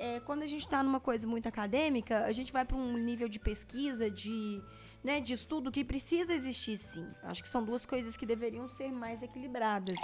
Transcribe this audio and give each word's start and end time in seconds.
é, 0.00 0.18
quando 0.20 0.42
a 0.42 0.46
gente 0.46 0.62
está 0.62 0.82
numa 0.82 0.98
coisa 0.98 1.26
muito 1.26 1.46
acadêmica, 1.46 2.24
a 2.24 2.32
gente 2.32 2.50
vai 2.50 2.64
para 2.64 2.76
um 2.76 2.96
nível 2.96 3.28
de 3.28 3.38
pesquisa, 3.38 4.10
de, 4.10 4.62
né, 5.04 5.20
de 5.20 5.34
estudo 5.34 5.70
que 5.70 5.84
precisa 5.84 6.32
existir 6.32 6.78
sim. 6.78 7.06
Acho 7.22 7.42
que 7.42 7.48
são 7.48 7.62
duas 7.62 7.84
coisas 7.84 8.16
que 8.16 8.24
deveriam 8.24 8.66
ser 8.66 8.90
mais 8.90 9.22
equilibradas. 9.22 9.94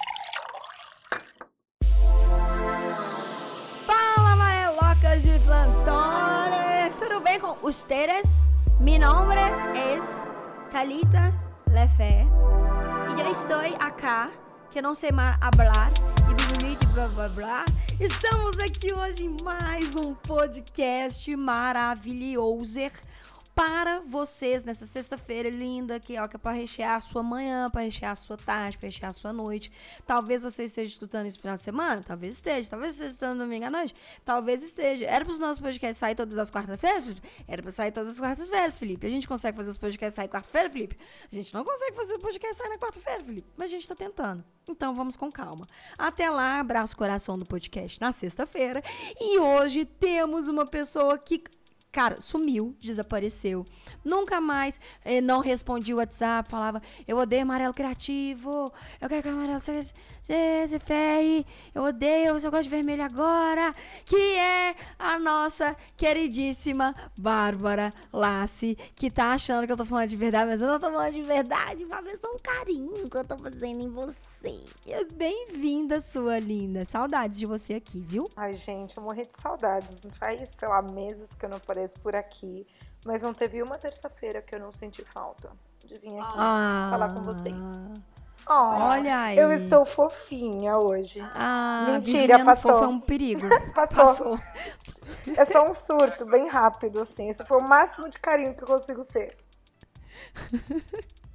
Fala, 3.87 4.37
maelocas 4.37 5.22
de 5.22 5.38
plantones! 5.40 6.94
Tudo 6.99 7.21
bem 7.21 7.40
com 7.40 7.56
ustedes? 7.67 8.51
Mi 8.78 8.99
nombre 8.99 9.40
es 9.74 10.26
Talita 10.71 11.33
Lefer. 11.71 12.26
E 13.17 13.21
eu 13.22 13.31
estou 13.31 13.60
acá, 13.81 14.31
que 14.71 14.83
não 14.83 14.94
sei 14.94 15.10
mais 15.10 15.38
hablar, 15.40 15.90
e 16.47 16.87
blá 16.95 17.09
blá 17.09 17.28
blá. 17.28 17.65
Estamos 17.98 18.56
aqui 18.59 18.95
hoje 18.95 19.24
em 19.24 19.37
mais 19.42 19.97
um 19.97 20.15
podcast 20.15 21.34
maravilhoso 21.34 22.79
para 23.56 24.01
vocês 24.01 24.62
nessa 24.65 24.84
sexta-feira 24.84 25.48
linda, 25.48 25.98
que, 25.98 26.19
ó, 26.19 26.28
que 26.28 26.37
é 26.37 26.38
para 26.38 26.55
rechear 26.55 26.96
a 26.96 27.01
sua 27.01 27.23
manhã, 27.23 27.70
para 27.70 27.80
rechear 27.80 28.12
a 28.12 28.15
sua 28.15 28.37
tarde, 28.37 28.77
para 28.77 28.87
rechear 28.87 29.09
a 29.09 29.12
sua 29.15 29.32
noite. 29.32 29.73
Talvez 30.06 30.42
você 30.42 30.65
esteja 30.65 30.92
estudando 30.92 31.24
esse 31.24 31.38
final 31.38 31.56
de 31.56 31.62
semana, 31.62 32.02
talvez 32.02 32.34
esteja. 32.34 32.69
Talvez 32.69 32.92
esteja 32.92 33.12
estudando 33.12 33.38
domingo 33.38 33.65
à 33.65 33.70
noite, 33.70 33.95
talvez 34.27 34.62
esteja. 34.62 35.06
Era 35.06 35.24
para 35.24 35.32
os 35.32 35.38
nossos 35.38 35.59
podcasts 35.59 35.96
sair 35.96 36.15
todas 36.15 36.37
as 36.37 36.51
quartas-feiras? 36.51 37.15
Era 37.48 37.62
para 37.62 37.73
sair 37.73 37.92
todas 37.92 38.10
as 38.10 38.20
quartas-feiras, 38.20 38.79
Felipe. 38.79 39.06
A 39.06 39.10
gente 39.10 39.27
consegue 39.27 39.57
fazer 39.57 39.70
os 39.70 39.79
podcasts 39.79 40.16
sair 40.16 40.29
quarta-feira, 40.29 40.68
Felipe? 40.68 40.98
A 41.32 41.34
gente 41.34 41.54
não 41.54 41.65
consegue 41.65 41.96
fazer 41.96 42.12
os 42.12 42.18
podcasts 42.18 42.59
sair 42.59 42.68
na 42.68 42.77
quarta-feira, 42.77 43.24
Felipe. 43.24 43.48
Mas 43.57 43.70
a 43.70 43.73
gente 43.73 43.82
está 43.82 43.95
tentando. 43.95 44.45
Então 44.68 44.95
vamos 44.95 45.16
com 45.16 45.32
calma. 45.32 45.65
Até 45.96 46.29
lá, 46.29 46.60
abraço 46.60 46.95
coração 46.95 47.38
do 47.38 47.46
podcast 47.46 47.98
na 48.02 48.12
sexta-feira. 48.12 48.82
E 49.18 49.38
hoje 49.38 49.87
temos 49.87 50.46
uma 50.46 50.66
pessoa 50.66 51.16
que 51.16 51.43
Cara, 51.97 52.21
sumiu, 52.21 52.77
desapareceu. 52.79 53.65
Nunca 54.05 54.39
mais 54.39 54.79
eh, 55.02 55.23
não 55.23 55.41
respondi 55.41 55.95
o 55.95 55.97
WhatsApp, 55.97 56.47
falava, 56.47 56.83
eu 57.09 57.16
odeio 57.16 57.41
amarelo 57.41 57.73
criativo, 57.73 58.71
eu 59.01 59.09
quero 59.09 59.23
que 59.23 59.29
amarelo 59.30 59.59
seja, 59.61 59.95
seja 60.21 60.79
ferre, 60.79 61.47
eu 61.75 61.85
odeio, 61.85 62.35
eu 62.35 62.41
só 62.41 62.51
gosto 62.51 62.65
de 62.65 62.69
vermelho 62.69 63.03
agora, 63.03 63.73
que 64.05 64.14
é 64.14 64.77
a 64.98 65.19
nossa 65.19 65.75
queridíssima 65.97 66.94
Bárbara 67.19 67.91
Lassi, 68.12 68.77
que 68.94 69.10
tá 69.10 69.33
achando 69.33 69.64
que 69.64 69.72
eu 69.72 69.77
tô 69.78 69.86
falando 69.86 70.10
de 70.10 70.16
verdade, 70.16 70.50
mas 70.50 70.60
eu 70.60 70.69
não 70.69 70.78
tô 70.78 70.92
falando 70.92 71.14
de 71.14 71.22
verdade, 71.22 71.83
vai 71.86 72.03
ver 72.03 72.19
só 72.19 72.31
um 72.31 72.38
carinho 72.38 73.08
que 73.08 73.16
eu 73.16 73.25
tô 73.25 73.38
fazendo 73.38 73.81
em 73.81 73.88
você. 73.88 74.35
Bem-vinda, 75.14 76.00
sua 76.00 76.39
linda. 76.39 76.84
Saudades 76.84 77.39
de 77.39 77.47
você 77.47 77.75
aqui, 77.75 77.98
viu? 78.00 78.28
Ai, 78.36 78.53
gente, 78.53 78.97
eu 78.97 79.03
morri 79.03 79.27
de 79.27 79.36
saudades. 79.41 80.03
Faz, 80.19 80.48
sei 80.48 80.69
lá, 80.69 80.83
meses 80.83 81.28
que 81.38 81.44
eu 81.44 81.48
não 81.48 81.56
apareço 81.56 81.98
por 82.00 82.14
aqui. 82.14 82.66
Mas 83.05 83.22
não 83.22 83.33
teve 83.33 83.62
uma 83.62 83.78
terça-feira 83.78 84.42
que 84.42 84.55
eu 84.55 84.61
não 84.61 84.72
senti 84.72 85.03
falta 85.05 85.50
de 85.84 85.94
vir 85.94 86.19
aqui 86.19 86.34
ah. 86.36 86.88
falar 86.91 87.14
com 87.14 87.22
vocês. 87.22 87.55
Oh, 88.48 88.53
Olha 88.53 89.20
aí. 89.20 89.38
Eu 89.38 89.53
estou 89.53 89.84
fofinha 89.84 90.78
hoje. 90.78 91.20
Ah, 91.34 91.86
Mentira, 91.91 92.44
passou. 92.44 92.78
Foi 92.78 92.86
um 92.86 93.00
perigo. 93.00 93.48
passou. 93.75 94.06
passou. 94.06 94.41
É 95.36 95.44
só 95.44 95.69
um 95.69 95.72
surto, 95.72 96.25
bem 96.25 96.47
rápido, 96.47 97.00
assim. 97.00 97.28
Esse 97.28 97.44
foi 97.44 97.58
o 97.58 97.69
máximo 97.69 98.08
de 98.08 98.19
carinho 98.19 98.55
que 98.55 98.62
eu 98.62 98.69
consigo 98.69 99.03
ser. 99.03 99.36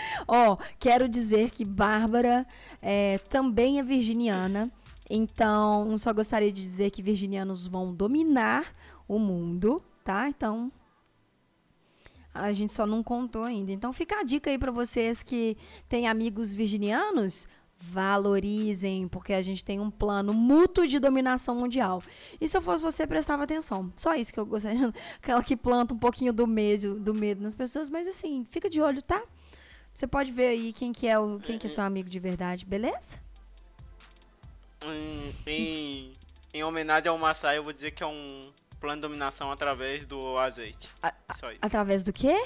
Ó, 0.26 0.52
oh, 0.52 0.58
quero 0.78 1.08
dizer 1.08 1.50
que 1.50 1.64
Bárbara 1.64 2.46
é, 2.82 3.18
também 3.28 3.78
é 3.78 3.82
virginiana. 3.82 4.70
Então, 5.10 5.96
só 5.98 6.12
gostaria 6.12 6.52
de 6.52 6.60
dizer 6.60 6.90
que 6.90 7.02
virginianos 7.02 7.66
vão 7.66 7.94
dominar 7.94 8.74
o 9.06 9.18
mundo, 9.18 9.82
tá? 10.04 10.28
Então, 10.28 10.70
a 12.34 12.52
gente 12.52 12.72
só 12.72 12.86
não 12.86 13.02
contou 13.02 13.44
ainda. 13.44 13.72
Então, 13.72 13.92
fica 13.92 14.20
a 14.20 14.22
dica 14.22 14.50
aí 14.50 14.58
para 14.58 14.70
vocês 14.70 15.22
que 15.22 15.56
têm 15.88 16.06
amigos 16.06 16.52
virginianos 16.52 17.48
valorizem, 17.80 19.06
porque 19.06 19.32
a 19.32 19.40
gente 19.40 19.64
tem 19.64 19.78
um 19.78 19.90
plano 19.90 20.34
mútuo 20.34 20.86
de 20.86 20.98
dominação 20.98 21.54
mundial. 21.54 22.02
E 22.40 22.48
se 22.48 22.56
eu 22.56 22.60
fosse 22.60 22.82
você, 22.82 23.06
prestava 23.06 23.44
atenção. 23.44 23.92
Só 23.96 24.14
isso 24.14 24.32
que 24.32 24.40
eu 24.40 24.44
gostaria. 24.44 24.92
Aquela 25.22 25.42
que 25.42 25.56
planta 25.56 25.94
um 25.94 25.98
pouquinho 25.98 26.32
do 26.32 26.46
medo, 26.46 26.98
do 26.98 27.14
medo 27.14 27.42
nas 27.42 27.54
pessoas, 27.54 27.88
mas 27.88 28.06
assim, 28.06 28.44
fica 28.50 28.68
de 28.68 28.80
olho, 28.80 29.00
tá? 29.00 29.22
Você 29.98 30.06
pode 30.06 30.30
ver 30.30 30.46
aí 30.46 30.72
quem 30.72 30.92
que 30.92 31.08
é 31.08 31.18
o 31.18 31.40
quem 31.40 31.58
que 31.58 31.66
é 31.66 31.68
seu 31.68 31.82
amigo 31.82 32.08
de 32.08 32.20
verdade, 32.20 32.64
beleza? 32.64 33.18
Em, 34.84 35.34
em, 35.44 36.12
em 36.54 36.62
homenagem 36.62 37.08
ao 37.08 37.18
Massai, 37.18 37.58
eu 37.58 37.64
vou 37.64 37.72
dizer 37.72 37.90
que 37.90 38.04
é 38.04 38.06
um 38.06 38.52
plano 38.78 39.02
de 39.02 39.08
dominação 39.08 39.50
através 39.50 40.06
do 40.06 40.38
azeite. 40.38 40.88
A, 41.02 41.12
Só 41.34 41.50
isso. 41.50 41.58
Através 41.60 42.04
do 42.04 42.12
quê? 42.12 42.36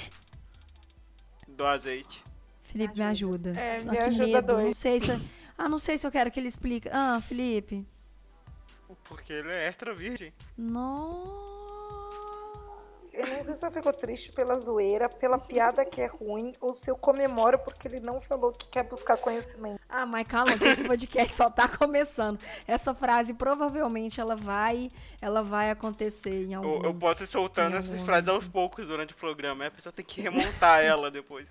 Do 1.47 1.67
azeite. 1.67 2.25
Felipe, 2.63 2.97
me 2.97 3.05
ajuda. 3.05 3.51
É, 3.51 3.81
me 3.81 3.99
ah, 3.99 4.07
ajuda 4.07 4.27
medo. 4.27 4.57
Não 4.57 4.73
sei 4.73 4.99
se 4.99 5.11
eu, 5.11 5.21
ah, 5.59 5.69
não 5.69 5.79
sei 5.79 5.99
se 5.99 6.07
eu 6.07 6.11
quero 6.11 6.31
que 6.31 6.41
ele 6.41 6.49
explique. 6.49 6.89
Ah, 6.91 7.21
Felipe. 7.21 7.87
Porque 9.05 9.31
ele 9.31 9.51
é 9.51 9.69
extra 9.69 9.95
virgem. 9.95 10.33
Nossa. 10.57 11.52
Eu 13.13 13.27
não 13.27 13.45
sei 13.45 13.55
se 13.55 13.67
eu 13.67 13.71
fico 13.71 13.93
triste 13.93 14.33
pela 14.33 14.57
zoeira, 14.57 15.09
pela 15.09 15.39
piada 15.39 15.85
que 15.85 16.01
é 16.01 16.07
ruim, 16.07 16.53
ou 16.61 16.73
se 16.73 16.91
eu 16.91 16.97
comemoro 16.97 17.59
porque 17.59 17.87
ele 17.87 18.01
não 18.01 18.21
falou 18.21 18.53
que 18.53 18.67
quer 18.69 18.85
buscar 18.85 19.19
conhecimento. 19.19 19.79
Ah, 19.87 20.07
mas 20.07 20.27
calma, 20.27 20.57
que 20.57 20.65
esse 20.65 20.85
podcast 20.85 21.35
só 21.35 21.51
tá 21.51 21.69
começando. 21.69 22.41
Essa 22.67 22.95
frase 22.95 23.35
provavelmente 23.35 24.19
ela 24.19 24.35
vai, 24.35 24.89
ela 25.21 25.43
vai 25.43 25.71
acontecer 25.71 26.47
em 26.47 26.55
algum 26.55 26.77
Eu, 26.77 26.85
eu 26.85 26.95
posso 26.95 27.25
ir 27.25 27.27
soltando 27.27 27.77
essas 27.77 28.01
frases 28.01 28.29
aos 28.29 28.49
poucos 28.49 28.87
durante 28.87 29.13
o 29.13 29.17
programa, 29.17 29.67
a 29.67 29.71
pessoa 29.71 29.93
tem 29.93 30.05
que 30.05 30.23
remontar 30.23 30.81
ela 30.85 31.11
depois. 31.11 31.47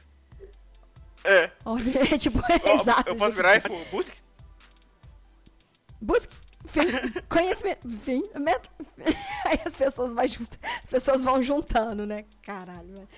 É. 1.24 1.52
Olha, 1.64 1.92
é 2.14 2.18
tipo, 2.18 2.40
é 2.52 2.74
exato. 2.74 3.10
Eu 3.10 3.16
posso 3.16 3.36
virar 3.36 3.62
tipo... 3.62 3.74
e 3.74 3.86
busque? 3.86 4.20
Busque. 6.02 6.41
Conhecimento, 7.28 7.90
fim, 8.00 8.24
metro, 8.40 8.72
aí 9.46 9.60
as 9.66 9.76
pessoas, 9.76 10.14
vai 10.14 10.28
as 10.28 10.90
pessoas 10.90 11.24
vão 11.24 11.42
juntando, 11.42 12.06
né? 12.06 12.26
Caralho, 12.44 12.94
velho. 12.94 13.10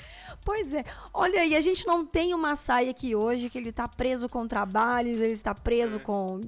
Pois 0.44 0.74
é. 0.74 0.84
Olha 1.14 1.42
aí, 1.42 1.56
a 1.56 1.62
gente 1.62 1.86
não 1.86 2.06
tem 2.06 2.34
uma 2.34 2.56
saia 2.56 2.92
aqui 2.92 3.16
hoje 3.16 3.50
que 3.50 3.58
ele 3.58 3.72
tá 3.72 3.88
preso 3.88 4.28
com 4.28 4.48
trabalhos, 4.48 5.20
ele 5.20 5.34
está 5.34 5.54
preso 5.54 6.00
com 6.00 6.42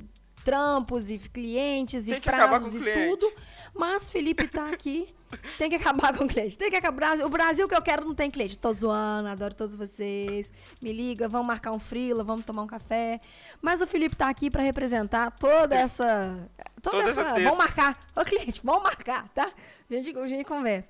trampos 0.46 1.10
e 1.10 1.18
clientes 1.18 2.06
tem 2.06 2.18
e 2.18 2.22
prazos 2.22 2.76
e 2.76 2.80
tudo. 2.80 3.34
Mas 3.74 4.12
Felipe 4.12 4.48
tá 4.48 4.70
aqui. 4.70 5.08
Tem 5.58 5.70
que 5.70 5.76
acabar 5.76 6.16
com 6.16 6.24
o 6.24 6.28
cliente. 6.28 6.58
Tem 6.58 6.70
que 6.70 6.78
acabar. 6.78 7.20
O 7.20 7.30
Brasil 7.30 7.68
que 7.68 7.76
eu 7.76 7.82
quero 7.82 8.06
não 8.06 8.16
tem 8.16 8.32
cliente. 8.32 8.58
Tô 8.58 8.72
zoando, 8.72 9.28
adoro 9.28 9.54
todos 9.54 9.76
vocês. 9.76 10.54
Me 10.82 10.94
liga, 10.94 11.28
vamos 11.28 11.48
marcar 11.48 11.72
um 11.72 11.80
frila, 11.80 12.24
vamos 12.24 12.46
tomar 12.46 12.62
um 12.62 12.68
café. 12.68 13.20
Mas 13.62 13.82
o 13.82 13.88
Felipe 13.88 14.16
tá 14.16 14.30
aqui 14.30 14.50
para 14.50 14.62
representar 14.62 15.32
toda 15.32 15.76
essa. 15.76 16.48
Toda, 16.82 17.00
toda 17.00 17.10
essa. 17.10 17.22
essa 17.22 17.34
vamos 17.42 17.58
marcar. 17.58 18.00
Ô, 18.16 18.24
cliente, 18.24 18.62
vamos 18.64 18.84
marcar, 18.84 19.28
tá? 19.30 19.52
A 19.90 19.94
gente, 19.94 20.18
a 20.18 20.28
gente 20.28 20.46
conversa 20.46 20.90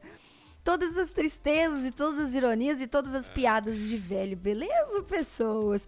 todas 0.63 0.97
as 0.97 1.11
tristezas 1.11 1.85
e 1.85 1.91
todas 1.91 2.19
as 2.19 2.33
ironias 2.33 2.81
e 2.81 2.87
todas 2.87 3.13
as 3.13 3.29
piadas 3.29 3.79
de 3.87 3.97
velho, 3.97 4.35
beleza, 4.35 5.03
pessoas? 5.03 5.87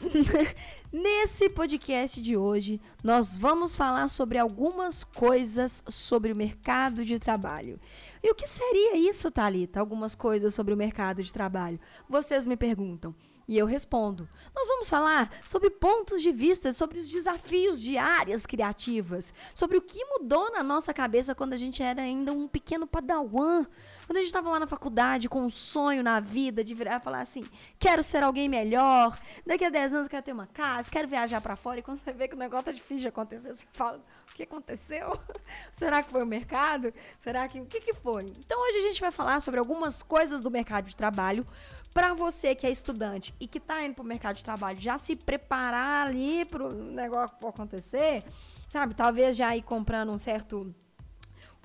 Nesse 0.92 1.48
podcast 1.48 2.20
de 2.20 2.36
hoje, 2.36 2.80
nós 3.02 3.36
vamos 3.36 3.76
falar 3.76 4.08
sobre 4.08 4.38
algumas 4.38 5.04
coisas 5.04 5.82
sobre 5.88 6.32
o 6.32 6.36
mercado 6.36 7.04
de 7.04 7.18
trabalho. 7.18 7.78
E 8.22 8.30
o 8.30 8.34
que 8.34 8.46
seria 8.46 8.96
isso, 8.96 9.30
Talita? 9.30 9.78
Algumas 9.78 10.14
coisas 10.14 10.54
sobre 10.54 10.74
o 10.74 10.76
mercado 10.76 11.22
de 11.22 11.32
trabalho. 11.32 11.78
Vocês 12.08 12.46
me 12.46 12.56
perguntam. 12.56 13.14
E 13.46 13.58
eu 13.58 13.66
respondo. 13.66 14.26
Nós 14.54 14.66
vamos 14.66 14.88
falar 14.88 15.30
sobre 15.46 15.68
pontos 15.68 16.22
de 16.22 16.32
vista, 16.32 16.72
sobre 16.72 16.98
os 16.98 17.10
desafios 17.10 17.80
de 17.80 17.98
áreas 17.98 18.46
criativas, 18.46 19.34
sobre 19.54 19.76
o 19.76 19.82
que 19.82 20.02
mudou 20.06 20.50
na 20.50 20.62
nossa 20.62 20.94
cabeça 20.94 21.34
quando 21.34 21.52
a 21.52 21.56
gente 21.58 21.82
era 21.82 22.00
ainda 22.00 22.32
um 22.32 22.48
pequeno 22.48 22.86
padawan, 22.86 23.66
quando 24.06 24.16
a 24.16 24.20
gente 24.20 24.28
estava 24.28 24.50
lá 24.50 24.60
na 24.60 24.66
faculdade 24.66 25.28
com 25.28 25.42
um 25.42 25.50
sonho 25.50 26.02
na 26.02 26.20
vida 26.20 26.62
de 26.62 26.74
virar 26.74 27.00
falar 27.00 27.20
assim: 27.20 27.44
quero 27.78 28.02
ser 28.02 28.22
alguém 28.22 28.48
melhor, 28.48 29.18
daqui 29.46 29.64
a 29.64 29.70
10 29.70 29.94
anos 29.94 30.06
eu 30.06 30.10
quero 30.10 30.22
ter 30.22 30.32
uma 30.32 30.46
casa, 30.46 30.90
quero 30.90 31.08
viajar 31.08 31.40
para 31.40 31.56
fora. 31.56 31.80
E 31.80 31.82
quando 31.82 31.98
você 31.98 32.12
vê 32.12 32.28
que 32.28 32.34
o 32.34 32.38
negócio 32.38 32.66
tá 32.66 32.72
difícil 32.72 33.00
de 33.00 33.08
acontecer, 33.08 33.54
você 33.54 33.64
fala: 33.72 34.02
o 34.30 34.34
que 34.34 34.42
aconteceu? 34.42 35.18
Será 35.72 36.02
que 36.02 36.10
foi 36.10 36.22
o 36.22 36.26
mercado? 36.26 36.92
Será 37.18 37.48
que. 37.48 37.60
O 37.60 37.66
que, 37.66 37.80
que 37.80 37.94
foi? 37.94 38.24
Então 38.38 38.60
hoje 38.60 38.78
a 38.78 38.82
gente 38.82 39.00
vai 39.00 39.10
falar 39.10 39.40
sobre 39.40 39.58
algumas 39.60 40.02
coisas 40.02 40.42
do 40.42 40.50
mercado 40.50 40.86
de 40.86 40.96
trabalho 40.96 41.46
para 41.94 42.12
você 42.12 42.56
que 42.56 42.66
é 42.66 42.70
estudante 42.70 43.32
e 43.38 43.46
que 43.46 43.58
está 43.58 43.84
indo 43.84 43.94
para 43.94 44.02
o 44.02 44.06
mercado 44.06 44.36
de 44.36 44.44
trabalho, 44.44 44.80
já 44.80 44.98
se 44.98 45.14
preparar 45.14 46.08
ali 46.08 46.44
para 46.44 46.64
o 46.64 46.74
negócio 46.74 47.36
acontecer, 47.46 48.24
sabe? 48.68 48.94
Talvez 48.94 49.36
já 49.36 49.56
ir 49.56 49.62
comprando 49.62 50.10
um 50.10 50.18
certo 50.18 50.74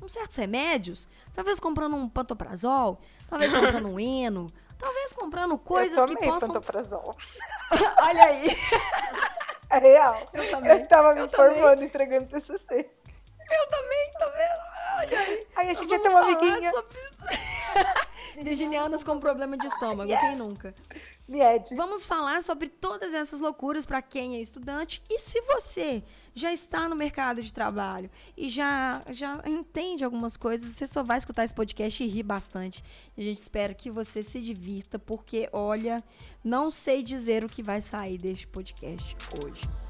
uns 0.01 0.13
certos 0.13 0.37
remédios, 0.37 1.07
talvez 1.33 1.59
comprando 1.59 1.95
um 1.95 2.07
pantoprazol, 2.07 2.99
talvez 3.29 3.51
comprando 3.51 3.87
um 3.87 3.99
eno, 3.99 4.47
talvez 4.77 5.13
comprando 5.13 5.57
coisas 5.57 5.97
eu 5.97 6.07
que 6.07 6.15
possam 6.17 6.49
pantoprazol. 6.49 7.15
Olha 8.01 8.23
aí. 8.23 8.47
É 9.69 9.77
real. 9.77 10.19
Eu 10.33 10.49
também. 10.49 10.71
Eu 10.71 10.87
tava 10.87 11.13
me 11.13 11.21
eu 11.21 11.25
informando, 11.25 11.61
também. 11.61 11.85
entregando 11.85 12.25
TCC. 12.25 12.89
Eu 13.51 13.67
também, 13.67 14.11
tá 14.17 14.25
vendo? 14.27 14.69
Ai, 15.55 15.69
a 15.69 15.73
gente 15.73 15.91
ia 15.91 15.99
ter 15.99 16.09
uma 16.09 16.21
amiguinha. 16.21 16.71
Sobre... 16.71 16.99
Virginianas 18.43 19.03
com 19.03 19.19
problema 19.19 19.57
de 19.57 19.67
estômago, 19.67 20.09
yes. 20.09 20.19
quem 20.19 20.35
nunca? 20.35 20.73
Vamos 21.75 22.03
falar 22.03 22.41
sobre 22.41 22.67
todas 22.67 23.13
essas 23.13 23.39
loucuras 23.39 23.85
para 23.85 24.01
quem 24.01 24.35
é 24.35 24.41
estudante 24.41 25.01
e 25.07 25.19
se 25.19 25.39
você 25.41 26.03
já 26.33 26.51
está 26.51 26.89
no 26.89 26.95
mercado 26.95 27.43
de 27.43 27.53
trabalho 27.53 28.09
e 28.35 28.49
já, 28.49 29.03
já 29.11 29.41
entende 29.45 30.03
algumas 30.03 30.35
coisas, 30.35 30.71
você 30.71 30.87
só 30.87 31.03
vai 31.03 31.19
escutar 31.19 31.43
esse 31.43 31.53
podcast 31.53 32.03
e 32.03 32.07
rir 32.07 32.23
bastante. 32.23 32.83
A 33.15 33.21
gente 33.21 33.37
espera 33.37 33.73
que 33.73 33.91
você 33.91 34.23
se 34.23 34.41
divirta, 34.41 34.97
porque, 34.97 35.47
olha, 35.53 36.03
não 36.43 36.71
sei 36.71 37.03
dizer 37.03 37.43
o 37.43 37.49
que 37.49 37.61
vai 37.61 37.79
sair 37.79 38.17
deste 38.17 38.47
podcast 38.47 39.15
hoje. 39.43 39.88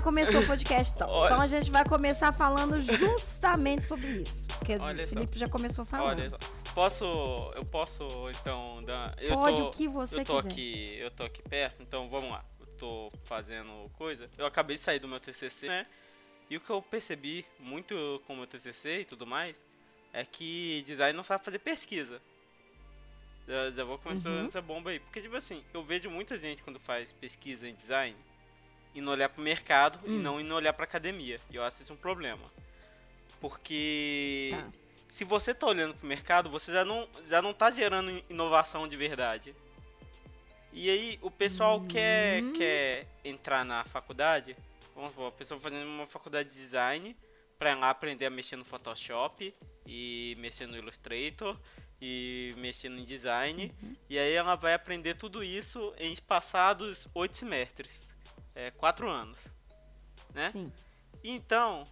Começou 0.00 0.40
o 0.40 0.46
podcast, 0.46 0.94
então. 0.94 1.08
Olha. 1.10 1.32
Então 1.32 1.42
a 1.42 1.46
gente 1.46 1.70
vai 1.70 1.84
começar 1.84 2.32
falando 2.32 2.80
justamente 2.82 3.84
sobre 3.84 4.22
isso. 4.22 4.48
Porque 4.48 4.76
Olha 4.76 5.04
o 5.04 5.08
Felipe 5.08 5.32
só. 5.32 5.38
já 5.38 5.48
começou 5.48 5.84
falando. 5.84 6.20
Olha 6.20 6.30
só. 6.30 6.36
Posso. 6.74 7.04
Eu 7.56 7.64
posso, 7.64 8.06
então, 8.40 8.82
dar. 8.84 9.14
Eu 9.18 9.34
Pode 9.34 9.60
tô, 9.60 9.68
o 9.68 9.70
que 9.70 9.88
você 9.88 10.20
eu 10.20 10.24
tô 10.24 10.36
quiser. 10.36 10.50
Aqui, 10.50 10.96
eu 10.98 11.10
tô 11.10 11.22
aqui 11.24 11.42
perto, 11.48 11.82
então 11.82 12.08
vamos 12.08 12.30
lá. 12.30 12.44
Eu 12.60 12.66
tô 12.78 13.12
fazendo 13.24 13.88
coisa. 13.96 14.30
Eu 14.36 14.46
acabei 14.46 14.76
de 14.76 14.84
sair 14.84 14.98
do 14.98 15.08
meu 15.08 15.20
TCC, 15.20 15.68
né? 15.68 15.86
E 16.50 16.56
o 16.56 16.60
que 16.60 16.70
eu 16.70 16.82
percebi 16.82 17.44
muito 17.58 18.22
com 18.26 18.34
o 18.34 18.36
meu 18.36 18.46
TCC 18.46 19.00
e 19.00 19.04
tudo 19.04 19.26
mais 19.26 19.56
é 20.12 20.24
que 20.24 20.84
design 20.86 21.16
não 21.16 21.24
sabe 21.24 21.44
fazer 21.44 21.58
pesquisa. 21.58 22.20
Já, 23.46 23.70
já 23.70 23.84
vou 23.84 23.98
começar 23.98 24.30
uhum. 24.30 24.46
essa 24.46 24.62
bomba 24.62 24.90
aí. 24.90 25.00
Porque, 25.00 25.20
tipo 25.20 25.36
assim, 25.36 25.62
eu 25.72 25.82
vejo 25.82 26.10
muita 26.10 26.38
gente 26.38 26.62
quando 26.62 26.80
faz 26.80 27.12
pesquisa 27.12 27.68
em 27.68 27.74
design 27.74 28.16
indo 28.94 29.10
olhar 29.10 29.28
pro 29.28 29.42
mercado 29.42 29.98
hum. 30.04 30.18
e 30.18 30.22
não 30.22 30.40
indo 30.40 30.54
olhar 30.54 30.72
pra 30.72 30.84
academia. 30.84 31.40
E 31.50 31.56
eu 31.56 31.64
acho 31.64 31.82
isso 31.82 31.92
um 31.92 31.96
problema. 31.96 32.50
Porque 33.40 34.50
tá. 34.52 34.68
se 35.10 35.24
você 35.24 35.52
tá 35.52 35.66
olhando 35.66 35.94
pro 35.94 36.06
mercado, 36.06 36.48
você 36.48 36.72
já 36.72 36.84
não, 36.84 37.08
já 37.26 37.42
não 37.42 37.52
tá 37.52 37.70
gerando 37.70 38.22
inovação 38.30 38.86
de 38.86 38.96
verdade. 38.96 39.54
E 40.72 40.88
aí 40.88 41.18
o 41.20 41.30
pessoal 41.30 41.78
hum. 41.78 41.88
quer, 41.88 42.42
quer 42.52 43.06
entrar 43.24 43.64
na 43.64 43.84
faculdade, 43.84 44.56
vamos 44.94 45.10
supor, 45.10 45.28
a 45.28 45.32
pessoa 45.32 45.60
fazendo 45.60 45.86
uma 45.86 46.06
faculdade 46.06 46.50
de 46.50 46.56
design 46.56 47.16
para 47.58 47.74
lá 47.76 47.90
aprender 47.90 48.26
a 48.26 48.30
mexer 48.30 48.56
no 48.56 48.64
Photoshop 48.64 49.54
e 49.86 50.34
mexer 50.38 50.66
no 50.66 50.76
Illustrator 50.76 51.56
e 52.06 52.54
mexer 52.58 52.90
no 52.90 53.04
design. 53.06 53.72
Uhum. 53.82 53.96
E 54.10 54.18
aí 54.18 54.34
ela 54.34 54.54
vai 54.56 54.74
aprender 54.74 55.14
tudo 55.14 55.42
isso 55.42 55.94
em 55.98 56.14
passados 56.16 57.08
oito 57.14 57.38
semestres 57.38 57.90
é, 58.54 58.70
quatro 58.70 59.08
anos, 59.08 59.38
né? 60.34 60.50
Sim. 60.50 60.70
Então, 61.22 61.88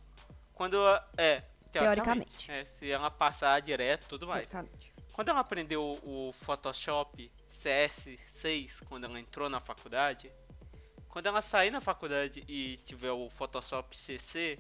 quando 0.53 0.77
é 1.17 1.43
teoricamente, 1.73 2.47
teoricamente. 2.47 2.53
É, 2.53 2.65
se 2.65 2.91
ela 2.91 3.11
passar 3.11 3.61
direto, 3.63 4.07
tudo 4.07 4.27
mais. 4.27 4.47
Quando 5.13 5.31
ela 5.31 5.41
aprendeu 5.41 5.99
o 6.03 6.33
Photoshop 6.45 7.31
CS6, 7.53 8.85
quando 8.89 9.05
ela 9.05 9.19
entrou 9.19 9.49
na 9.49 9.61
faculdade, 9.61 10.31
quando 11.09 11.27
ela 11.27 11.41
sair 11.41 11.71
na 11.71 11.81
faculdade 11.81 12.45
e 12.47 12.77
tiver 12.85 13.13
o 13.13 13.31
Photoshop 13.31 13.97
CC, 13.97 14.59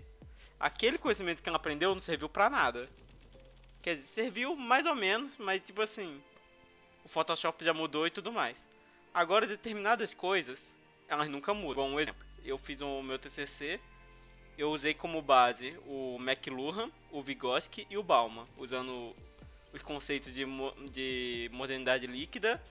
aquele 0.59 0.99
conhecimento 0.99 1.43
que 1.43 1.49
ela 1.49 1.57
aprendeu 1.57 1.95
não 1.95 2.03
serviu 2.03 2.29
para 2.29 2.49
nada. 2.49 2.89
Quer 3.83 3.97
dizer, 3.97 4.07
serviu 4.07 4.57
mais 4.57 4.87
ou 4.87 4.95
menos, 4.95 5.37
mas 5.39 5.63
tipo 5.63 5.83
assim, 5.83 6.21
o 7.05 7.09
Photoshop 7.09 7.65
já 7.65 7.75
mudou 7.75 8.07
e 8.07 8.11
tudo 8.11 8.33
mais. 8.33 8.57
Agora, 9.13 9.47
determinadas 9.47 10.15
coisas 10.15 10.59
elas 11.09 11.29
nunca 11.29 11.53
mudam. 11.53 11.85
Bom, 11.85 11.91
um 11.91 12.01
exemplo, 12.01 12.25
eu 12.45 12.57
fiz 12.57 12.81
o 12.81 13.03
meu 13.03 13.19
TCC, 13.19 13.79
eu 14.57 14.71
usei 14.71 14.95
como 14.95 15.21
base 15.21 15.77
o 15.87 16.17
McLuhan, 16.21 16.91
o 17.11 17.21
Vygotsky 17.21 17.87
e 17.91 17.99
o 17.99 18.03
Bauman, 18.03 18.47
usando 18.57 19.15
os 19.73 19.83
conceitos 19.83 20.33
de, 20.33 20.45
mo 20.45 20.73
de 20.91 21.51
modernidade 21.53 22.07
líquida, 22.07 22.63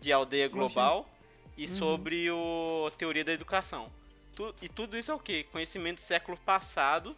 de 0.00 0.12
aldeia 0.12 0.48
global 0.48 1.08
e 1.56 1.66
uhum. 1.66 1.76
sobre 1.76 2.30
o 2.30 2.90
teoria 2.96 3.24
da 3.24 3.32
educação. 3.32 3.90
Tu, 4.34 4.54
e 4.62 4.68
tudo 4.68 4.96
isso 4.96 5.10
é 5.10 5.14
o 5.14 5.18
que? 5.18 5.44
Conhecimento 5.44 6.00
do 6.00 6.04
século 6.04 6.36
passado 6.38 7.16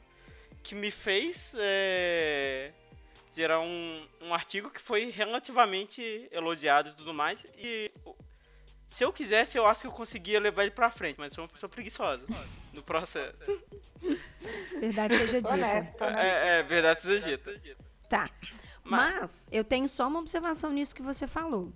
que 0.63 0.75
me 0.75 0.91
fez 0.91 1.53
é, 1.59 2.73
gerar 3.35 3.61
um, 3.61 4.06
um 4.21 4.35
artigo 4.35 4.71
que 4.71 4.81
foi 4.81 5.11
relativamente 5.11 6.29
elogiado 6.31 6.91
e 6.91 6.93
tudo 6.93 7.15
mais. 7.15 7.44
E 7.56 7.91
se 8.93 9.05
eu 9.05 9.12
quisesse, 9.12 9.56
eu 9.56 9.67
acho 9.67 9.82
que 9.82 9.87
eu 9.87 9.93
conseguia 9.93 10.41
levar 10.41 10.62
ele 10.62 10.73
pra 10.73 10.91
frente, 10.91 11.19
mas 11.19 11.32
sou 11.32 11.44
uma 11.44 11.50
pessoa 11.50 11.71
preguiçosa 11.71 12.25
no 12.73 12.82
processo. 12.82 13.38
Verdade 14.81 15.17
seja 15.17 15.43
dita. 15.43 15.55
Honesta, 15.55 16.11
né? 16.11 16.29
é, 16.29 16.59
é, 16.59 16.62
verdade 16.62 17.03
seja 17.03 17.37
dita. 17.37 17.77
Tá. 18.09 18.29
Mas, 18.82 19.21
mas 19.21 19.49
eu 19.53 19.62
tenho 19.62 19.88
só 19.88 20.09
uma 20.09 20.19
observação 20.19 20.73
nisso 20.73 20.94
que 20.94 21.03
você 21.03 21.27
falou. 21.27 21.73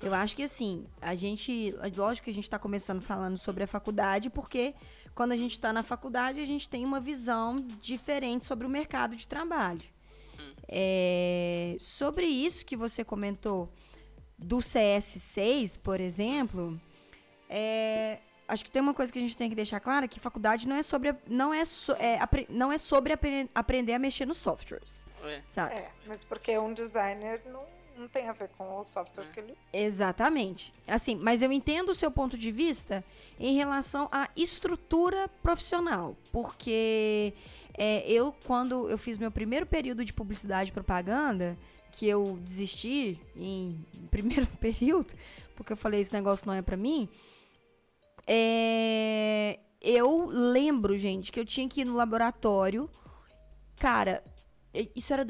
Eu 0.00 0.14
acho 0.14 0.36
que 0.36 0.42
assim, 0.42 0.86
a 1.00 1.14
gente. 1.14 1.74
Lógico 1.96 2.26
que 2.26 2.30
a 2.30 2.34
gente 2.34 2.44
está 2.44 2.58
começando 2.58 3.02
falando 3.02 3.38
sobre 3.38 3.64
a 3.64 3.66
faculdade, 3.66 4.28
porque 4.28 4.74
quando 5.14 5.32
a 5.32 5.36
gente 5.36 5.52
está 5.52 5.72
na 5.72 5.82
faculdade, 5.82 6.40
a 6.40 6.44
gente 6.44 6.68
tem 6.68 6.84
uma 6.84 7.00
visão 7.00 7.56
diferente 7.80 8.44
sobre 8.44 8.66
o 8.66 8.70
mercado 8.70 9.16
de 9.16 9.26
trabalho. 9.26 9.82
É, 10.68 11.76
sobre 11.80 12.26
isso 12.26 12.64
que 12.64 12.76
você 12.76 13.04
comentou 13.04 13.68
do 14.38 14.58
CS6, 14.58 15.78
por 15.80 16.00
exemplo, 16.00 16.78
é, 17.48 18.18
acho 18.48 18.64
que 18.64 18.70
tem 18.70 18.82
uma 18.82 18.94
coisa 18.94 19.12
que 19.12 19.18
a 19.18 19.22
gente 19.22 19.36
tem 19.36 19.48
que 19.48 19.56
deixar 19.56 19.80
clara 19.80 20.08
que 20.08 20.20
faculdade 20.20 20.68
não 20.68 20.76
é 20.76 20.82
sobre 20.82 21.14
não 21.26 21.52
é, 21.54 21.64
so, 21.64 21.92
é 21.92 22.18
não 22.48 22.70
é 22.70 22.78
sobre 22.78 23.12
apre 23.12 23.48
aprender 23.54 23.94
a 23.94 23.98
mexer 23.98 24.26
nos 24.26 24.38
softwares. 24.38 25.04
É. 25.24 25.42
Sabe? 25.50 25.74
É, 25.74 25.90
mas 26.06 26.22
porque 26.22 26.56
um 26.58 26.72
designer 26.72 27.40
não, 27.46 27.64
não 27.98 28.08
tem 28.08 28.28
a 28.28 28.32
ver 28.32 28.48
com 28.56 28.78
o 28.78 28.84
software 28.84 29.24
é. 29.24 29.32
que 29.32 29.40
ele 29.40 29.54
Exatamente. 29.72 30.72
Assim, 30.86 31.14
mas 31.14 31.42
eu 31.42 31.50
entendo 31.52 31.90
o 31.90 31.94
seu 31.94 32.10
ponto 32.10 32.36
de 32.36 32.50
vista 32.50 33.04
em 33.38 33.54
relação 33.54 34.08
à 34.12 34.28
estrutura 34.36 35.28
profissional, 35.42 36.16
porque 36.30 37.32
é, 37.76 38.10
eu 38.10 38.34
quando 38.44 38.88
eu 38.88 38.98
fiz 38.98 39.18
meu 39.18 39.30
primeiro 39.30 39.66
período 39.66 40.04
de 40.04 40.12
publicidade 40.12 40.70
e 40.70 40.72
propaganda, 40.72 41.56
que 41.92 42.06
eu 42.06 42.38
desisti 42.42 43.18
em 43.36 43.78
primeiro 44.10 44.46
período, 44.60 45.14
porque 45.54 45.72
eu 45.72 45.76
falei 45.76 46.00
esse 46.00 46.12
negócio 46.12 46.46
não 46.46 46.54
é 46.54 46.62
para 46.62 46.76
mim. 46.76 47.08
É, 48.26 49.58
eu 49.80 50.26
lembro, 50.26 50.96
gente, 50.98 51.30
que 51.30 51.38
eu 51.38 51.44
tinha 51.44 51.68
que 51.68 51.82
ir 51.82 51.84
no 51.84 51.94
laboratório. 51.94 52.90
Cara, 53.78 54.22
isso 54.94 55.12
era 55.12 55.24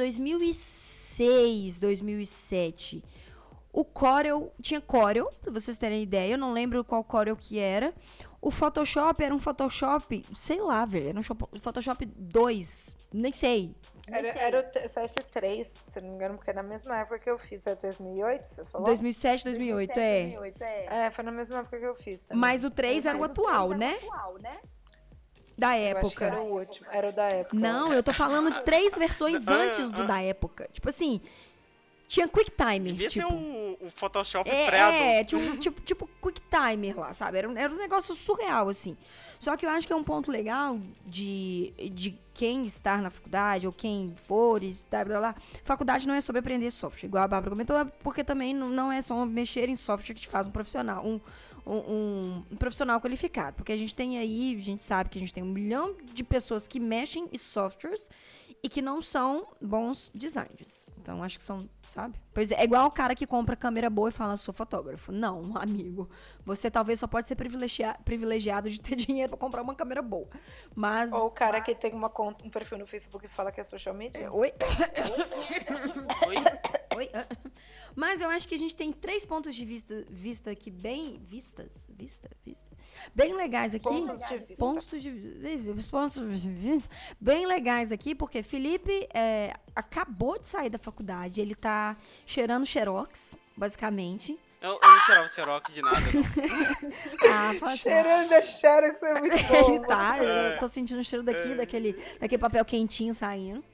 2006, 1.16 1.78
2007. 1.78 3.04
O 3.72 3.84
Corel, 3.84 4.52
tinha 4.60 4.80
Corel, 4.80 5.30
pra 5.40 5.52
vocês 5.52 5.76
terem 5.76 6.02
ideia, 6.02 6.32
eu 6.32 6.38
não 6.38 6.52
lembro 6.52 6.84
qual 6.84 7.04
Corel 7.04 7.36
que 7.36 7.58
era. 7.58 7.92
O 8.40 8.50
Photoshop 8.50 9.22
era 9.22 9.34
um 9.34 9.38
Photoshop, 9.38 10.24
sei 10.34 10.60
lá, 10.60 10.84
velho, 10.84 11.08
era 11.08 11.18
um 11.18 11.60
Photoshop 11.60 12.06
2, 12.06 12.96
nem 13.12 13.32
sei, 13.32 13.74
era, 14.08 14.28
era 14.28 14.60
o 14.60 14.88
CS3, 14.88 15.64
se 15.84 16.00
não 16.00 16.10
me 16.10 16.14
engano, 16.14 16.36
porque 16.36 16.50
é 16.50 16.54
na 16.54 16.62
mesma 16.62 16.96
época 16.98 17.18
que 17.18 17.28
eu 17.28 17.36
fiz. 17.38 17.66
É 17.66 17.74
2008, 17.74 18.44
você 18.44 18.64
falou? 18.64 18.86
2007, 18.86 19.44
2008, 19.44 19.88
2007, 19.94 19.98
é. 19.98 20.22
2008, 20.22 20.62
é. 20.62 21.06
É, 21.06 21.10
foi 21.10 21.24
na 21.24 21.32
mesma 21.32 21.58
época 21.58 21.78
que 21.78 21.86
eu 21.86 21.94
fiz 21.96 22.22
também. 22.22 22.40
Mas 22.40 22.62
o 22.62 22.70
3 22.70 23.04
era 23.04 23.18
o 23.18 23.24
atual, 23.24 23.70
né? 23.70 23.98
atual, 24.00 24.38
né? 24.38 24.60
Da 25.56 25.74
época. 25.74 26.26
era 26.26 26.40
o 26.40 26.58
último, 26.58 26.86
era 26.90 27.08
o 27.08 27.12
da 27.12 27.24
época. 27.24 27.56
Não, 27.56 27.92
eu 27.92 28.02
tô 28.02 28.12
falando 28.12 28.52
três 28.64 28.94
versões 28.96 29.48
antes 29.48 29.90
do 29.90 30.06
da 30.06 30.20
época. 30.20 30.68
Tipo 30.72 30.88
assim, 30.88 31.20
tinha 32.06 32.28
QuickTime. 32.28 32.92
Devia 32.92 33.08
tipo. 33.08 33.28
ser 33.28 33.34
o, 33.34 33.86
o 33.86 33.90
Photoshop 33.90 34.48
é, 34.48 34.66
pré-adulto. 34.66 35.04
É, 35.04 35.24
tipo, 35.24 35.56
tipo, 35.58 35.80
tipo 35.80 36.10
Quick 36.22 36.40
Timer 36.42 36.98
lá, 36.98 37.14
sabe? 37.14 37.38
Era, 37.38 37.60
era 37.60 37.72
um 37.72 37.78
negócio 37.78 38.14
surreal, 38.14 38.68
assim. 38.68 38.96
Só 39.38 39.56
que 39.56 39.66
eu 39.66 39.70
acho 39.70 39.86
que 39.86 39.92
é 39.92 39.96
um 39.96 40.04
ponto 40.04 40.30
legal 40.30 40.78
de, 41.04 41.72
de 41.92 42.18
quem 42.32 42.64
estar 42.66 43.02
na 43.02 43.10
faculdade 43.10 43.66
ou 43.66 43.72
quem 43.72 44.14
for 44.26 44.62
e 44.62 44.74
blá, 44.90 45.04
blá, 45.04 45.18
blá. 45.18 45.34
Faculdade 45.62 46.06
não 46.06 46.14
é 46.14 46.20
sobre 46.20 46.40
aprender 46.40 46.70
software, 46.70 47.06
igual 47.06 47.24
a 47.24 47.28
Bárbara 47.28 47.50
comentou, 47.50 47.86
porque 48.02 48.24
também 48.24 48.54
não 48.54 48.90
é 48.90 49.02
só 49.02 49.26
mexer 49.26 49.68
em 49.68 49.76
software 49.76 50.14
que 50.14 50.22
te 50.22 50.28
faz 50.28 50.46
um 50.46 50.50
profissional, 50.50 51.04
um, 51.04 51.20
um, 51.66 52.44
um, 52.52 52.56
profissional 52.56 53.00
qualificado. 53.00 53.56
Porque 53.56 53.72
a 53.72 53.76
gente 53.76 53.94
tem 53.94 54.18
aí, 54.18 54.56
a 54.56 54.62
gente 54.62 54.84
sabe 54.84 55.10
que 55.10 55.18
a 55.18 55.20
gente 55.20 55.34
tem 55.34 55.42
um 55.42 55.52
milhão 55.52 55.94
de 56.14 56.22
pessoas 56.22 56.68
que 56.68 56.78
mexem 56.78 57.28
em 57.32 57.38
softwares 57.38 58.08
e 58.62 58.68
que 58.68 58.80
não 58.80 59.02
são 59.02 59.46
bons 59.60 60.10
designers. 60.14 60.86
Então, 60.98 61.22
acho 61.22 61.38
que 61.38 61.44
são, 61.44 61.68
sabe? 61.88 62.14
Pois 62.36 62.50
é, 62.50 62.56
é 62.56 62.64
igual 62.64 62.84
o 62.84 62.90
cara 62.90 63.14
que 63.14 63.26
compra 63.26 63.56
câmera 63.56 63.88
boa 63.88 64.10
e 64.10 64.12
fala, 64.12 64.36
sou 64.36 64.52
fotógrafo. 64.52 65.10
Não, 65.10 65.52
amigo. 65.56 66.06
Você 66.44 66.70
talvez 66.70 67.00
só 67.00 67.06
pode 67.06 67.26
ser 67.26 67.34
privilegiado, 67.34 67.98
privilegiado 68.04 68.68
de 68.68 68.78
ter 68.78 68.94
dinheiro 68.94 69.30
pra 69.30 69.38
comprar 69.38 69.62
uma 69.62 69.74
câmera 69.74 70.02
boa. 70.02 70.28
Mas. 70.74 71.10
Ou 71.14 71.28
o 71.28 71.30
cara 71.30 71.62
que 71.62 71.74
tem 71.74 71.94
uma 71.94 72.10
conta, 72.10 72.44
um 72.44 72.50
perfil 72.50 72.76
no 72.76 72.86
Facebook 72.86 73.24
e 73.24 73.28
fala 73.28 73.50
que 73.50 73.58
é 73.58 73.64
social 73.64 73.94
media. 73.94 74.20
É, 74.20 74.30
oi? 74.30 74.52
oi? 76.26 76.36
Oi? 76.96 77.10
Mas 77.94 78.22
eu 78.22 78.28
acho 78.30 78.48
que 78.48 78.54
a 78.54 78.58
gente 78.58 78.74
tem 78.74 78.90
três 78.90 79.26
pontos 79.26 79.54
de 79.54 79.64
vista, 79.66 80.04
vista 80.08 80.50
aqui 80.50 80.70
bem. 80.70 81.20
Vistas? 81.26 81.86
Vista? 81.90 82.30
Vista? 82.44 82.76
Bem 83.14 83.34
legais 83.34 83.74
aqui. 83.74 83.84
Pontos 83.84 84.18
de 84.28 84.38
vista. 84.38 84.56
Pontos 84.56 85.02
de, 85.02 85.90
pontos 85.90 86.42
de 86.42 86.50
vista. 86.50 86.96
Bem 87.20 87.46
legais 87.46 87.92
aqui, 87.92 88.14
porque 88.14 88.42
Felipe 88.42 89.06
é, 89.12 89.52
acabou 89.74 90.38
de 90.38 90.48
sair 90.48 90.70
da 90.70 90.78
faculdade. 90.78 91.40
Ele 91.40 91.54
tá 91.54 91.96
cheirando 92.26 92.66
xerox, 92.66 93.36
basicamente. 93.56 94.38
Eu, 94.60 94.78
eu 94.82 94.88
não 94.88 95.04
tirava 95.04 95.28
xerox 95.28 95.72
de 95.72 95.80
nada. 95.80 95.96
ah, 97.30 97.50
assim. 97.50 97.76
Cheirando 97.76 98.32
a 98.32 98.42
xerox 98.42 99.02
é 99.02 99.20
muito 99.20 99.36
bom. 99.46 99.74
Ele 99.74 99.86
tá, 99.86 100.18
é. 100.18 100.54
eu 100.54 100.58
tô 100.58 100.68
sentindo 100.68 101.00
o 101.00 101.04
cheiro 101.04 101.24
daqui, 101.24 101.52
é. 101.52 101.54
daquele, 101.54 101.92
daquele 102.20 102.40
papel 102.40 102.64
quentinho 102.64 103.14
saindo. 103.14 103.64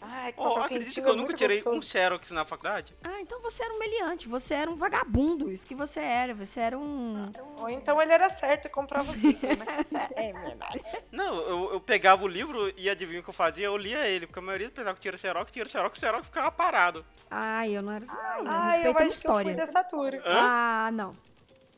Ai, 0.00 0.32
que 0.32 0.40
oh, 0.40 0.58
acredita 0.58 1.00
que 1.00 1.08
eu 1.08 1.16
nunca 1.16 1.34
tirei 1.34 1.56
gostoso. 1.56 1.76
um 1.76 1.82
xerox 1.82 2.30
na 2.30 2.44
faculdade? 2.44 2.92
Ah, 3.02 3.20
então 3.20 3.40
você 3.40 3.64
era 3.64 3.74
um 3.74 3.78
meliante, 3.78 4.28
você 4.28 4.54
era 4.54 4.70
um 4.70 4.76
vagabundo, 4.76 5.50
isso 5.50 5.66
que 5.66 5.74
você 5.74 6.00
era, 6.00 6.34
você 6.34 6.60
era 6.60 6.78
um... 6.78 7.30
Ou 7.58 7.68
então 7.68 8.00
ele 8.00 8.12
era 8.12 8.30
certo 8.30 8.66
e 8.66 8.68
comprava 8.68 9.10
livros, 9.12 9.58
né? 9.58 9.66
é 10.14 10.32
verdade. 10.32 10.84
Não, 11.10 11.40
eu, 11.40 11.72
eu, 11.72 11.80
pegava 11.80 12.24
o 12.24 12.28
livro 12.28 12.72
e 12.76 12.88
adivinha 12.88 13.20
o 13.20 13.22
que 13.22 13.30
eu 13.30 13.34
fazia? 13.34 13.66
Eu 13.66 13.76
lia 13.76 14.06
ele, 14.06 14.26
porque 14.26 14.38
a 14.38 14.42
maioria 14.42 14.68
do 14.68 14.72
pessoal 14.72 14.94
que 14.94 15.00
tira 15.00 15.16
xerox, 15.16 15.50
tira 15.50 15.68
xerox, 15.68 15.98
xerox 15.98 16.26
ficava 16.26 16.50
parado. 16.50 17.04
Ai, 17.30 17.76
eu 17.76 17.82
não 17.82 17.92
era 17.92 18.04
assim, 18.04 18.14
não. 18.44 18.52
Ah, 18.52 18.78
eu 18.78 18.96
acho 18.96 19.08
história. 19.08 19.54
que 19.54 19.60
eu 19.60 19.66
fui 19.66 19.74
dessa 19.74 19.90
turma. 19.90 20.22
Ah, 20.24 20.90
não. 20.92 21.16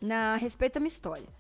Não, 0.00 0.39
respeita 0.39 0.79
a 0.79 0.81
minha 0.81 0.89
história. 0.89 1.40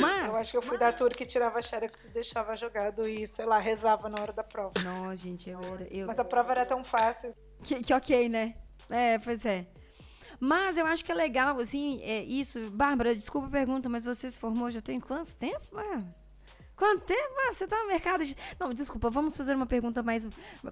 Mas, 0.00 0.26
eu 0.26 0.36
acho 0.36 0.50
que 0.50 0.56
eu 0.56 0.62
fui 0.62 0.78
mas... 0.78 0.80
da 0.80 0.92
tour 0.92 1.10
que 1.10 1.26
tirava 1.26 1.60
xerox 1.60 2.04
e 2.04 2.08
deixava 2.08 2.56
jogado 2.56 3.06
e, 3.06 3.26
sei 3.26 3.44
lá, 3.44 3.58
rezava 3.58 4.08
na 4.08 4.20
hora 4.20 4.32
da 4.32 4.44
prova. 4.44 4.72
Não, 4.82 5.14
gente, 5.16 5.50
eu 5.50 5.62
era. 5.62 5.84
Eu... 5.90 6.06
Mas 6.06 6.18
a 6.18 6.24
prova 6.24 6.52
era 6.52 6.66
tão 6.66 6.84
fácil. 6.84 7.34
Que, 7.62 7.82
que 7.82 7.92
ok, 7.92 8.28
né? 8.28 8.54
É, 8.90 9.18
pois 9.18 9.44
é. 9.44 9.66
Mas 10.38 10.76
eu 10.76 10.86
acho 10.86 11.04
que 11.04 11.12
é 11.12 11.14
legal, 11.14 11.58
assim, 11.58 12.02
é 12.02 12.22
isso. 12.22 12.70
Bárbara, 12.70 13.14
desculpa 13.14 13.48
a 13.48 13.50
pergunta, 13.50 13.88
mas 13.88 14.04
você 14.04 14.30
se 14.30 14.38
formou 14.38 14.70
já 14.70 14.80
tem 14.80 15.00
quanto 15.00 15.32
tempo? 15.32 15.64
Quanto 16.76 17.04
tempo? 17.04 17.34
Ah, 17.48 17.52
você 17.52 17.64
está 17.64 17.80
no 17.80 17.86
mercado 17.86 18.24
de... 18.24 18.36
Não, 18.58 18.74
desculpa, 18.74 19.08
vamos 19.08 19.36
fazer 19.36 19.54
uma 19.54 19.66
pergunta 19.66 20.02
mais... 20.02 20.26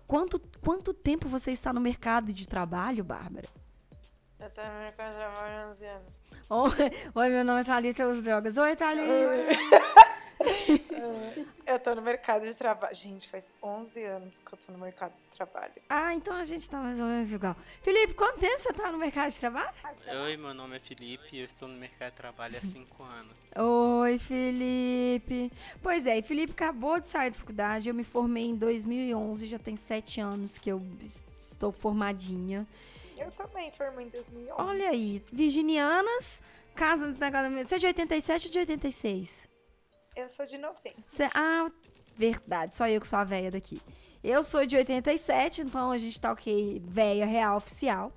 Quanto, 0.06 0.40
quanto 0.60 0.92
tempo 0.92 1.28
você 1.28 1.52
está 1.52 1.72
no 1.72 1.80
mercado 1.80 2.32
de 2.32 2.46
trabalho, 2.46 3.04
Bárbara? 3.04 3.48
Eu 4.42 4.50
tô 4.50 4.60
no 4.60 4.80
mercado 4.80 5.10
de 5.10 5.16
trabalho 5.16 5.54
há 5.54 5.70
11 5.70 5.86
anos. 5.86 6.20
Oi, 7.14 7.28
meu 7.28 7.44
nome 7.44 7.60
é 7.60 7.64
Thalita 7.64 8.08
Os 8.08 8.20
Drogas. 8.22 8.58
Oi, 8.58 8.74
Thalita. 8.74 9.06
eu 11.64 11.78
tô 11.78 11.94
no 11.94 12.02
mercado 12.02 12.44
de 12.44 12.52
trabalho. 12.52 12.92
Gente, 12.92 13.28
faz 13.28 13.44
11 13.62 14.02
anos 14.02 14.40
que 14.44 14.52
eu 14.52 14.58
tô 14.58 14.72
no 14.72 14.78
mercado 14.78 15.12
de 15.12 15.36
trabalho. 15.36 15.70
Ah, 15.88 16.12
então 16.12 16.34
a 16.34 16.42
gente 16.42 16.68
tá 16.68 16.78
mais 16.78 16.98
ou 16.98 17.06
menos 17.06 17.32
igual. 17.32 17.54
Felipe, 17.82 18.14
quanto 18.14 18.40
tempo 18.40 18.58
você 18.58 18.72
tá 18.72 18.90
no 18.90 18.98
mercado 18.98 19.30
de 19.30 19.38
trabalho? 19.38 19.70
Oi, 20.24 20.36
meu 20.36 20.52
nome 20.52 20.76
é 20.76 20.80
Felipe 20.80 21.36
e 21.36 21.38
eu 21.38 21.44
estou 21.44 21.68
no 21.68 21.78
mercado 21.78 22.10
de 22.10 22.16
trabalho 22.16 22.58
há 22.58 22.66
5 22.66 23.02
anos. 23.04 23.36
Oi, 23.56 24.18
Felipe. 24.18 25.52
Pois 25.80 26.04
é, 26.04 26.20
Felipe 26.20 26.50
acabou 26.50 26.98
de 26.98 27.06
sair 27.06 27.30
da 27.30 27.38
faculdade. 27.38 27.88
Eu 27.88 27.94
me 27.94 28.02
formei 28.02 28.46
em 28.46 28.56
2011, 28.56 29.46
já 29.46 29.60
tem 29.60 29.76
7 29.76 30.20
anos 30.20 30.58
que 30.58 30.68
eu 30.68 30.82
estou 31.48 31.70
formadinha. 31.70 32.66
Eu 33.22 33.30
também 33.32 33.70
formei 33.72 34.06
em 34.06 34.08
2011. 34.08 34.52
Olha 34.60 34.90
aí, 34.90 35.22
virginianas, 35.32 36.42
casa 36.74 37.12
do 37.12 37.18
negócio. 37.18 37.64
Você 37.64 37.74
é 37.76 37.78
de 37.78 37.86
87 37.86 38.46
ou 38.46 38.52
de 38.52 38.58
86? 38.58 39.30
Eu 40.16 40.28
sou 40.28 40.44
de 40.44 40.58
90. 40.58 40.96
Você, 41.06 41.28
ah, 41.34 41.70
verdade, 42.16 42.76
só 42.76 42.88
eu 42.88 43.00
que 43.00 43.06
sou 43.06 43.18
a 43.18 43.24
velha 43.24 43.50
daqui. 43.50 43.80
Eu 44.22 44.44
sou 44.44 44.64
de 44.66 44.76
87, 44.76 45.62
então 45.62 45.90
a 45.90 45.98
gente 45.98 46.20
tá 46.20 46.32
ok, 46.32 46.80
velha 46.84 47.26
real 47.26 47.56
oficial. 47.56 48.12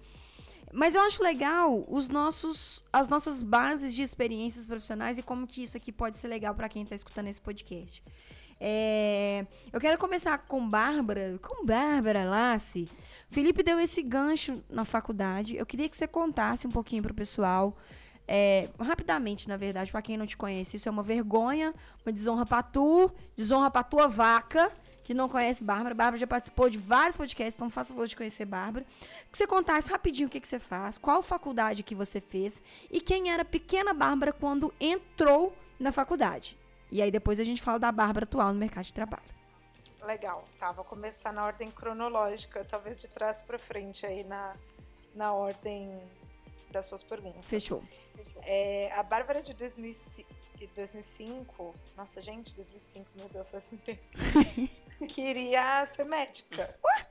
Mas 0.73 0.93
eu 0.93 1.01
acho 1.01 1.23
legal 1.23 1.85
os 1.87 2.09
nossos, 2.09 2.83
as 2.91 3.07
nossas 3.07 3.41
bases 3.41 3.95
de 3.95 4.03
experiências 4.03 4.65
profissionais 4.65 5.17
e 5.17 5.23
como 5.23 5.47
que 5.47 5.63
isso 5.63 5.77
aqui 5.77 5.91
pode 5.91 6.17
ser 6.17 6.27
legal 6.27 6.53
para 6.53 6.67
quem 6.67 6.83
está 6.83 6.93
escutando 6.93 7.27
esse 7.27 7.39
podcast. 7.39 8.03
É, 8.59 9.45
eu 9.71 9.79
quero 9.79 9.97
começar 9.97 10.37
com 10.37 10.67
Bárbara, 10.67 11.39
com 11.41 11.65
Bárbara 11.65 12.25
Lassi, 12.25 12.89
Felipe 13.35 13.61
deu 13.63 13.77
esse 13.81 14.01
gancho 14.01 14.63
na 14.69 14.85
faculdade. 14.85 15.57
Eu 15.57 15.65
queria 15.65 15.89
que 15.89 15.97
você 15.97 16.07
contasse 16.07 16.65
um 16.65 16.71
pouquinho 16.71 17.03
para 17.03 17.11
o 17.11 17.13
pessoal, 17.13 17.75
é, 18.25 18.69
rapidamente, 18.79 19.49
na 19.49 19.57
verdade, 19.57 19.91
para 19.91 20.01
quem 20.01 20.15
não 20.15 20.25
te 20.25 20.37
conhece. 20.37 20.77
Isso 20.77 20.87
é 20.87 20.91
uma 20.91 21.03
vergonha, 21.03 21.73
uma 22.05 22.13
desonra 22.13 22.45
para 22.45 22.63
tu, 22.63 23.11
desonra 23.35 23.69
para 23.69 23.83
tua 23.83 24.07
vaca, 24.07 24.71
que 25.03 25.13
não 25.13 25.27
conhece 25.27 25.65
Bárbara. 25.65 25.93
Bárbara 25.93 26.17
já 26.17 26.25
participou 26.25 26.69
de 26.69 26.77
vários 26.77 27.17
podcasts, 27.17 27.55
então 27.57 27.69
faça 27.69 27.89
favor 27.93 28.07
de 28.07 28.15
conhecer 28.15 28.45
Bárbara. 28.45 28.85
Que 29.29 29.37
você 29.37 29.45
contasse 29.45 29.91
rapidinho 29.91 30.27
o 30.27 30.31
que, 30.31 30.39
que 30.39 30.47
você 30.47 30.57
faz, 30.57 30.97
qual 30.97 31.21
faculdade 31.21 31.83
que 31.83 31.93
você 31.93 32.21
fez 32.21 32.63
e 32.89 33.01
quem 33.01 33.29
era 33.29 33.43
pequena 33.43 33.93
Bárbara 33.93 34.31
quando 34.31 34.73
entrou 34.79 35.53
na 35.77 35.91
faculdade. 35.91 36.57
E 36.89 37.01
aí 37.01 37.11
depois 37.11 37.37
a 37.41 37.43
gente 37.43 37.61
fala 37.61 37.79
da 37.79 37.91
Bárbara 37.91 38.23
atual 38.23 38.53
no 38.53 38.59
mercado 38.59 38.85
de 38.85 38.93
trabalho. 38.93 39.34
Legal, 40.05 40.47
tá. 40.59 40.71
Vou 40.71 40.85
começar 40.85 41.33
na 41.33 41.43
ordem 41.43 41.71
cronológica, 41.71 42.63
talvez 42.63 43.01
de 43.01 43.07
trás 43.07 43.41
para 43.41 43.57
frente 43.57 44.05
aí 44.05 44.23
na, 44.23 44.53
na 45.15 45.33
ordem 45.33 45.99
das 46.69 46.85
suas 46.85 47.01
perguntas. 47.01 47.43
Fechou. 47.45 47.83
É, 48.43 48.91
a 48.91 49.01
Bárbara 49.01 49.41
de 49.41 49.55
2005, 49.55 51.73
nossa 51.97 52.21
gente, 52.21 52.53
2005, 52.53 53.09
meu 53.15 53.27
Deus, 53.29 53.49
faz 53.49 53.63
um 53.73 53.77
tempo. 53.77 54.03
queria 55.09 55.83
ser 55.87 56.05
médica. 56.05 56.79
Ué? 56.83 57.07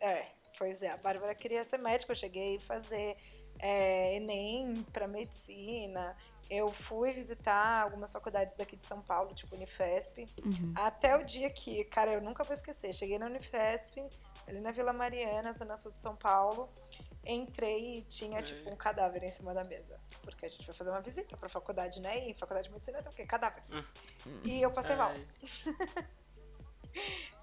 É, 0.00 0.26
pois 0.58 0.82
é, 0.82 0.90
a 0.90 0.96
Bárbara 0.96 1.36
queria 1.36 1.62
ser 1.62 1.78
médica. 1.78 2.10
Eu 2.10 2.16
cheguei 2.16 2.56
a 2.56 2.60
fazer 2.60 3.16
é, 3.60 4.16
Enem 4.16 4.82
para 4.92 5.06
medicina, 5.06 6.16
eu 6.52 6.70
fui 6.70 7.12
visitar 7.12 7.82
algumas 7.82 8.12
faculdades 8.12 8.54
daqui 8.56 8.76
de 8.76 8.84
São 8.84 9.00
Paulo, 9.00 9.34
tipo 9.34 9.56
Unifesp, 9.56 10.28
uhum. 10.44 10.74
até 10.76 11.16
o 11.16 11.24
dia 11.24 11.48
que, 11.48 11.82
cara, 11.84 12.12
eu 12.12 12.20
nunca 12.20 12.44
vou 12.44 12.52
esquecer. 12.52 12.92
Cheguei 12.92 13.18
na 13.18 13.24
Unifesp, 13.24 14.04
ali 14.46 14.60
na 14.60 14.70
Vila 14.70 14.92
Mariana, 14.92 15.54
zona 15.54 15.78
sul 15.78 15.92
de 15.92 16.00
São 16.02 16.14
Paulo. 16.14 16.68
Entrei 17.24 18.00
e 18.00 18.02
tinha, 18.02 18.42
tipo, 18.42 18.68
um 18.68 18.76
cadáver 18.76 19.22
em 19.22 19.30
cima 19.30 19.54
da 19.54 19.64
mesa. 19.64 19.98
Porque 20.20 20.44
a 20.44 20.48
gente 20.48 20.66
foi 20.66 20.74
fazer 20.74 20.90
uma 20.90 21.00
visita 21.00 21.36
pra 21.38 21.48
faculdade, 21.48 22.00
né? 22.00 22.28
E 22.28 22.34
faculdade 22.34 22.68
de 22.68 22.74
medicina 22.74 23.02
tem 23.02 23.10
o 23.10 23.14
quê? 23.14 23.24
Cadáveres. 23.24 23.70
Uhum. 23.72 24.40
E 24.44 24.60
eu 24.60 24.70
passei 24.70 24.94
mal. 24.94 25.12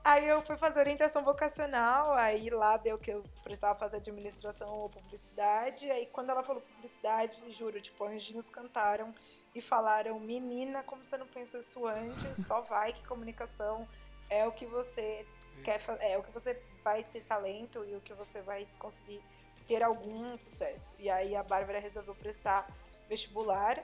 Aí 0.03 0.27
eu 0.27 0.41
fui 0.41 0.58
fazer 0.58 0.79
orientação 0.79 1.24
vocacional, 1.24 2.13
aí 2.13 2.50
lá 2.50 2.77
deu 2.77 2.98
que 2.98 3.12
eu 3.12 3.24
precisava 3.44 3.77
fazer 3.77 3.98
administração 3.98 4.70
ou 4.70 4.89
publicidade. 4.89 5.89
Aí 5.91 6.06
quando 6.08 6.29
ela 6.29 6.41
falou 6.41 6.62
publicidade, 6.62 7.41
juro, 7.51 7.82
tipo, 7.82 8.03
anjinhos 8.06 8.50
cantaram 8.50 9.13
e 9.53 9.62
falaram: 9.62 10.20
Menina, 10.20 10.84
como 10.84 11.03
você 11.03 11.18
não 11.18 11.27
pensou 11.27 11.60
isso 11.60 11.86
antes? 11.86 12.48
Só 12.48 12.62
vai 12.62 12.94
que 12.94 13.06
comunicação 13.06 13.88
é 14.29 14.48
o 14.48 14.51
que 14.51 14.65
você 14.65 15.25
quer 15.63 15.79
fazer, 15.79 16.06
é 16.06 16.18
o 16.18 16.24
que 16.24 16.32
você 16.32 16.60
vai 16.84 17.03
ter 17.03 17.22
talento 17.25 17.84
e 17.86 17.96
o 17.96 18.01
que 18.01 18.13
você 18.13 18.41
vai 18.41 18.68
conseguir 18.79 19.22
ter 19.68 19.84
algum 19.84 20.36
sucesso. 20.38 20.94
E 20.98 21.10
aí 21.10 21.36
a 21.36 21.44
Bárbara 21.44 21.79
resolveu 21.79 22.15
prestar 22.15 22.68
vestibular. 23.08 23.84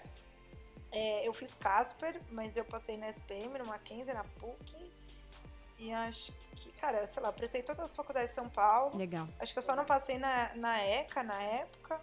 É, 0.92 1.28
eu 1.28 1.34
fiz 1.34 1.54
Casper, 1.54 2.20
mas 2.32 2.56
eu 2.56 2.64
passei 2.64 2.96
na 2.96 3.10
SPM, 3.10 3.60
no 3.60 3.66
Mackenzie, 3.66 4.14
na 4.14 4.24
PUC 4.24 5.05
e 5.78 5.92
acho 5.92 6.34
que, 6.56 6.72
cara, 6.74 7.06
sei 7.06 7.22
lá, 7.22 7.32
prestei 7.32 7.62
todas 7.62 7.92
as 7.92 7.96
faculdades 7.96 8.30
de 8.30 8.36
São 8.36 8.50
Paulo. 8.50 8.98
Legal. 8.98 9.28
Acho 9.40 9.54
que 9.54 9.60
eu 9.60 9.64
só 9.64 9.76
não 9.76 9.86
passei 9.86 10.18
na, 10.18 10.54
na 10.56 10.82
ECA 10.82 11.24
na 11.24 11.42
época. 11.42 12.00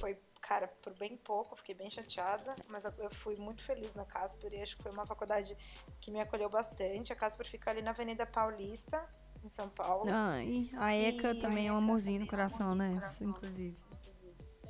Foi, 0.00 0.18
cara, 0.40 0.66
por 0.82 0.94
bem 0.94 1.16
pouco, 1.16 1.54
fiquei 1.56 1.74
bem 1.74 1.90
chateada. 1.90 2.56
Mas 2.68 2.84
eu 2.98 3.10
fui 3.14 3.36
muito 3.36 3.62
feliz 3.62 3.94
na 3.94 4.04
Casper 4.04 4.52
e 4.52 4.62
acho 4.62 4.76
que 4.76 4.82
foi 4.82 4.92
uma 4.92 5.06
faculdade 5.06 5.56
que 6.00 6.10
me 6.10 6.20
acolheu 6.20 6.48
bastante. 6.48 7.12
A 7.12 7.16
Casper 7.16 7.46
fica 7.46 7.70
ali 7.70 7.82
na 7.82 7.90
Avenida 7.90 8.26
Paulista, 8.26 9.06
em 9.44 9.50
São 9.50 9.68
Paulo. 9.68 10.10
Ah, 10.10 10.42
e 10.42 10.70
a 10.76 10.94
ECA 10.94 11.32
e 11.32 11.40
também 11.40 11.68
a 11.68 11.70
é 11.70 11.72
um 11.72 11.76
amorzinho 11.76 12.20
no 12.20 12.26
coração, 12.26 12.74
né? 12.74 12.94
Coração. 12.94 13.28
Inclusive. 13.28 13.93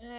É, 0.05 0.19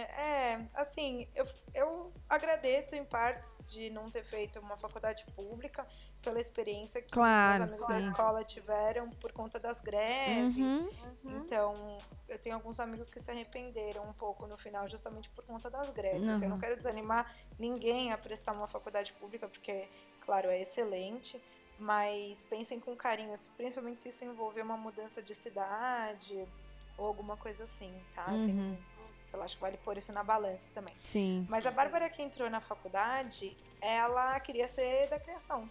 é, 0.54 0.68
assim, 0.74 1.28
eu, 1.34 1.46
eu 1.74 2.12
agradeço 2.28 2.94
em 2.94 3.04
partes 3.04 3.56
de 3.66 3.88
não 3.90 4.10
ter 4.10 4.24
feito 4.24 4.58
uma 4.58 4.76
faculdade 4.76 5.24
pública 5.34 5.86
pela 6.22 6.40
experiência 6.40 7.00
que 7.00 7.12
claro, 7.12 7.64
os 7.64 7.70
amigos 7.70 7.86
sim. 7.86 7.92
da 7.92 7.98
escola 8.00 8.44
tiveram 8.44 9.08
por 9.10 9.32
conta 9.32 9.58
das 9.60 9.80
greves. 9.80 10.56
Uhum. 10.56 10.90
Então, 11.24 11.98
eu 12.28 12.38
tenho 12.38 12.54
alguns 12.56 12.80
amigos 12.80 13.08
que 13.08 13.20
se 13.20 13.30
arrependeram 13.30 14.02
um 14.02 14.12
pouco 14.12 14.46
no 14.46 14.56
final, 14.58 14.88
justamente 14.88 15.28
por 15.30 15.44
conta 15.44 15.70
das 15.70 15.88
greves. 15.90 16.28
Assim, 16.28 16.44
eu 16.44 16.48
não 16.48 16.56
Uhum. 16.56 16.60
quero 16.60 16.76
desanimar 16.76 17.32
ninguém 17.58 18.12
a 18.12 18.18
prestar 18.18 18.52
uma 18.52 18.66
faculdade 18.66 19.12
pública, 19.14 19.46
porque, 19.48 19.88
claro, 20.20 20.48
é 20.48 20.60
excelente. 20.60 21.40
Mas 21.78 22.42
pensem 22.44 22.80
com 22.80 22.96
carinho, 22.96 23.34
principalmente 23.56 24.00
se 24.00 24.08
isso 24.08 24.24
envolver 24.24 24.62
uma 24.62 24.78
mudança 24.78 25.22
de 25.22 25.34
cidade 25.34 26.48
ou 26.96 27.06
alguma 27.06 27.36
coisa 27.36 27.64
assim, 27.64 27.94
tá? 28.14 28.24
Tem, 28.24 28.58
Uhum. 28.58 28.78
Sei 29.26 29.38
lá, 29.38 29.44
acho 29.44 29.56
que 29.56 29.60
vale 29.62 29.76
pôr 29.78 29.98
isso 29.98 30.12
na 30.12 30.22
balança 30.22 30.66
também. 30.74 30.94
Sim. 31.02 31.46
Mas 31.48 31.66
a 31.66 31.70
Bárbara 31.70 32.08
que 32.08 32.22
entrou 32.22 32.48
na 32.48 32.60
faculdade, 32.60 33.56
ela 33.80 34.38
queria 34.40 34.68
ser 34.68 35.08
da 35.08 35.18
criação. 35.18 35.68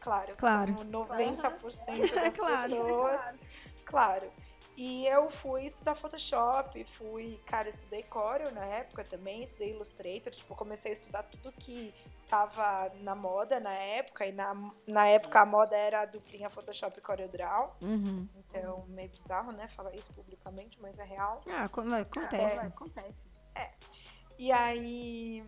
Claro. 0.00 0.34
Claro. 0.36 0.74
Como 0.74 0.90
90% 0.90 2.14
das 2.14 2.36
Claro. 2.36 2.70
pessoas. 2.70 3.20
Claro. 3.84 4.30
E 4.80 5.04
eu 5.08 5.28
fui 5.28 5.64
estudar 5.66 5.96
Photoshop, 5.96 6.84
fui, 6.84 7.40
cara, 7.44 7.68
estudei 7.68 8.04
Corel 8.04 8.52
na 8.52 8.64
época 8.64 9.02
também, 9.02 9.42
estudei 9.42 9.70
Illustrator, 9.70 10.32
tipo, 10.32 10.54
comecei 10.54 10.92
a 10.92 10.94
estudar 10.94 11.24
tudo 11.24 11.50
que 11.50 11.92
tava 12.30 12.88
na 13.00 13.16
moda 13.16 13.58
na 13.58 13.72
época, 13.74 14.24
e 14.24 14.30
na, 14.30 14.54
na 14.86 15.08
época 15.08 15.40
a 15.40 15.44
moda 15.44 15.76
era 15.76 16.02
a 16.02 16.04
duplinha 16.04 16.48
Photoshop 16.48 16.96
e 16.96 17.02
CorelDRAW, 17.02 17.76
Uhum. 17.82 18.28
então 18.36 18.84
meio 18.90 19.08
bizarro, 19.08 19.50
né, 19.50 19.66
falar 19.66 19.92
isso 19.96 20.12
publicamente, 20.14 20.80
mas 20.80 20.96
é 21.00 21.04
real. 21.04 21.40
Ah, 21.48 21.68
co- 21.68 21.80
acontece. 21.80 22.60
Acontece. 22.60 23.20
E 24.38 24.52
aí. 24.52 25.44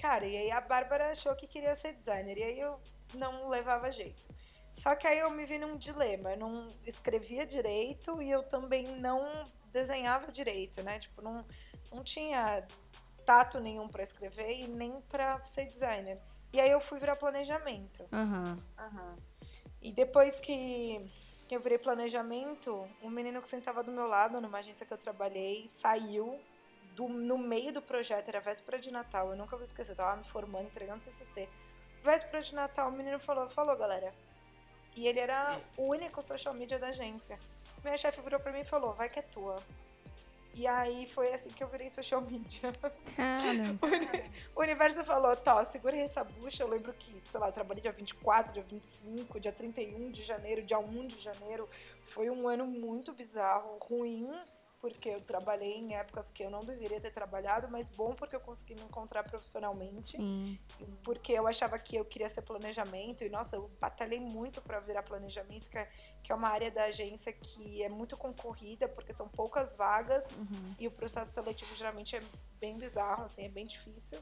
Cara, 0.00 0.24
e 0.24 0.36
aí 0.36 0.50
a 0.52 0.60
Bárbara 0.60 1.10
achou 1.10 1.34
que 1.34 1.48
queria 1.48 1.74
ser 1.74 1.94
designer. 1.94 2.38
E 2.38 2.42
aí 2.44 2.60
eu 2.60 2.80
não 3.14 3.48
levava 3.48 3.90
jeito. 3.90 4.28
Só 4.72 4.94
que 4.94 5.06
aí 5.06 5.18
eu 5.18 5.30
me 5.30 5.44
vi 5.44 5.58
num 5.58 5.76
dilema. 5.76 6.32
Eu 6.32 6.38
não 6.38 6.72
escrevia 6.86 7.46
direito 7.46 8.20
e 8.22 8.30
eu 8.30 8.42
também 8.42 8.86
não 8.98 9.50
desenhava 9.72 10.30
direito, 10.30 10.82
né? 10.82 10.98
Tipo, 10.98 11.22
não, 11.22 11.44
não 11.92 12.02
tinha 12.02 12.66
tato 13.24 13.60
nenhum 13.60 13.88
pra 13.88 14.02
escrever 14.02 14.60
e 14.60 14.68
nem 14.68 15.00
pra 15.02 15.44
ser 15.44 15.66
designer. 15.66 16.18
E 16.52 16.60
aí 16.60 16.70
eu 16.70 16.80
fui 16.80 16.98
virar 16.98 17.16
planejamento. 17.16 18.04
Aham. 18.12 18.58
Aham. 18.78 19.16
E 19.82 19.92
depois 19.92 20.40
que 20.40 21.10
que 21.50 21.56
eu 21.56 21.60
virei 21.60 21.78
planejamento, 21.78 22.88
um 23.02 23.10
menino 23.10 23.42
que 23.42 23.48
sentava 23.48 23.82
do 23.82 23.90
meu 23.90 24.06
lado 24.06 24.40
numa 24.40 24.58
agência 24.58 24.86
que 24.86 24.92
eu 24.94 24.96
trabalhei 24.96 25.66
saiu 25.66 26.40
do, 26.94 27.08
no 27.08 27.36
meio 27.36 27.72
do 27.72 27.82
projeto, 27.82 28.28
era 28.28 28.38
véspera 28.38 28.78
de 28.78 28.88
Natal, 28.92 29.30
eu 29.30 29.36
nunca 29.36 29.56
vou 29.56 29.64
esquecer, 29.64 29.90
eu 29.90 29.96
tava 29.96 30.16
me 30.16 30.24
formando, 30.24 30.66
entregando 30.66 31.04
TCC. 31.04 31.48
Véspera 32.04 32.40
de 32.40 32.54
Natal, 32.54 32.88
o 32.88 32.92
menino 32.92 33.18
falou, 33.18 33.48
falou 33.48 33.76
galera. 33.76 34.14
E 34.96 35.06
ele 35.06 35.20
era 35.20 35.58
o 35.76 35.84
único 35.88 36.20
social 36.22 36.52
media 36.54 36.78
da 36.78 36.88
agência. 36.88 37.38
Minha 37.82 37.96
chefe 37.96 38.20
virou 38.20 38.38
pra 38.40 38.52
mim 38.52 38.60
e 38.60 38.64
falou, 38.64 38.92
vai 38.92 39.08
que 39.08 39.18
é 39.18 39.22
tua. 39.22 39.62
E 40.52 40.66
aí 40.66 41.08
foi 41.14 41.32
assim 41.32 41.48
que 41.48 41.62
eu 41.62 41.68
virei 41.68 41.88
social 41.88 42.20
media. 42.20 42.72
Cara. 43.16 43.76
O 43.80 43.86
uni- 43.86 44.30
O 44.56 44.60
universo 44.60 45.04
falou, 45.04 45.34
Tó, 45.36 45.64
segura 45.64 45.94
aí 45.94 46.02
essa 46.02 46.24
bucha. 46.24 46.62
Eu 46.64 46.68
lembro 46.68 46.92
que, 46.92 47.22
sei 47.30 47.38
lá, 47.40 47.48
eu 47.48 47.52
trabalhei 47.52 47.80
dia 47.80 47.92
24, 47.92 48.52
dia 48.52 48.62
25, 48.68 49.38
dia 49.40 49.52
31 49.52 50.10
de 50.10 50.22
janeiro, 50.24 50.62
dia 50.62 50.78
1 50.78 51.06
de 51.06 51.20
janeiro. 51.20 51.68
Foi 52.08 52.28
um 52.28 52.48
ano 52.48 52.66
muito 52.66 53.12
bizarro, 53.12 53.78
ruim, 53.80 54.28
porque 54.80 55.10
eu 55.10 55.20
trabalhei 55.20 55.74
em 55.74 55.94
épocas 55.94 56.30
que 56.30 56.42
eu 56.42 56.50
não 56.50 56.64
deveria 56.64 57.00
ter 57.00 57.10
trabalhado, 57.10 57.68
mas 57.68 57.88
bom 57.90 58.14
porque 58.14 58.34
eu 58.34 58.40
consegui 58.40 58.74
me 58.74 58.82
encontrar 58.82 59.22
profissionalmente. 59.24 60.16
Sim. 60.16 60.58
Porque 61.04 61.32
eu 61.32 61.46
achava 61.46 61.78
que 61.78 61.96
eu 61.96 62.04
queria 62.04 62.28
ser 62.28 62.42
planejamento. 62.42 63.22
E, 63.22 63.28
nossa, 63.28 63.56
eu 63.56 63.70
batalhei 63.80 64.18
muito 64.18 64.62
para 64.62 64.80
virar 64.80 65.02
planejamento, 65.02 65.68
que 65.68 65.78
é, 65.78 65.88
que 66.22 66.32
é 66.32 66.34
uma 66.34 66.48
área 66.48 66.70
da 66.70 66.84
agência 66.84 67.32
que 67.32 67.82
é 67.82 67.88
muito 67.88 68.16
concorrida, 68.16 68.88
porque 68.88 69.12
são 69.12 69.28
poucas 69.28 69.74
vagas. 69.74 70.24
Uhum. 70.32 70.74
E 70.78 70.86
o 70.86 70.90
processo 70.90 71.32
seletivo 71.32 71.74
geralmente 71.74 72.16
é 72.16 72.22
bem 72.58 72.78
bizarro, 72.78 73.24
assim, 73.24 73.44
é 73.44 73.48
bem 73.48 73.66
difícil. 73.66 74.18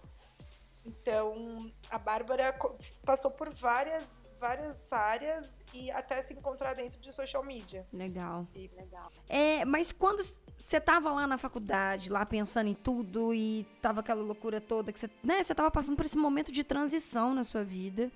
Então, 0.84 1.70
a 1.90 1.98
Bárbara 1.98 2.56
passou 3.04 3.30
por 3.30 3.52
várias, 3.52 4.26
várias 4.40 4.92
áreas 4.92 5.58
e 5.74 5.90
até 5.90 6.20
se 6.22 6.32
encontrar 6.32 6.74
dentro 6.74 6.98
de 6.98 7.12
social 7.12 7.44
media. 7.44 7.86
Legal. 7.92 8.46
E 8.54 8.68
Legal. 8.68 9.12
É, 9.28 9.64
mas 9.64 9.92
quando 9.92 10.22
você 10.58 10.80
tava 10.80 11.10
lá 11.10 11.26
na 11.26 11.38
faculdade, 11.38 12.10
lá 12.10 12.26
pensando 12.26 12.68
em 12.68 12.74
tudo 12.74 13.32
e 13.32 13.66
tava 13.80 14.00
aquela 14.00 14.22
loucura 14.22 14.60
toda 14.60 14.92
que 14.92 14.98
você, 14.98 15.08
né, 15.22 15.42
você 15.42 15.54
tava 15.54 15.70
passando 15.70 15.96
por 15.96 16.04
esse 16.04 16.18
momento 16.18 16.52
de 16.52 16.62
transição 16.62 17.34
na 17.34 17.44
sua 17.44 17.64
vida. 17.64 18.10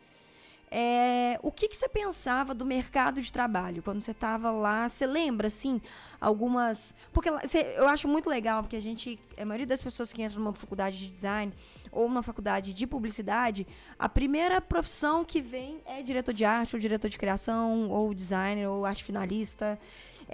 É, 0.75 1.39
o 1.43 1.53
que 1.53 1.69
que 1.69 1.77
você 1.77 1.87
pensava 1.87 2.55
do 2.55 2.65
mercado 2.65 3.21
de 3.21 3.31
trabalho 3.31 3.83
quando 3.83 4.01
você 4.01 4.15
tava 4.15 4.51
lá? 4.51 4.89
Você 4.89 5.05
lembra 5.07 5.49
assim 5.49 5.83
algumas, 6.19 6.95
porque 7.13 7.29
eu 7.29 7.87
acho 7.89 8.09
muito 8.09 8.31
legal 8.31 8.63
porque 8.63 8.77
a 8.77 8.81
gente, 8.81 9.21
a 9.37 9.45
maioria 9.45 9.67
das 9.67 9.83
pessoas 9.83 10.15
que 10.15 10.23
entram 10.23 10.41
numa 10.41 10.55
faculdade 10.55 10.97
de 10.97 11.09
design 11.09 11.53
ou 11.91 12.09
numa 12.09 12.23
faculdade 12.23 12.73
de 12.73 12.87
publicidade, 12.87 13.67
a 13.99 14.09
primeira 14.09 14.63
profissão 14.63 15.27
que 15.27 15.43
vem 15.43 15.79
é 15.85 16.03
diretor 16.03 16.33
de 16.33 16.43
arte, 16.43 16.75
ou 16.75 16.81
diretor 16.81 17.11
de 17.11 17.19
criação, 17.19 17.91
ou 17.91 18.15
designer, 18.15 18.67
ou 18.67 18.87
arte 18.87 19.05
finalista. 19.05 19.79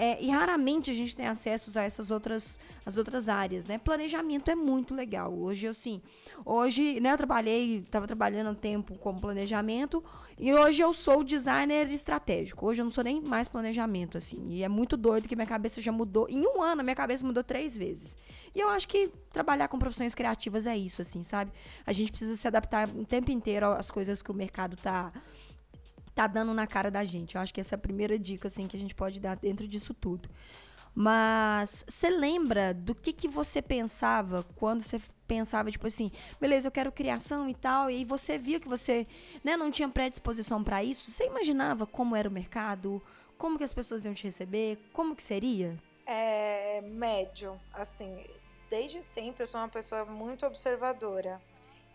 É, 0.00 0.16
e 0.22 0.30
raramente 0.30 0.92
a 0.92 0.94
gente 0.94 1.16
tem 1.16 1.26
acesso 1.26 1.76
a 1.76 1.82
essas 1.82 2.12
outras, 2.12 2.56
as 2.86 2.96
outras 2.96 3.28
áreas, 3.28 3.66
né? 3.66 3.78
Planejamento 3.78 4.48
é 4.48 4.54
muito 4.54 4.94
legal. 4.94 5.36
Hoje 5.36 5.66
eu 5.66 5.74
sim, 5.74 6.00
hoje, 6.44 7.00
né, 7.00 7.10
eu 7.10 7.16
trabalhei, 7.16 7.78
estava 7.78 8.06
trabalhando 8.06 8.50
um 8.50 8.54
tempo 8.54 8.96
como 8.98 9.20
planejamento 9.20 10.00
e 10.38 10.54
hoje 10.54 10.80
eu 10.80 10.94
sou 10.94 11.24
designer 11.24 11.90
estratégico. 11.90 12.64
Hoje 12.64 12.80
eu 12.80 12.84
não 12.84 12.92
sou 12.92 13.02
nem 13.02 13.20
mais 13.20 13.48
planejamento 13.48 14.16
assim. 14.16 14.46
E 14.50 14.62
é 14.62 14.68
muito 14.68 14.96
doido 14.96 15.28
que 15.28 15.34
minha 15.34 15.48
cabeça 15.48 15.80
já 15.80 15.90
mudou. 15.90 16.28
Em 16.28 16.46
um 16.46 16.62
ano 16.62 16.84
minha 16.84 16.94
cabeça 16.94 17.26
mudou 17.26 17.42
três 17.42 17.76
vezes. 17.76 18.16
E 18.54 18.60
eu 18.60 18.68
acho 18.68 18.86
que 18.86 19.10
trabalhar 19.32 19.66
com 19.66 19.80
profissões 19.80 20.14
criativas 20.14 20.64
é 20.64 20.78
isso, 20.78 21.02
assim, 21.02 21.24
sabe? 21.24 21.50
A 21.84 21.92
gente 21.92 22.12
precisa 22.12 22.36
se 22.36 22.46
adaptar 22.46 22.88
o 22.88 23.04
tempo 23.04 23.32
inteiro 23.32 23.66
às 23.66 23.90
coisas 23.90 24.22
que 24.22 24.30
o 24.30 24.34
mercado 24.34 24.76
tá 24.76 25.12
tá 26.18 26.26
dando 26.26 26.52
na 26.52 26.66
cara 26.66 26.90
da 26.90 27.04
gente. 27.04 27.34
Eu 27.34 27.40
acho 27.40 27.52
que 27.52 27.60
essa 27.60 27.74
é 27.74 27.76
a 27.76 27.80
primeira 27.80 28.18
dica 28.18 28.48
assim 28.48 28.66
que 28.66 28.76
a 28.76 28.80
gente 28.80 28.94
pode 28.94 29.20
dar 29.20 29.36
dentro 29.36 29.66
disso 29.66 29.94
tudo. 29.94 30.28
Mas 30.94 31.84
você 31.86 32.10
lembra 32.10 32.74
do 32.74 32.94
que 32.94 33.12
que 33.12 33.28
você 33.28 33.62
pensava 33.62 34.44
quando 34.56 34.82
você 34.82 35.00
pensava 35.28 35.70
tipo 35.70 35.86
assim, 35.86 36.10
beleza, 36.40 36.66
eu 36.66 36.72
quero 36.72 36.90
criação 36.90 37.48
e 37.48 37.54
tal, 37.54 37.88
e 37.88 38.04
você 38.04 38.36
via 38.36 38.58
que 38.58 38.66
você, 38.66 39.06
né, 39.44 39.56
não 39.56 39.70
tinha 39.70 39.88
predisposição 39.88 40.64
para 40.64 40.82
isso? 40.82 41.10
Você 41.10 41.26
imaginava 41.26 41.86
como 41.86 42.16
era 42.16 42.28
o 42.28 42.32
mercado, 42.32 43.00
como 43.36 43.56
que 43.56 43.64
as 43.64 43.72
pessoas 43.72 44.04
iam 44.04 44.14
te 44.14 44.24
receber, 44.24 44.78
como 44.92 45.14
que 45.14 45.22
seria? 45.22 45.78
é 46.08 46.80
médio, 46.80 47.60
assim, 47.74 48.24
desde 48.70 49.02
sempre 49.02 49.42
eu 49.42 49.46
sou 49.46 49.60
uma 49.60 49.68
pessoa 49.68 50.06
muito 50.06 50.46
observadora. 50.46 51.38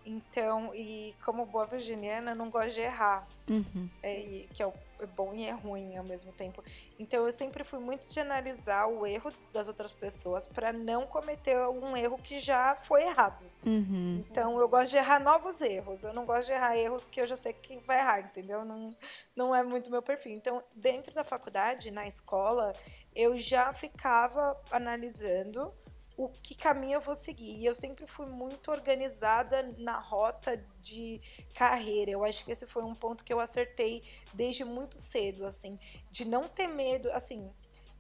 Então, 0.06 0.74
e 0.76 1.16
como 1.24 1.46
boa 1.46 1.66
virginiana, 1.66 2.32
eu 2.32 2.36
não 2.36 2.50
gosto 2.50 2.74
de 2.76 2.82
errar. 2.82 3.28
Uhum. 3.50 3.90
é, 4.02 4.46
que 4.54 4.64
é, 4.64 4.66
o- 4.68 4.74
é 5.02 5.06
bom 5.06 5.34
e 5.34 5.46
é 5.46 5.52
ruim 5.52 5.98
ao 5.98 6.04
mesmo 6.06 6.32
tempo. 6.32 6.64
Então 6.98 7.26
eu 7.26 7.32
sempre 7.34 7.62
fui 7.66 7.78
muito 7.78 8.08
de 8.08 8.18
analisar 8.18 8.88
o 8.88 9.06
erro 9.06 9.34
das 9.52 9.68
outras 9.68 9.92
pessoas 9.92 10.48
para 10.48 10.72
não 10.72 11.06
cometer 11.06 11.58
um 11.68 11.96
erro 11.98 12.18
que 12.18 12.40
já 12.40 12.74
foi 12.74 13.04
errado. 13.04 13.44
Uhum. 13.66 14.24
Então 14.30 14.58
eu 14.62 14.70
gosto 14.70 14.92
de 14.92 14.96
errar 14.98 15.20
novos 15.20 15.60
erros. 15.60 16.06
Eu 16.06 16.14
não 16.14 16.26
gosto 16.26 16.46
de 16.48 16.54
errar 16.54 16.78
erros 16.78 17.06
que 17.06 17.20
eu 17.20 17.28
já 17.28 17.36
sei 17.36 17.52
que 17.52 17.78
vai 17.80 18.00
errar, 18.00 18.22
entendeu? 18.22 18.64
Não, 18.64 18.96
não 19.36 19.54
é 19.54 19.62
muito 19.62 19.92
meu 19.92 20.02
perfil. 20.02 20.32
Então, 20.34 20.64
dentro 20.74 21.14
da 21.14 21.26
faculdade, 21.26 21.92
na 21.92 22.08
escola, 22.08 22.74
eu 23.14 23.38
já 23.38 23.74
ficava 23.74 24.58
analisando 24.72 25.70
o 26.16 26.30
que 26.30 26.56
caminho 26.56 26.96
eu 26.96 27.02
vou 27.02 27.16
seguir. 27.16 27.56
E 27.58 27.66
eu 27.66 27.76
sempre 27.76 28.06
fui 28.08 28.26
muito 28.26 28.72
organizada 28.72 29.64
na 29.78 30.00
rota 30.00 30.64
de 30.82 31.22
carreira. 31.54 32.12
Eu 32.12 32.24
acho 32.24 32.44
que 32.46 32.52
esse 32.52 32.66
foi 32.66 32.84
um 32.84 32.96
ponto 32.96 33.24
que 33.24 33.34
eu 33.34 33.40
acertei 33.40 34.04
desde 34.34 34.64
muito 34.64 34.98
cedo, 34.98 35.46
assim, 35.46 35.80
de 36.12 36.26
não 36.26 36.48
ter 36.48 36.68
medo, 36.68 37.10
assim. 37.12 37.52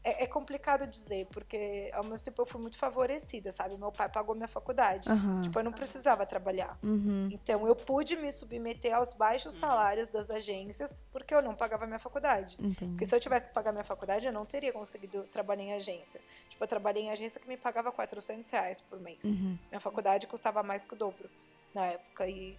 É, 0.03 0.23
é 0.23 0.27
complicado 0.27 0.85
dizer, 0.85 1.27
porque 1.31 1.89
ao 1.93 2.03
mesmo 2.03 2.25
tempo 2.25 2.41
eu 2.41 2.45
fui 2.45 2.59
muito 2.59 2.77
favorecida, 2.77 3.51
sabe? 3.51 3.77
Meu 3.77 3.91
pai 3.91 4.09
pagou 4.09 4.35
minha 4.35 4.47
faculdade. 4.47 5.09
Aham. 5.09 5.41
Tipo, 5.41 5.59
eu 5.59 5.63
não 5.63 5.71
precisava 5.71 6.25
trabalhar. 6.25 6.77
Uhum. 6.83 7.29
Então, 7.31 7.65
eu 7.65 7.75
pude 7.75 8.15
me 8.17 8.31
submeter 8.31 8.93
aos 8.93 9.13
baixos 9.13 9.53
salários 9.55 10.09
das 10.09 10.29
agências 10.29 10.95
porque 11.11 11.33
eu 11.33 11.41
não 11.41 11.55
pagava 11.55 11.85
minha 11.85 11.99
faculdade. 11.99 12.57
Entendi. 12.59 12.91
Porque 12.91 13.05
se 13.05 13.15
eu 13.15 13.19
tivesse 13.19 13.47
que 13.47 13.53
pagar 13.53 13.71
minha 13.71 13.83
faculdade, 13.83 14.27
eu 14.27 14.33
não 14.33 14.45
teria 14.45 14.73
conseguido 14.73 15.23
trabalhar 15.31 15.63
em 15.63 15.73
agência. 15.73 16.19
Tipo, 16.49 16.63
eu 16.63 16.67
trabalhei 16.67 17.03
em 17.03 17.11
agência 17.11 17.39
que 17.39 17.47
me 17.47 17.55
pagava 17.55 17.91
400 17.91 18.49
reais 18.51 18.81
por 18.81 18.99
mês. 18.99 19.23
Uhum. 19.23 19.57
Minha 19.69 19.79
faculdade 19.79 20.27
custava 20.27 20.61
mais 20.61 20.85
que 20.85 20.93
o 20.93 20.97
dobro. 20.97 21.29
Na 21.73 21.87
época 21.87 22.27
e 22.27 22.57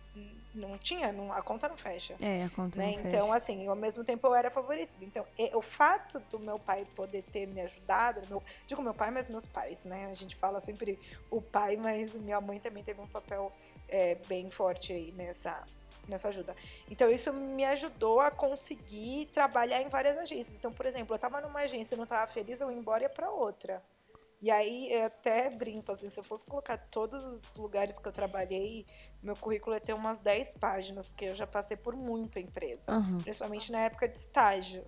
não 0.55 0.77
tinha, 0.77 1.13
não, 1.13 1.33
a 1.33 1.41
conta 1.41 1.69
não 1.69 1.77
fecha. 1.77 2.15
É, 2.21 2.45
a 2.45 2.51
conta 2.51 2.79
né? 2.79 2.87
não 2.87 2.95
fecha. 2.95 3.09
Então, 3.09 3.33
assim, 3.33 3.67
ao 3.67 3.77
mesmo 3.77 4.05
tempo 4.05 4.27
eu 4.27 4.35
era 4.35 4.51
favorecida. 4.51 5.05
Então, 5.05 5.25
e- 5.39 5.55
o 5.55 5.63
fato 5.63 6.19
do 6.31 6.39
meu 6.39 6.59
pai 6.59 6.87
poder 6.97 7.23
ter 7.23 7.47
me 7.47 7.61
ajudado, 7.61 8.21
meu, 8.29 8.43
digo 8.67 8.83
meu 8.83 8.95
pai, 8.95 9.11
mas 9.11 9.29
meus 9.29 9.47
pais, 9.47 9.85
né? 9.85 10.09
A 10.11 10.15
gente 10.15 10.35
fala 10.37 10.61
sempre 10.61 10.99
o 11.31 11.41
pai, 11.41 11.77
mas 11.77 12.15
minha 12.15 12.41
mãe 12.41 12.59
também 12.59 12.83
teve 12.83 13.01
um 13.01 13.07
papel 13.07 13.53
é, 13.89 14.17
bem 14.27 14.51
forte 14.51 14.93
aí 14.93 15.13
nessa, 15.13 15.63
nessa 16.09 16.29
ajuda. 16.29 16.57
Então, 16.91 17.09
isso 17.11 17.33
me 17.33 17.65
ajudou 17.65 18.21
a 18.21 18.31
conseguir 18.31 19.27
trabalhar 19.33 19.81
em 19.81 19.89
várias 19.89 20.19
agências. 20.19 20.57
Então, 20.57 20.73
por 20.73 20.87
exemplo, 20.87 21.15
eu 21.15 21.19
tava 21.21 21.41
numa 21.41 21.61
agência 21.61 21.95
e 21.95 21.99
não 21.99 22.07
tava 22.07 22.31
feliz, 22.33 22.61
eu 22.61 22.71
ia 22.71 22.77
embora 22.77 23.03
e 23.03 23.05
ia 23.05 23.11
pra 23.11 23.31
outra. 23.31 23.83
E 24.41 24.51
aí, 24.51 24.93
eu 24.93 25.05
até 25.05 25.49
brinco, 25.49 25.91
assim, 25.93 26.11
se 26.11 26.19
eu 26.19 26.25
fosse 26.25 26.45
colocar 26.45 26.77
todos 26.77 27.23
os 27.25 27.57
lugares 27.57 27.99
que 27.99 28.07
eu 28.07 28.13
trabalhei, 28.13 28.85
meu 29.23 29.35
currículo 29.35 29.75
ia 29.75 29.81
ter 29.81 29.95
umas 29.95 30.19
10 30.19 30.55
páginas, 30.55 31.09
porque 31.09 31.27
eu 31.27 31.35
já 31.35 31.47
passei 31.47 31.77
por 31.77 31.97
muita 31.97 32.39
empresa 32.39 32.83
Aham. 32.89 33.19
principalmente 33.23 33.73
na 33.73 33.81
época 33.81 34.07
de 34.07 34.19
estágio. 34.19 34.85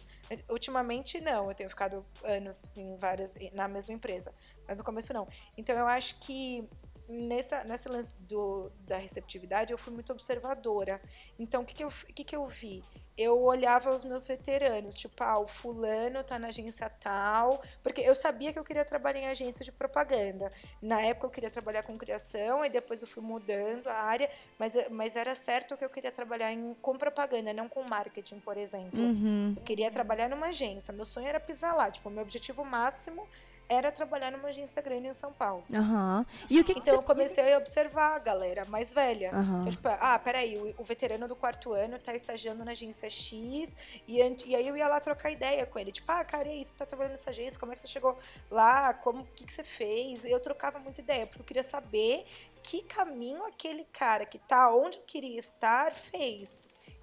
Ultimamente 0.51 1.21
não, 1.21 1.49
eu 1.49 1.55
tenho 1.55 1.71
ficado 1.71 2.05
anos 2.23 2.63
em 2.77 2.97
várias 2.97 3.35
na 3.53 3.67
mesma 3.67 3.95
empresa, 3.95 4.35
mas 4.69 4.79
no 4.79 4.85
começo 4.85 5.13
não. 5.13 5.27
Então 5.57 5.77
eu 5.77 5.87
acho 5.87 6.19
que 6.19 6.69
nessa 7.09 7.65
nesse 7.65 7.89
lance 7.89 8.15
do, 8.21 8.71
da 8.81 8.97
receptividade 8.97 9.73
eu 9.73 9.79
fui 9.79 9.93
muito 9.93 10.13
observadora. 10.13 11.01
Então 11.39 11.63
o 11.63 11.65
que 11.65 11.75
que 11.75 11.85
eu, 11.85 11.91
que 12.15 12.25
que 12.25 12.37
eu 12.37 12.47
vi? 12.47 12.83
Eu 13.17 13.43
olhava 13.43 13.95
os 13.95 14.05
meus 14.05 14.27
veteranos, 14.27 14.95
tipo, 14.95 15.25
ah, 15.25 15.39
o 15.39 15.47
fulano 15.47 16.23
tá 16.23 16.39
na 16.39 16.49
agência 16.49 16.91
tal, 16.91 17.63
porque 17.83 18.03
eu 18.03 18.15
sabia 18.15 18.53
que 18.53 18.59
eu 18.59 18.65
queria 18.65 18.85
trabalhar 18.85 19.21
em 19.21 19.27
agência 19.27 19.65
de 19.65 19.73
propaganda. 19.73 20.53
Na 20.83 21.01
época 21.01 21.27
eu 21.27 21.31
queria 21.31 21.51
trabalhar 21.51 21.83
com 21.83 21.97
criação, 21.97 22.63
e 22.63 22.69
depois 22.69 23.01
eu 23.01 23.09
fui 23.09 23.23
mudando 23.23 23.87
a 23.87 23.95
área, 23.95 24.29
mas, 24.59 24.75
mas 24.91 25.17
era 25.17 25.35
certo 25.35 25.79
que 25.79 25.85
eu 25.85 25.89
queria 25.89 26.13
trabalhar 26.13 26.53
em, 26.53 26.75
com 26.75 26.99
propaganda, 26.99 27.55
não 27.55 27.71
com 27.71 27.83
marketing, 27.85 28.39
por 28.41 28.59
exemplo. 28.59 29.01
Uhum. 29.01 29.55
Eu 29.57 29.63
queria 29.63 29.91
trabalhar 29.91 30.29
numa 30.29 30.49
agência. 30.49 30.93
Meu 30.93 31.07
sonho 31.07 31.27
era 31.27 31.41
pisar 31.41 31.75
lá. 31.75 31.91
Tipo, 31.91 32.11
meu 32.11 32.23
objetivo 32.23 32.67
máximo 32.67 33.27
era 33.69 33.91
trabalhar 33.91 34.31
numa 34.31 34.49
agência 34.49 34.81
grande 34.81 35.09
em 35.09 35.13
São 35.13 35.33
Paulo. 35.33 35.65
Aham. 35.73 36.25
E 36.49 36.61
o 36.61 36.65
que, 36.65 36.75
que 36.75 36.81
Então 36.81 36.95
eu 36.95 37.01
você... 37.01 37.07
comecei 37.07 37.53
a 37.53 37.59
observar 37.59 38.15
a 38.15 38.19
galera 38.19 38.65
mais 38.67 38.93
velha. 38.93 39.31
Aham. 39.33 39.61
Então, 39.61 39.73
tipo, 39.73 39.89
ah, 39.89 40.19
peraí, 40.19 40.57
o, 40.57 40.75
o 40.79 40.85
veterano 40.85 41.27
do 41.27 41.35
quarto 41.35 41.73
ano 41.73 41.99
tá 41.99 42.15
estagiando 42.15 42.65
na 42.65 42.73
agência 42.73 43.11
X, 43.11 43.73
e, 44.07 44.19
e 44.19 44.57
aí 44.57 44.67
eu 44.67 44.77
ia 44.77 44.87
lá 44.87 45.01
trocar 45.01 45.31
ideia 45.31 45.67
com 45.67 45.79
ele. 45.79 45.91
Tipo, 45.91 46.11
ah, 46.13 46.25
cara, 46.25 46.49
e 46.49 46.53
aí, 46.53 46.65
você 46.65 46.73
tá 46.77 46.87
trabalhando 46.87 47.13
nessa 47.13 47.31
agência? 47.31 47.59
Como 47.59 47.73
é 47.73 47.75
que 47.75 47.81
você 47.81 47.89
chegou 47.89 48.17
lá? 48.51 48.95
Como, 48.95 49.23
o 49.23 49.27
que, 49.27 49.45
que 49.45 49.53
você 49.53 49.65
fez? 49.65 50.25
Eu 50.25 50.39
trocava 50.41 50.79
muita 50.79 51.01
ideia, 51.01 51.27
porque 51.27 51.41
eu 51.41 51.47
queria 51.47 51.63
saber 51.63 52.27
que 52.63 52.83
caminho 52.83 53.45
aquele 53.45 53.85
cara 53.85 54.27
que 54.27 54.39
tá 54.39 54.75
onde 54.75 54.99
eu 54.99 55.05
queria 55.05 55.39
estar 55.39 55.93
fez. 55.93 56.51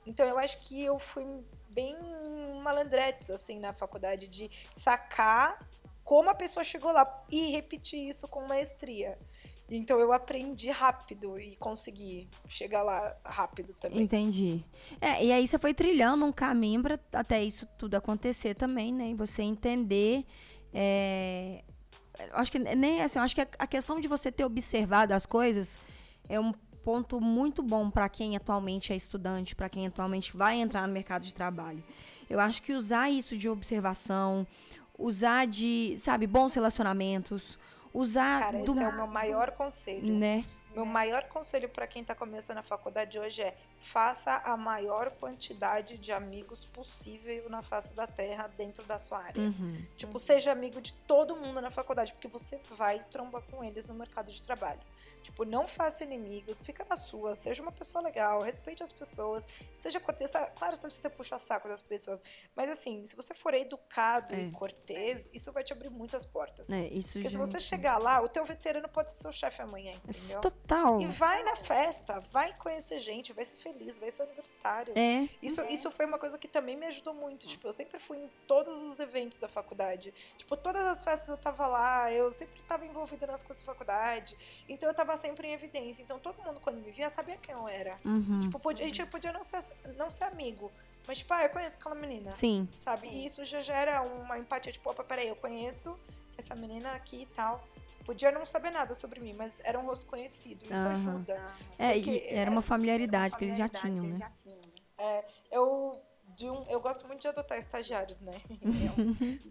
Então 0.06 0.28
eu 0.28 0.38
acho 0.38 0.58
que 0.60 0.84
eu 0.84 1.00
fui 1.00 1.26
bem 1.70 1.98
malandretes, 2.62 3.30
assim, 3.30 3.60
na 3.60 3.74
faculdade, 3.74 4.28
de 4.28 4.50
sacar 4.74 5.58
como 6.04 6.30
a 6.30 6.36
pessoa 6.36 6.64
chegou 6.64 6.92
lá 6.92 7.24
e 7.32 7.52
repetir 7.52 8.08
isso 8.08 8.28
com 8.28 8.46
maestria. 8.48 9.18
Então 9.70 9.98
eu 10.00 10.12
aprendi 10.12 10.70
rápido 10.70 11.40
e 11.40 11.56
consegui 11.56 12.28
chegar 12.48 12.84
lá 12.84 13.16
rápido 13.24 13.74
também. 13.74 14.02
Entendi. 14.02 14.64
É, 15.00 15.24
e 15.24 15.32
aí 15.32 15.48
você 15.48 15.58
foi 15.58 15.74
trilhando 15.74 16.26
um 16.26 16.32
caminho 16.32 16.82
pra 16.84 17.00
até 17.14 17.42
isso 17.44 17.66
tudo 17.78 17.96
acontecer 17.96 18.54
também, 18.56 18.94
né? 18.94 19.10
E 19.10 19.14
você 19.16 19.42
entender. 19.42 20.26
é, 20.74 21.64
acho 22.34 22.52
que 22.52 22.60
nem 22.60 23.02
assim, 23.02 23.20
acho 23.20 23.34
que 23.36 23.42
a- 23.42 23.48
a 23.60 23.68
questão 23.68 24.00
de 24.02 24.08
você 24.08 24.32
ter 24.32 24.44
observado 24.44 25.14
as 25.14 25.26
coisas 25.26 25.78
é 26.28 26.40
um 26.40 26.52
ponto 26.84 27.22
muito 27.22 27.64
bom 27.64 27.90
para 27.90 28.10
quem 28.10 28.36
atualmente 28.36 28.92
é 28.92 28.96
estudante, 28.96 29.56
para 29.56 29.70
quem 29.70 29.88
atualmente 29.88 30.36
vai 30.36 30.60
entrar 30.60 30.86
no 30.88 30.94
mercado 30.94 31.24
de 31.24 31.34
trabalho. 31.34 31.82
Eu 32.30 32.40
acho 32.40 32.62
que 32.62 32.74
usar 32.74 33.10
isso 33.10 33.38
de 33.38 33.48
observação, 33.48 34.46
usar 34.98 35.48
de, 35.48 35.96
sabe, 35.98 36.28
bons 36.28 36.54
relacionamentos, 36.54 37.58
usar 37.94 38.40
Cara, 38.40 38.58
do, 38.64 38.74
esse 38.74 38.84
é 38.84 38.88
o 38.88 38.96
meu 38.96 39.08
maior 39.08 39.52
conselho. 39.52 40.14
né? 40.14 40.46
Meu 40.74 40.86
maior 40.86 41.24
conselho 41.26 41.70
para 41.70 41.86
quem 41.86 42.04
tá 42.04 42.16
começando 42.16 42.58
a 42.58 42.64
faculdade 42.64 43.20
hoje 43.20 43.44
é 43.44 43.56
faça 43.84 44.38
a 44.38 44.56
maior 44.58 45.12
quantidade 45.12 45.98
de 45.98 46.12
amigos 46.12 46.66
possível 46.66 47.50
na 47.50 47.62
face 47.62 47.94
da 47.94 48.08
terra 48.08 48.48
dentro 48.48 48.84
da 48.84 48.98
sua 48.98 49.20
área. 49.20 49.42
Uhum. 49.42 49.86
Tipo, 49.98 50.18
seja 50.18 50.52
amigo 50.52 50.82
de 50.82 50.94
todo 51.08 51.36
mundo 51.36 51.62
na 51.62 51.70
faculdade, 51.70 52.14
porque 52.14 52.28
você 52.28 52.58
vai 52.78 53.00
trombar 53.12 53.42
com 53.44 53.64
eles 53.64 53.88
no 53.88 53.94
mercado 53.94 54.32
de 54.32 54.42
trabalho. 54.42 54.80
Tipo, 55.22 55.46
não 55.46 55.66
faça 55.66 56.04
inimigos, 56.04 56.66
fica 56.66 56.86
na 56.90 56.98
sua, 56.98 57.34
seja 57.34 57.62
uma 57.62 57.72
pessoa 57.72 58.04
legal, 58.04 58.42
respeite 58.42 58.84
as 58.84 58.92
pessoas, 58.92 59.48
seja 59.78 59.98
cortês. 59.98 60.30
Claro, 60.32 60.76
você 60.76 60.84
não 60.84 60.90
precisa 60.90 61.10
puxar 61.10 61.40
saco 61.40 61.70
das 61.70 61.82
pessoas, 61.82 62.22
mas 62.54 62.70
assim, 62.70 63.06
se 63.06 63.16
você 63.16 63.34
for 63.34 63.54
educado 63.54 64.36
É. 64.36 64.40
e 64.42 64.52
cortês, 64.52 65.30
isso 65.34 65.50
vai 65.54 65.64
te 65.64 65.72
abrir 65.72 65.90
muitas 65.90 66.26
portas. 66.26 66.70
É, 66.70 66.88
isso 66.88 67.14
Porque 67.14 67.30
se 67.30 67.38
você 67.38 67.58
chegar 67.62 67.98
lá, 68.00 68.22
o 68.22 68.28
teu 68.28 68.44
veterano 68.44 68.90
pode 68.90 69.12
ser 69.12 69.22
seu 69.22 69.32
chefe 69.32 69.62
amanhã, 69.62 69.94
entendeu? 70.06 70.42
Total. 70.42 71.00
E 71.02 71.08
vai 71.08 71.42
na 71.44 71.56
festa, 71.56 72.20
vai 72.32 72.54
conhecer 72.58 73.00
gente, 73.00 73.32
vai 73.32 73.46
ser 73.46 73.58
feliz, 73.58 73.73
vai 74.00 74.12
ser 74.12 74.24
universitário. 74.24 74.94
É. 74.98 75.28
Isso, 75.42 75.62
isso 75.64 75.90
foi 75.92 76.06
uma 76.06 76.18
coisa 76.18 76.38
que 76.38 76.48
também 76.48 76.76
me 76.76 76.86
ajudou 76.88 77.14
muito. 77.14 77.48
Tipo, 77.48 77.68
eu 77.68 77.74
sempre 77.74 78.00
fui 78.00 78.18
em 78.18 78.30
todos 78.48 78.82
os 78.82 79.00
eventos 79.00 79.38
da 79.38 79.48
faculdade. 79.48 80.14
Tipo, 80.38 80.56
todas 80.58 80.82
as 80.84 81.04
festas 81.04 81.30
eu 81.30 81.38
tava 81.38 81.68
lá, 81.68 82.12
eu 82.12 82.32
sempre 82.32 82.62
tava 82.64 82.86
envolvida 82.86 83.26
nas 83.28 83.44
coisas 83.44 83.66
da 83.66 83.72
faculdade. 83.72 84.38
Então 84.68 84.88
eu 84.90 84.96
tava 84.96 85.16
sempre 85.18 85.48
em 85.48 85.54
evidência. 85.54 86.02
Então 86.02 86.20
todo 86.20 86.42
mundo, 86.44 86.60
quando 86.60 86.78
me 86.78 86.92
via, 86.92 87.10
sabia 87.10 87.38
quem 87.38 87.54
eu 87.54 87.68
era. 87.68 88.00
Uhum. 88.06 88.42
Tipo, 88.42 88.60
podia- 88.60 88.86
a 88.86 88.88
gente 88.88 89.06
podia 89.08 89.32
não 89.32 89.44
ser, 89.44 89.64
não 89.98 90.10
ser 90.12 90.26
amigo. 90.26 90.72
Mas, 91.06 91.18
tipo, 91.18 91.34
ah, 91.34 91.44
eu 91.44 91.50
conheço 91.50 91.78
aquela 91.78 91.96
menina. 91.96 92.32
Sim. 92.32 92.68
Sabe? 92.78 93.08
E 93.08 93.26
isso 93.26 93.44
já 93.44 93.60
gera 93.62 94.02
uma 94.02 94.38
empatia, 94.40 94.72
tipo, 94.72 94.90
opa, 94.90 95.04
peraí, 95.04 95.28
eu 95.28 95.36
conheço 95.36 96.00
essa 96.38 96.56
menina 96.56 96.94
aqui 96.94 97.24
e 97.24 97.26
tal. 97.28 97.62
Podia 98.06 98.32
não 98.32 98.46
saber 98.46 98.72
nada 98.72 98.94
sobre 98.96 99.20
mim, 99.20 99.34
mas 99.34 99.60
era 99.64 99.80
um 99.80 99.86
rosto 99.86 100.06
conhecido. 100.06 100.64
Isso 100.64 100.74
Aham. 100.74 100.92
ajuda. 100.92 101.56
É, 101.78 101.98
e 101.98 102.28
era 102.28 102.52
uma 102.52 102.62
familiaridade 102.62 103.38
que 103.38 103.46
eles 103.46 103.58
já 103.58 103.70
tinham, 103.70 104.08
né? 104.08 104.20
Eu, 105.52 106.02
de 106.36 106.50
um, 106.50 106.64
eu 106.70 106.80
gosto 106.80 107.08
muito 107.08 107.22
de 107.22 107.28
adotar 107.28 107.58
estagiários, 107.58 108.22
né? 108.22 108.42
Eu, 108.60 108.94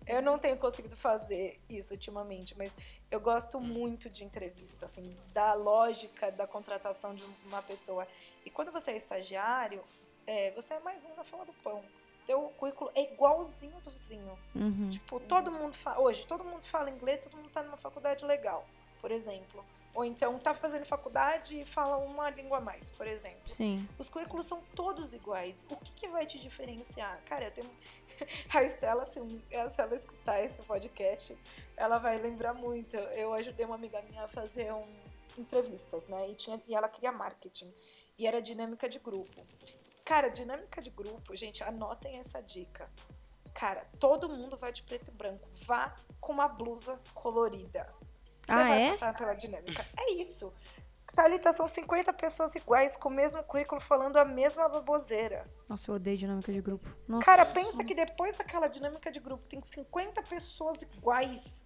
eu 0.17 0.23
não 0.23 0.39
tenho 0.39 0.59
conseguido 0.59 0.97
fazer 0.97 1.61
isso 1.69 1.95
ultimamente, 1.95 2.57
mas 2.57 2.73
eu 3.11 3.21
gosto 3.21 3.61
muito 3.61 4.11
de 4.11 4.25
entrevista, 4.25 4.85
assim, 4.85 5.17
da 5.33 5.55
lógica 5.55 6.31
da 6.31 6.47
contratação 6.47 7.15
de 7.15 7.25
uma 7.45 7.63
pessoa. 7.63 8.07
E 8.45 8.51
quando 8.51 8.73
você 8.73 8.93
é 8.93 8.97
estagiário, 8.97 9.83
é, 10.27 10.51
você 10.53 10.75
é 10.75 10.81
mais 10.81 11.05
um 11.05 11.15
na 11.15 11.25
fila 11.25 11.45
do 11.45 11.53
pão. 11.55 11.83
Teu 12.27 12.43
currículo 12.57 12.91
é 12.95 13.13
igualzinho 13.13 13.81
do 13.81 13.91
vizinho. 13.91 14.39
Uhum. 14.55 14.91
Tipo, 14.91 15.21
todo 15.21 15.51
mundo 15.51 15.77
fala. 15.77 16.01
Hoje, 16.01 16.27
todo 16.27 16.45
mundo 16.45 16.65
fala 16.65 16.91
inglês, 16.91 17.21
todo 17.21 17.37
mundo 17.37 17.51
tá 17.51 17.63
numa 17.63 17.77
faculdade 17.77 18.25
legal, 18.25 18.67
por 19.01 19.11
exemplo. 19.11 19.65
Ou 19.95 20.05
então 20.05 20.39
tá 20.39 20.55
fazendo 20.55 20.87
faculdade 20.87 21.61
e 21.61 21.67
fala 21.67 21.99
uma 21.99 22.31
língua 22.31 22.59
a 22.59 22.61
mais, 22.61 22.89
por 22.91 23.07
exemplo. 23.07 23.53
Sim. 23.53 23.87
Os 23.99 24.09
currículos 24.09 24.47
são 24.47 24.63
todos 24.75 25.13
iguais. 25.13 25.67
O 25.69 25.77
que, 25.77 25.93
que 25.93 26.09
vai 26.09 26.25
te 26.25 26.39
diferenciar? 26.39 27.21
Cara, 27.27 27.45
eu 27.45 27.51
tenho. 27.51 27.71
A 28.55 28.63
Estela, 28.63 29.05
se, 29.07 29.21
se 29.21 29.81
ela 29.81 29.95
escutar 29.95 30.43
esse 30.43 30.63
podcast, 30.63 31.37
ela 31.77 31.99
vai 31.99 32.19
lembrar 32.19 32.55
muito. 32.55 32.97
Eu 32.97 33.35
ajudei 33.35 33.67
uma 33.67 33.75
amiga 33.75 34.01
minha 34.03 34.25
a 34.25 34.29
fazer 34.29 34.73
um, 34.73 34.87
entrevistas, 35.37 36.07
né? 36.07 36.31
E, 36.31 36.35
tinha, 36.35 36.61
e 36.67 36.75
ela 36.75 36.89
queria 36.89 37.13
marketing. 37.13 37.73
E 38.19 38.27
era 38.27 38.41
dinâmica 38.41 38.89
de 38.89 38.99
grupo. 38.99 39.47
Cara, 40.05 40.29
dinâmica 40.29 40.81
de 40.83 40.91
grupo, 40.91 41.35
gente, 41.37 41.63
anotem 41.63 42.19
essa 42.19 42.41
dica. 42.43 42.89
Cara, 43.55 43.87
todo 44.01 44.29
mundo 44.29 44.57
vai 44.57 44.73
de 44.73 44.83
preto 44.83 45.09
e 45.09 45.15
branco. 45.15 45.49
Vá 45.65 45.95
com 46.21 46.33
uma 46.33 46.49
blusa 46.49 46.99
colorida. 47.15 47.85
Você 48.45 48.53
Ah, 48.53 48.63
vai 48.65 48.83
é? 48.83 48.91
passar 48.93 49.17
pela 49.17 49.35
dinâmica. 49.35 49.87
É 49.99 50.13
isso. 50.13 50.53
Thalita, 51.15 51.53
são 51.53 51.69
50 51.69 52.11
pessoas 52.15 52.55
iguais 52.55 52.97
com 52.97 53.09
o 53.11 53.13
mesmo 53.13 53.43
currículo 53.45 53.81
falando 53.83 54.17
a 54.17 54.25
mesma 54.25 54.67
baboseira. 54.69 55.45
Nossa, 55.69 55.91
eu 55.91 55.97
odeio 55.97 56.17
dinâmica 56.17 56.51
de 56.51 56.61
grupo. 56.63 56.89
Nossa. 57.07 57.25
Cara, 57.25 57.45
pensa 57.45 57.85
que 57.85 57.95
depois 57.95 58.37
daquela 58.37 58.67
dinâmica 58.67 59.13
de 59.13 59.21
grupo 59.21 59.47
tem 59.47 59.63
50 59.63 60.23
pessoas 60.23 60.81
iguais. 60.81 61.63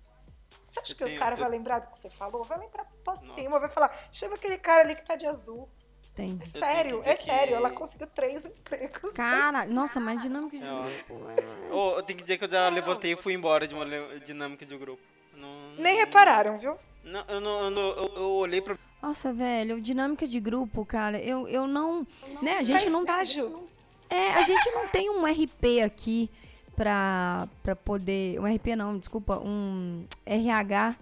Você 0.66 0.80
acha 0.80 0.92
Eu 0.92 0.96
que 0.96 1.04
tenho- 1.04 1.16
o 1.16 1.20
cara 1.20 1.36
eu- 1.36 1.38
vai 1.40 1.48
lembrar 1.48 1.78
do 1.78 1.88
que 1.88 1.96
você 1.96 2.10
falou? 2.10 2.42
Vai 2.44 2.58
lembrar 2.58 2.84
posto 3.04 3.32
nenhuma, 3.34 3.60
vai 3.60 3.68
falar, 3.68 4.08
chama 4.12 4.34
aquele 4.34 4.58
cara 4.58 4.80
ali 4.82 4.96
que 4.96 5.04
tá 5.04 5.14
de 5.14 5.24
azul. 5.26 5.70
Tem. 6.16 6.38
É 6.40 6.46
sério, 6.58 7.02
é 7.04 7.14
sério. 7.14 7.48
que- 7.48 7.52
Ela 7.54 7.70
conseguiu 7.70 8.06
três 8.06 8.46
empregos. 8.46 9.12
Cara, 9.12 9.66
nossa, 9.70 10.00
mas 10.00 10.20
dinâmica 10.22 10.56
de 10.56 10.64
É, 10.64 10.66
grupo. 10.66 11.28
é- 11.30 11.96
eu 11.98 12.02
tenho 12.02 12.16
que 12.16 12.24
dizer 12.24 12.38
que 12.38 12.44
eu 12.46 12.50
já 12.50 12.68
levantei 12.70 13.12
e 13.12 13.16
fui 13.16 13.34
embora 13.34 13.68
de 13.68 13.74
uma 13.74 13.84
dinâmica 14.24 14.64
de 14.64 14.76
grupo. 14.78 15.02
Não, 15.36 15.48
Nem 15.78 15.92
não- 15.98 16.00
repararam, 16.06 16.58
viu? 16.58 16.74
Não, 17.04 17.22
eu, 17.28 17.40
não, 17.40 17.64
eu, 17.64 17.70
não- 17.70 17.82
eu- 17.90 18.12
eu 18.16 18.30
olhei 18.30 18.62
pra. 18.62 18.76
Nossa, 19.02 19.30
velho, 19.32 19.78
dinâmica 19.80 20.26
de 20.26 20.40
grupo, 20.40 20.84
cara, 20.86 21.18
eu, 21.22 21.46
eu 21.48 21.66
não. 21.66 22.06
Né, 22.40 22.56
a 22.56 22.62
gente 22.62 22.88
não. 22.88 23.02
estágio. 23.02 23.68
É, 24.08 24.30
a 24.30 24.42
gente 24.42 24.70
não 24.70 24.88
tem 24.88 25.10
um 25.10 25.26
RP 25.26 25.82
aqui 25.84 26.30
pra, 26.74 27.46
pra 27.62 27.76
poder. 27.76 28.40
Um 28.40 28.46
RP 28.46 28.74
não, 28.74 28.96
desculpa, 28.98 29.36
um 29.38 30.02
RH 30.24 30.96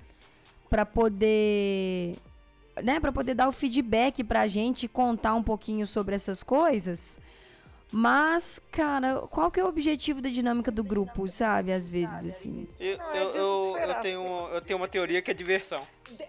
pra 0.69 0.85
poder 0.85 2.17
né, 2.83 2.99
para 3.01 3.13
poder 3.13 3.35
dar 3.35 3.49
o 3.49 3.53
feedback 3.53 4.23
pra 4.25 4.47
gente 4.47 4.89
contar 4.89 5.35
um 5.35 5.43
pouquinho 5.43 5.87
sobre 5.87 6.15
essas 6.15 6.43
coisas. 6.43 7.19
Mas, 7.93 8.61
cara, 8.73 9.21
qual 9.31 9.51
que 9.53 9.61
é 9.61 9.65
o 9.65 9.69
objetivo 9.69 10.21
da 10.21 10.29
dinâmica 10.29 10.71
do 10.73 10.83
grupo, 10.83 11.29
sabe? 11.29 11.73
Às 11.73 11.89
vezes, 11.89 12.25
assim. 12.27 12.67
Eu, 12.81 13.01
é 13.01 13.23
eu, 13.23 13.31
eu, 13.31 13.77
eu 13.79 13.95
tenho, 14.01 14.49
eu 14.49 14.61
tenho 14.61 14.77
uma 14.79 14.89
teoria 14.89 15.23
que 15.23 15.31
é 15.31 15.35
diversão. 15.35 15.87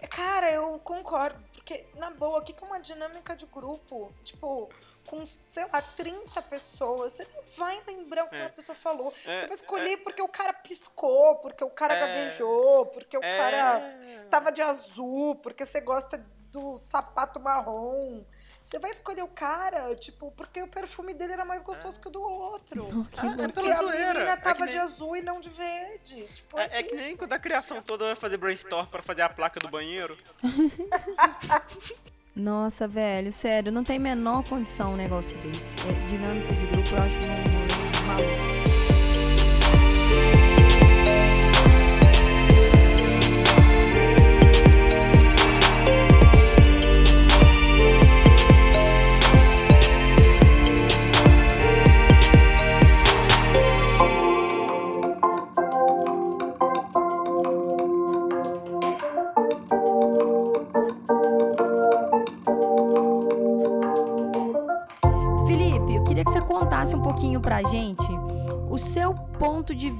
Cara, 0.08 0.50
eu 0.52 0.78
concordo. 0.84 1.36
Porque, 1.54 1.84
na 1.96 2.10
boa, 2.10 2.38
o 2.38 2.42
que 2.42 2.54
é 2.62 2.66
uma 2.66 2.78
dinâmica 2.78 3.34
de 3.34 3.44
grupo? 3.46 4.12
Tipo, 4.22 4.70
com, 5.08 5.26
sei 5.26 5.64
lá, 5.72 5.82
30 5.82 6.40
pessoas, 6.42 7.12
você 7.14 7.24
não 7.34 7.42
vai 7.56 7.80
lembrar 7.88 8.26
o 8.26 8.28
que 8.28 8.36
É. 8.36 8.46
a 8.46 8.50
pessoa 8.50 8.76
falou. 8.76 9.12
É, 9.24 9.40
você 9.40 9.46
vai 9.48 9.56
escolher 9.56 9.96
porque 10.04 10.22
o 10.22 10.28
cara 10.28 10.52
piscou, 10.52 11.34
porque 11.36 11.64
o 11.64 11.70
cara 11.70 11.94
É. 11.94 12.00
gaguejou, 12.28 12.86
porque 12.86 13.18
o 13.18 13.24
É. 13.24 13.36
cara 13.36 13.98
tava 14.30 14.52
de 14.52 14.62
azul, 14.62 15.34
porque 15.36 15.66
você 15.66 15.80
gosta 15.80 16.24
do 16.52 16.76
sapato 16.78 17.38
marrom. 17.40 18.22
Você 18.62 18.80
vai 18.80 18.90
escolher 18.90 19.22
o 19.22 19.28
cara, 19.28 19.94
tipo, 19.94 20.32
porque 20.32 20.60
o 20.60 20.66
perfume 20.66 21.14
dele 21.14 21.34
era 21.34 21.44
mais 21.44 21.62
gostoso 21.62 22.00
que 22.00 22.08
o 22.08 22.10
do 22.10 22.20
outro. 22.20 22.84
Que 23.12 23.20
Ah, 23.20 23.36
é. 23.44 23.48
Porque 23.48 23.70
a 23.70 23.76
zoeira. 23.76 24.12
menina 24.14 24.30
É 24.32 24.36
que 24.36 24.42
tava 24.42 24.64
nem- 24.64 24.70
de 24.70 24.78
azul 24.78 25.16
e 25.16 25.22
não 25.22 25.38
de 25.40 25.48
verde. 25.50 26.24
Tipo, 26.34 26.58
É, 26.58 26.80
é 26.80 26.82
que 26.82 26.96
nem 26.96 27.16
quando 27.16 27.32
a 27.32 27.38
criação 27.38 27.80
toda 27.80 28.06
vai 28.06 28.16
fazer 28.16 28.36
brainstorm 28.38 28.86
pra 28.88 29.02
fazer 29.02 29.22
a 29.22 29.28
placa 29.28 29.60
do 29.60 29.68
banheiro. 29.68 30.18
Nossa, 32.34 32.86
velho, 32.88 33.32
sério, 33.32 33.70
não 33.72 33.84
tem 33.84 33.98
menor 34.00 34.42
condição 34.48 34.92
um 34.94 34.96
negócio 34.96 35.38
desse. 35.38 35.76
É, 35.88 35.92
dinâmica 36.10 36.52
de 36.52 36.66
grupo 36.66 36.88
eu 36.88 36.98
acho 36.98 37.08
um 37.08 38.06
maluco. 38.08 38.65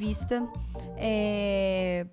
Vista 0.07 0.47
é, 0.97 2.07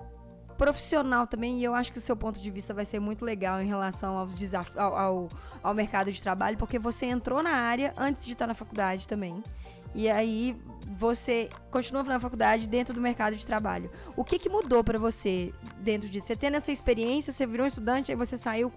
profissional 0.58 1.27
também, 1.27 1.60
e 1.60 1.63
eu 1.63 1.73
acho 1.75 1.91
que 1.91 1.97
o 1.97 2.01
seu 2.01 2.15
ponto 2.15 2.39
de 2.39 2.49
vista 2.49 2.73
vai 2.73 2.86
ser 2.86 2.99
muito 2.99 3.23
legal 3.25 3.62
em 3.62 3.67
relação 3.67 4.17
aos 4.17 4.34
ao, 4.75 4.95
ao, 4.97 5.29
ao 5.62 5.73
mercado 5.73 6.12
de 6.12 6.21
trabalho, 6.21 6.58
porque 6.58 6.79
você 6.79 7.06
entrou 7.06 7.41
na 7.43 7.51
área 7.51 7.93
antes 7.97 8.25
de 8.25 8.34
estar 8.34 8.47
na 8.47 8.53
faculdade 8.53 9.08
também. 9.08 9.43
E 9.95 10.10
aí 10.10 10.60
você 10.97 11.49
continua 11.69 12.01
na 12.03 12.19
faculdade 12.19 12.67
dentro 12.67 12.95
do 12.95 13.01
mercado 13.01 13.36
de 13.36 13.45
trabalho. 13.45 13.91
O 14.15 14.23
que, 14.23 14.39
que 14.39 14.49
mudou 14.49 14.84
pra 14.84 14.97
você 14.97 15.53
dentro 15.79 16.10
disso? 16.10 16.27
Você 16.27 16.36
tendo 16.36 16.58
essa 16.58 16.71
experiência, 16.71 17.32
você 17.32 17.45
virou 17.45 17.63
um 17.65 17.67
estudante, 17.67 18.12
aí 18.12 18.17
você 18.17 18.38
saiu 18.38 18.71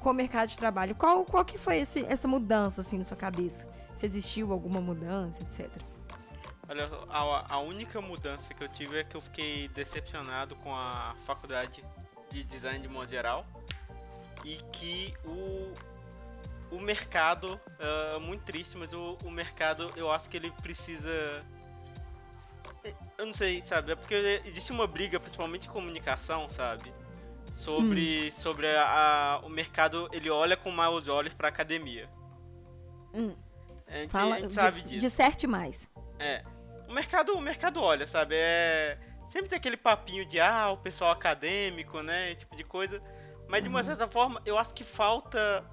com 0.00 0.10
o 0.10 0.14
mercado 0.14 0.48
de 0.48 0.58
trabalho. 0.58 0.94
Qual, 0.94 1.24
qual 1.26 1.44
que 1.44 1.58
foi 1.58 1.76
esse- 1.78 2.06
essa 2.08 2.26
mudança 2.26 2.80
assim 2.80 2.96
na 2.96 3.04
sua 3.04 3.16
cabeça? 3.18 3.68
Se 3.94 4.06
existiu 4.06 4.50
alguma 4.50 4.80
mudança, 4.80 5.40
etc. 5.42 5.68
Olha, 6.68 6.88
a, 7.10 7.54
a 7.54 7.58
única 7.58 8.00
mudança 8.00 8.54
que 8.54 8.62
eu 8.62 8.68
tive 8.68 8.98
é 9.00 9.04
que 9.04 9.16
eu 9.16 9.20
fiquei 9.20 9.68
decepcionado 9.68 10.54
com 10.56 10.74
a 10.74 11.14
faculdade 11.26 11.84
de 12.30 12.44
design 12.44 12.78
de 12.80 12.88
modo 12.88 13.10
geral 13.10 13.44
e 14.44 14.56
que 14.72 15.12
o, 15.24 15.72
o 16.70 16.80
mercado, 16.80 17.60
é 17.78 18.18
muito 18.18 18.42
triste, 18.44 18.76
mas 18.76 18.92
o, 18.92 19.18
o 19.24 19.30
mercado 19.30 19.90
eu 19.96 20.10
acho 20.10 20.28
que 20.28 20.36
ele 20.36 20.50
precisa. 20.62 21.44
Eu 23.18 23.26
não 23.26 23.34
sei, 23.34 23.60
sabe? 23.66 23.92
É 23.92 23.96
porque 23.96 24.40
existe 24.44 24.72
uma 24.72 24.86
briga, 24.86 25.20
principalmente 25.20 25.68
em 25.68 25.70
comunicação, 25.70 26.48
sabe? 26.50 26.92
Sobre, 27.54 28.32
sobre 28.32 28.66
a, 28.74 28.82
a- 29.36 29.40
o 29.44 29.48
mercado, 29.48 30.08
ele 30.12 30.30
olha 30.30 30.56
com 30.56 30.70
maus 30.70 31.06
olhos 31.06 31.34
pra 31.34 31.48
academia. 31.48 32.08
Hum. 33.14 33.34
A 33.86 33.92
gente, 33.98 34.10
Fala, 34.10 34.36
a 34.36 34.40
gente 34.40 34.54
sabe 34.54 34.80
de, 34.80 34.88
disso. 34.88 35.00
disserte 35.00 35.46
mais. 35.46 35.86
É. 36.22 36.44
O 36.88 36.92
mercado, 36.92 37.32
o 37.34 37.40
mercado 37.40 37.80
olha, 37.80 38.06
sabe? 38.06 38.36
É. 38.36 38.96
Sempre 39.28 39.48
tem 39.48 39.58
aquele 39.58 39.76
papinho 39.76 40.24
de 40.24 40.38
ah, 40.38 40.70
o 40.70 40.76
pessoal 40.76 41.10
acadêmico, 41.10 42.00
né? 42.00 42.30
Esse 42.30 42.40
tipo 42.40 42.54
de 42.54 42.62
coisa. 42.62 43.02
Mas 43.48 43.62
de 43.62 43.68
uma 43.68 43.82
certa 43.82 44.06
forma, 44.06 44.40
eu 44.46 44.56
acho 44.56 44.72
que 44.72 44.84
falta 44.84 45.64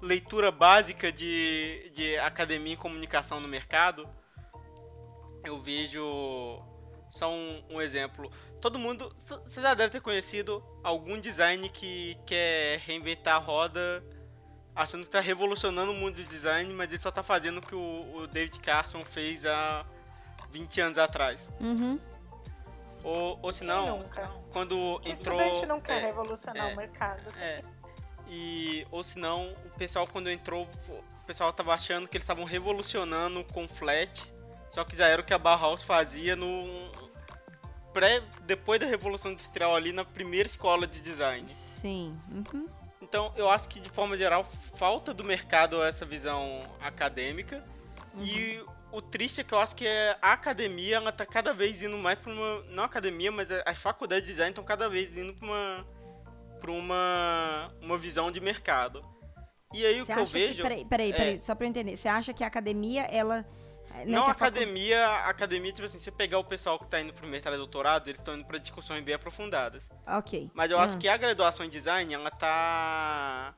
leitura 0.00 0.50
básica 0.50 1.10
de, 1.10 1.90
de 1.94 2.16
academia 2.18 2.74
e 2.74 2.76
comunicação 2.76 3.40
no 3.40 3.48
mercado. 3.48 4.08
Eu 5.44 5.60
vejo. 5.60 6.62
Só 7.10 7.30
um, 7.30 7.64
um 7.68 7.80
exemplo. 7.80 8.30
Todo 8.60 8.78
mundo. 8.78 9.14
Você 9.18 9.60
já 9.60 9.74
deve 9.74 9.90
ter 9.90 10.00
conhecido 10.00 10.62
algum 10.84 11.20
design 11.20 11.68
que 11.68 12.16
quer 12.24 12.78
reinventar 12.80 13.36
a 13.36 13.38
roda 13.38 14.02
achando 14.74 15.04
que 15.04 15.10
tá 15.10 15.20
revolucionando 15.20 15.92
o 15.92 15.94
mundo 15.94 16.16
do 16.16 16.24
design, 16.24 16.72
mas 16.72 16.90
ele 16.90 16.98
só 16.98 17.10
tá 17.10 17.22
fazendo 17.22 17.58
o 17.58 17.62
que 17.62 17.74
o, 17.74 18.16
o 18.16 18.26
David 18.26 18.58
Carson 18.60 19.02
fez 19.02 19.44
há 19.44 19.84
20 20.50 20.80
anos 20.80 20.98
atrás. 20.98 21.46
Uhum. 21.60 21.98
Ou, 23.04 23.38
ou 23.42 23.52
se 23.52 23.64
não, 23.64 24.04
quando 24.52 24.76
O 24.78 24.96
entrou. 25.04 25.40
estudante 25.40 25.66
não 25.66 25.80
quer 25.80 26.00
é, 26.02 26.06
revolucionar 26.06 26.70
é. 26.70 26.72
o 26.72 26.76
mercado. 26.76 27.22
é. 27.38 27.62
E 28.28 28.86
ou 28.90 29.02
se 29.02 29.18
não, 29.18 29.50
o 29.66 29.70
pessoal 29.76 30.06
quando 30.06 30.30
entrou, 30.30 30.66
o 30.88 31.26
pessoal 31.26 31.52
tava 31.52 31.74
achando 31.74 32.08
que 32.08 32.16
eles 32.16 32.22
estavam 32.22 32.44
revolucionando 32.44 33.44
com 33.52 33.68
flat, 33.68 34.22
só 34.70 34.84
que 34.84 34.96
já 34.96 35.06
era 35.06 35.20
o 35.20 35.24
que 35.24 35.34
a 35.34 35.38
Bauhaus 35.38 35.82
fazia 35.82 36.34
no 36.34 36.90
pré 37.92 38.22
depois 38.42 38.80
da 38.80 38.86
revolução 38.86 39.32
industrial 39.32 39.76
ali 39.76 39.92
na 39.92 40.04
primeira 40.04 40.48
escola 40.48 40.86
de 40.86 41.00
design. 41.02 41.46
Sim. 41.48 42.18
Uhum. 42.30 42.66
Então, 43.12 43.30
eu 43.36 43.50
acho 43.50 43.68
que 43.68 43.78
de 43.78 43.90
forma 43.90 44.16
geral 44.16 44.42
falta 44.42 45.12
do 45.12 45.22
mercado 45.22 45.82
essa 45.82 46.06
visão 46.06 46.60
acadêmica. 46.80 47.62
E 48.18 48.58
o 48.90 49.02
triste 49.02 49.42
é 49.42 49.44
que 49.44 49.52
eu 49.52 49.58
acho 49.58 49.76
que 49.76 49.86
a 49.86 50.32
academia 50.32 50.96
ela 50.96 51.12
tá 51.12 51.26
cada 51.26 51.52
vez 51.52 51.82
indo 51.82 51.98
mais 51.98 52.18
para 52.18 52.32
uma 52.32 52.62
não 52.70 52.84
academia, 52.84 53.30
mas 53.30 53.48
as 53.66 53.76
faculdades 53.76 54.24
de 54.24 54.32
design 54.32 54.52
estão 54.52 54.64
cada 54.64 54.88
vez 54.88 55.14
indo 55.14 55.34
para 55.34 55.46
uma 55.46 55.86
para 56.58 56.70
uma 56.70 57.70
uma 57.82 57.98
visão 57.98 58.32
de 58.32 58.40
mercado. 58.40 59.04
E 59.74 59.84
aí 59.84 60.00
o 60.00 60.06
Você 60.06 60.14
que 60.14 60.18
eu 60.18 60.24
vejo 60.24 60.56
que. 60.56 60.62
Peraí, 60.62 60.84
peraí, 60.86 61.10
é- 61.10 61.14
peraí, 61.14 61.40
só 61.42 61.54
pra 61.54 61.66
eu 61.66 61.68
entender. 61.68 61.98
Você 61.98 62.08
acha 62.08 62.32
que 62.32 62.42
a 62.42 62.46
academia, 62.46 63.02
ela. 63.02 63.44
Né, 63.98 64.04
não 64.06 64.24
que 64.24 64.28
a 64.28 64.32
a 64.32 64.34
facu- 64.34 64.44
academia, 64.58 65.06
academia 65.26 65.72
tipo 65.72 65.86
assim, 65.86 65.98
você 65.98 66.10
pegar 66.10 66.38
o 66.38 66.44
pessoal 66.44 66.78
que 66.78 66.86
tá 66.86 67.00
indo 67.00 67.12
pro 67.12 67.26
mestrado 67.26 67.54
e 67.54 67.58
doutorado, 67.58 68.08
eles 68.08 68.18
estão 68.20 68.34
indo 68.34 68.44
para 68.44 68.58
discussões 68.58 69.02
bem 69.04 69.14
aprofundadas. 69.14 69.88
Ok. 70.06 70.50
Mas 70.54 70.70
eu 70.70 70.78
acho 70.78 70.94
Ah. 70.94 70.98
que 70.98 71.08
a 71.08 71.16
graduação 71.16 71.64
em 71.66 71.68
design, 71.68 72.12
ela 72.14 72.30
tá 72.30 73.54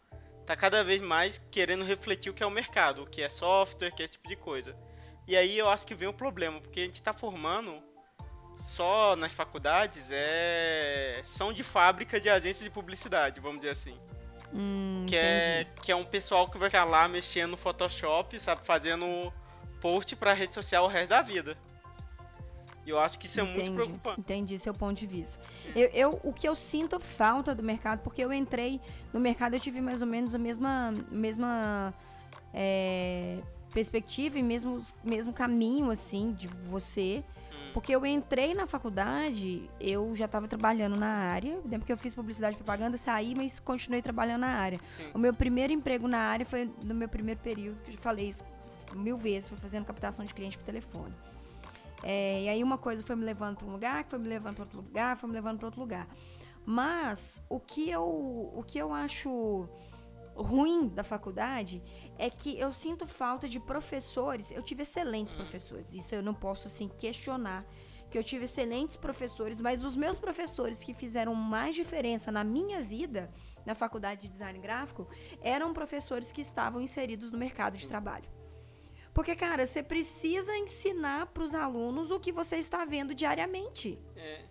tá 0.47 0.55
cada 0.55 0.85
vez 0.85 1.01
mais 1.01 1.41
querendo 1.51 1.85
refletir 1.87 2.29
o 2.31 2.35
que 2.35 2.43
é 2.43 2.47
o 2.47 2.51
mercado, 2.51 3.03
o 3.05 3.07
que 3.07 3.23
é 3.23 3.29
software, 3.31 3.91
que 3.93 4.03
é 4.03 4.05
esse 4.05 4.13
tipo 4.13 4.29
de 4.29 4.37
coisa. 4.37 4.77
E 5.27 5.35
aí 5.37 5.57
eu 5.57 5.69
acho 5.71 5.87
que 5.87 5.95
vem 5.95 6.07
o 6.07 6.13
problema, 6.13 6.61
porque 6.61 6.81
a 6.81 6.85
gente 6.85 7.03
tá 7.03 7.15
formando 7.15 7.83
só 8.61 9.17
nas 9.17 9.33
faculdades 9.33 10.07
é 10.11 11.23
são 11.25 11.53
de 11.53 11.63
fábrica 11.65 12.21
de 12.21 12.29
agências 12.29 12.63
de 12.65 12.71
publicidade, 12.71 13.41
vamos 13.41 13.59
dizer 13.61 13.71
assim. 13.71 13.99
Hum, 14.53 15.07
Que 15.09 15.17
é, 15.17 15.67
que 15.83 15.91
é 15.91 15.97
um 15.97 16.05
pessoal 16.05 16.47
que 16.49 16.59
vai 16.59 16.69
ficar 16.69 16.85
lá 16.85 17.09
mexendo 17.09 17.53
no 17.53 17.57
Photoshop, 17.57 18.39
sabe, 18.39 18.65
fazendo 18.67 19.33
post 19.85 20.17
pra 20.17 20.33
rede 20.33 20.55
social 20.55 20.85
o 20.87 20.89
resto 20.89 21.11
da 21.11 21.21
vida. 21.21 21.59
E 22.87 22.91
eu 22.91 22.99
acho 22.99 23.19
que 23.19 23.27
isso 23.27 23.39
é 23.39 23.43
muito 23.43 23.59
Entendi, 23.61 23.75
preocupante. 23.75 24.21
Entendi 24.21 24.59
seu 24.59 24.73
ponto 24.73 24.99
de 24.99 25.07
vista. 25.07 25.39
Eu, 25.77 25.89
eu- 25.93 26.21
o 26.23 26.33
que 26.33 26.49
eu 26.49 26.55
sinto 26.55 26.99
falta 26.99 27.55
do 27.55 27.63
mercado, 27.63 28.01
porque 28.01 28.25
eu 28.25 28.33
entrei 28.33 28.81
no 29.13 29.21
mercado, 29.21 29.53
eu 29.55 29.61
tive 29.61 29.83
mais 29.83 30.01
ou 30.01 30.07
menos 30.07 30.35
a 30.35 30.39
mesma, 30.39 30.95
mesma 31.11 31.93
é, 32.55 33.39
perspectiva 33.75 34.39
e 34.39 34.43
mesmo, 34.43 34.83
mesmo 35.03 35.35
caminho, 35.35 35.91
assim, 35.91 36.33
de 36.33 36.47
você. 36.47 37.23
Hum. 37.53 37.71
Porque 37.75 37.95
eu 37.95 38.07
entrei 38.07 38.55
na 38.55 38.67
faculdade, 38.67 39.69
eu 39.79 40.15
já 40.17 40.25
estava 40.25 40.49
trabalhando 40.49 40.97
na 40.97 41.09
área. 41.09 41.59
Lembro 41.67 41.85
que 41.87 41.93
eu 41.93 41.97
fiz 41.99 42.15
publicidade 42.15 42.55
e 42.55 42.57
propaganda, 42.57 42.97
saí, 42.97 43.35
mas 43.35 43.61
continuei 43.61 44.01
trabalhando 44.01 44.41
na 44.43 44.55
área. 44.59 44.79
Sim. 44.97 45.11
O 45.13 45.19
meu 45.19 45.35
primeiro 45.35 45.75
emprego 45.75 46.09
na 46.09 46.21
área 46.21 46.47
foi 46.47 46.71
no 46.83 46.95
meu 46.95 47.09
primeiro 47.09 47.41
período, 47.41 47.83
que 47.83 47.93
eu 47.93 47.99
falei 47.99 48.29
isso 48.31 48.45
mil 48.99 49.17
vezes, 49.17 49.49
foi 49.49 49.59
fazendo 49.59 49.85
captação 49.85 50.25
de 50.25 50.33
cliente 50.33 50.59
por 50.59 50.65
telefone. 50.65 51.15
É, 52.03 52.43
e 52.43 52.49
aí 52.49 52.63
uma 52.63 52.77
coisa 52.77 53.03
foi 53.03 53.17
me 53.17 53.25
levando 53.25 53.57
para 53.57 53.67
um 53.67 53.73
lugar, 53.73 54.05
que 54.05 54.11
foi 54.11 54.19
me 54.19 54.29
levando 54.29 54.57
para 54.57 54.65
outro 54.65 54.79
lugar, 54.79 55.17
foi 55.17 55.29
me 55.29 55.35
levando 55.35 55.59
para 55.59 55.67
outro 55.67 55.81
lugar. 55.81 56.07
Mas 56.67 57.43
o 57.49 57.59
que 57.59 57.91
eu, 57.91 58.05
o 58.05 58.63
que 58.67 58.79
eu 58.79 58.93
acho 58.93 59.69
ruim 60.35 60.89
da 60.89 61.05
faculdade 61.05 61.83
é 62.19 62.29
que 62.29 62.59
eu 62.59 62.73
sinto 62.73 63.07
falta 63.07 63.49
de 63.49 63.61
professores. 63.61 64.51
Eu 64.51 64.63
tive 64.63 64.83
excelentes 64.83 65.35
professores, 65.35 65.93
isso 65.95 66.15
eu 66.15 66.23
não 66.23 66.35
posso 66.35 66.67
assim 66.67 66.89
questionar. 66.89 67.65
Que 68.11 68.19
eu 68.19 68.23
tive 68.23 68.45
excelentes 68.45 68.97
professores, 68.97 69.61
mas 69.61 69.83
os 69.83 69.97
meus 69.97 70.21
professores 70.21 70.85
que 70.85 70.95
fizeram 70.95 71.35
mais 71.35 71.75
diferença 71.75 72.31
na 72.31 72.45
minha 72.45 72.81
vida 72.81 73.29
na 73.67 73.75
faculdade 73.75 74.23
de 74.23 74.29
design 74.29 74.59
gráfico 74.61 75.09
eram 75.41 75.73
professores 75.73 76.31
que 76.31 76.41
estavam 76.41 76.81
inseridos 76.81 77.33
no 77.33 77.39
mercado 77.39 77.77
de 77.77 77.89
trabalho. 77.89 78.29
Porque, 79.15 79.35
cara, 79.37 79.65
você 79.67 79.83
precisa 79.83 80.57
ensinar 80.57 81.27
para 81.27 81.43
os 81.45 81.55
alunos 81.55 82.11
o 82.11 82.19
que 82.19 82.33
você 82.33 82.57
está 82.57 82.85
vendo 82.85 83.15
diariamente. 83.15 83.99
É, 84.17 84.45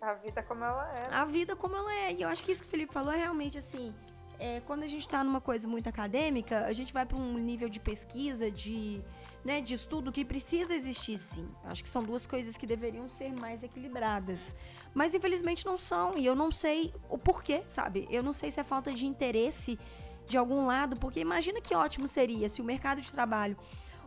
A 0.00 0.14
vida 0.14 0.42
como 0.42 0.62
ela 0.64 0.94
é. 0.94 1.02
A 1.12 1.24
vida 1.24 1.56
como 1.56 1.74
ela 1.76 1.92
é. 2.06 2.12
E 2.12 2.22
eu 2.22 2.28
acho 2.28 2.42
que 2.44 2.52
isso 2.52 2.62
que 2.62 2.68
o 2.68 2.70
Felipe 2.70 2.92
falou 2.92 3.12
é 3.12 3.16
realmente 3.16 3.58
assim. 3.58 3.92
é, 4.40 4.60
quando 4.60 4.84
a 4.84 4.86
gente 4.86 5.00
está 5.00 5.24
numa 5.24 5.40
coisa 5.40 5.66
muito 5.66 5.88
acadêmica, 5.88 6.64
a 6.64 6.72
gente 6.72 6.92
vai 6.92 7.04
para 7.04 7.20
um 7.20 7.38
nível 7.38 7.68
de 7.68 7.80
pesquisa, 7.80 8.48
de, 8.48 9.02
né, 9.44 9.60
de 9.60 9.74
estudo 9.74 10.12
que 10.12 10.24
precisa 10.24 10.72
existir 10.72 11.18
sim. 11.18 11.48
Acho 11.64 11.82
que 11.82 11.88
são 11.88 12.04
duas 12.04 12.24
coisas 12.24 12.56
que 12.56 12.64
deveriam 12.64 13.08
ser 13.08 13.32
mais 13.32 13.64
equilibradas. 13.64 14.54
Mas 14.94 15.12
infelizmente 15.12 15.66
não 15.66 15.76
são. 15.76 16.16
E 16.16 16.24
eu 16.24 16.36
não 16.36 16.52
sei 16.52 16.94
o 17.10 17.18
porquê, 17.18 17.64
sabe? 17.66 18.06
Eu 18.12 18.22
não 18.22 18.32
sei 18.32 18.52
se 18.52 18.60
é 18.60 18.62
falta 18.64 18.92
de 18.92 19.04
interesse 19.06 19.76
de 20.24 20.36
algum 20.36 20.66
lado, 20.66 20.94
porque 21.00 21.18
imagina 21.18 21.60
que 21.60 21.74
ótimo 21.74 22.06
seria 22.06 22.48
se 22.48 22.60
o 22.60 22.64
mercado 22.64 23.00
de 23.00 23.10
trabalho 23.10 23.56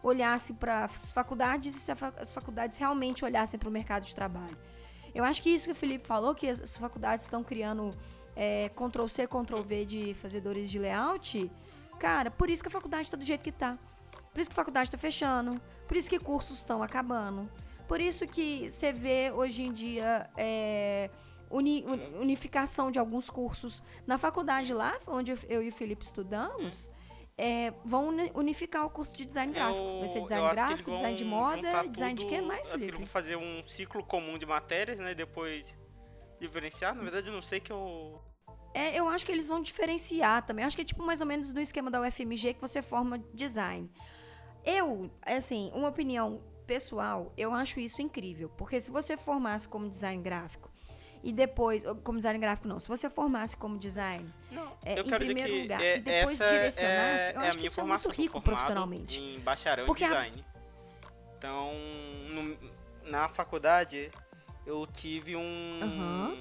olhasse 0.04 0.54
para 0.54 0.86
as 0.86 1.12
faculdades 1.14 1.76
e 1.76 1.80
se 1.80 1.92
as 1.92 2.34
faculdades 2.34 2.78
realmente 2.78 3.24
olhassem 3.24 3.60
para 3.60 3.70
o 3.70 3.72
mercado 3.72 4.04
de 4.06 4.16
trabalho. 4.16 4.58
Eu 5.14 5.24
acho 5.24 5.42
que 5.42 5.50
isso 5.50 5.66
que 5.66 5.72
o 5.72 5.76
Felipe 5.76 6.06
falou, 6.08 6.34
que 6.34 6.48
as 6.48 6.78
faculdades 6.78 7.26
estão 7.26 7.44
criando 7.44 7.92
é, 8.36 8.70
Ctrl-C, 8.70 9.28
Ctrl-V 9.28 9.86
de 9.86 10.14
fazedores 10.14 10.70
de 10.70 10.80
layout, 10.80 11.52
cara, 12.00 12.32
por 12.32 12.50
isso 12.50 12.64
que 12.64 12.70
a 12.70 12.72
faculdade 12.72 13.04
está 13.04 13.18
do 13.18 13.26
jeito 13.26 13.42
que 13.42 13.52
tá. 13.52 13.78
Por 14.34 14.40
isso 14.40 14.50
que 14.50 14.54
a 14.54 14.56
faculdade 14.56 14.88
está 14.88 14.98
fechando. 14.98 15.62
Por 15.88 15.98
isso 15.98 16.10
que 16.10 16.18
cursos 16.18 16.60
estão 16.60 16.82
acabando. 16.82 17.52
Por 17.88 18.00
isso 18.00 18.26
que 18.26 18.70
você 18.70 18.94
vê 18.94 19.30
hoje 19.36 19.64
em 19.64 19.74
dia 19.74 20.30
é, 20.38 21.10
uni- 21.50 21.84
uni- 21.86 22.16
unificação 22.18 22.90
de 22.90 22.98
alguns 22.98 23.30
cursos. 23.30 23.84
Na 24.08 24.18
faculdade 24.18 24.74
lá, 24.74 24.96
onde 25.06 25.34
eu 25.50 25.62
e 25.62 25.68
o 25.68 25.72
Felipe 25.74 26.06
estudamos, 26.06 26.90
é, 27.44 27.74
vão 27.84 28.10
uni- 28.10 28.32
unificar 28.36 28.86
o 28.86 28.90
curso 28.90 29.18
de 29.18 29.26
design 29.26 29.52
gráfico. 29.52 30.00
Vai 30.00 30.10
ser 30.10 30.22
design 30.22 30.50
gráfico, 30.52 30.90
eles 30.92 31.00
design 31.02 31.18
de 31.18 31.26
moda, 31.26 31.88
design 31.88 32.14
de 32.14 32.26
tudo, 32.26 32.30
quê 32.36 32.42
mais, 32.42 32.62
acho 32.62 32.70
que 32.70 32.76
eles 32.76 32.86
Felipe? 32.86 32.98
vão 33.00 33.08
fazer 33.08 33.36
um 33.36 33.64
ciclo 33.68 34.04
comum 34.06 34.38
de 34.38 34.46
matérias, 34.46 35.00
né? 35.00 35.16
Depois 35.16 35.66
diferenciar. 36.40 36.94
Na 36.96 37.02
verdade, 37.02 37.28
eu 37.28 37.34
não 37.34 37.42
sei 37.42 37.60
que 37.60 37.72
eu. 37.72 38.22
É, 38.74 38.98
eu 38.98 39.10
acho 39.10 39.26
que 39.26 39.32
eles 39.32 39.48
vão 39.50 39.62
diferenciar 39.62 40.46
também. 40.46 40.64
Eu 40.64 40.68
acho 40.68 40.76
que 40.76 40.82
é 40.82 40.86
tipo 40.86 41.04
mais 41.04 41.20
ou 41.20 41.28
menos 41.28 41.52
no 41.52 41.60
esquema 41.60 41.92
da 41.92 42.00
UFMG 42.02 42.54
que 42.54 42.62
você 42.62 42.82
forma 42.82 43.18
design. 43.34 43.92
Eu, 44.64 45.12
assim, 45.26 45.72
uma 45.74 45.90
opinião 45.90 46.42
pessoal, 46.68 47.34
eu 47.36 47.54
acho 47.54 47.80
isso 47.80 48.02
incrível. 48.02 48.48
Porque 48.50 48.80
se 48.80 48.90
você 48.90 49.18
formasse 49.18 49.68
como 49.68 49.90
design 49.90 50.22
gráfico 50.24 50.71
e 51.24 51.32
depois. 51.32 51.84
Como 52.04 52.18
design 52.18 52.40
gráfico, 52.40 52.68
não. 52.68 52.80
Se 52.80 52.88
você 52.88 53.10
formasse 53.10 53.56
como 53.56 53.78
design, 53.78 54.28
Não, 54.52 54.76
é, 54.86 55.00
eu 55.00 55.06
em 55.06 55.10
primeiro 55.10 55.62
lugar, 55.62 55.82
é- 55.82 55.98
e 55.98 56.00
depois 56.00 56.40
essa 56.42 56.54
direcionasse, 56.54 57.24
é, 57.24 57.34
eu 57.36 57.42
é 57.42 57.48
acho 57.48 57.58
a 57.58 57.62
que 57.62 57.68
isso 57.68 57.80
é 57.80 57.84
muito 57.84 58.10
rico 58.10 58.42
profissionalmente. 58.42 59.20
Em 59.20 59.40
bacharel 59.40 59.86
Porque 59.86 60.04
em 60.04 60.08
a- 60.08 60.10
design. 60.10 60.46
Então, 61.38 61.72
no- 62.30 62.58
na 63.10 63.28
faculdade, 63.30 64.12
eu 64.66 64.86
tive 64.88 65.36
um. 65.36 65.80
Aham. 65.82 66.38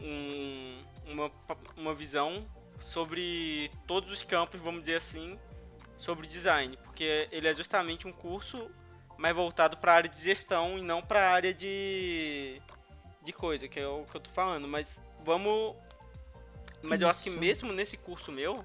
um- 0.00 0.78
uma, 1.06 1.30
uma 1.76 1.94
visão 1.94 2.44
sobre 2.78 3.70
todos 3.86 4.10
os 4.10 4.22
campos, 4.22 4.60
vamos 4.60 4.80
dizer 4.80 4.96
assim, 4.96 5.38
sobre 5.98 6.26
design. 6.26 6.76
Porque 6.84 7.28
ele 7.30 7.48
é 7.48 7.54
justamente 7.54 8.06
um 8.06 8.12
curso 8.12 8.70
mais 9.16 9.34
voltado 9.34 9.76
para 9.78 9.92
a 9.92 9.94
área 9.96 10.10
de 10.10 10.20
gestão 10.22 10.76
e 10.78 10.82
não 10.82 11.00
para 11.00 11.30
a 11.30 11.32
área 11.32 11.54
de, 11.54 12.60
de 13.26 13.32
coisa, 13.32 13.68
que 13.68 13.78
é 13.78 13.86
o 13.86 14.04
que 14.04 14.16
eu 14.16 14.20
tô 14.20 14.30
falando. 14.30 14.66
Mas 14.66 14.98
vamos. 15.24 15.74
Mas 16.82 17.00
eu 17.00 17.08
acho 17.08 17.22
que 17.22 17.28
Isso. 17.30 17.38
mesmo 17.38 17.72
nesse 17.72 17.96
curso 17.96 18.30
meu, 18.32 18.64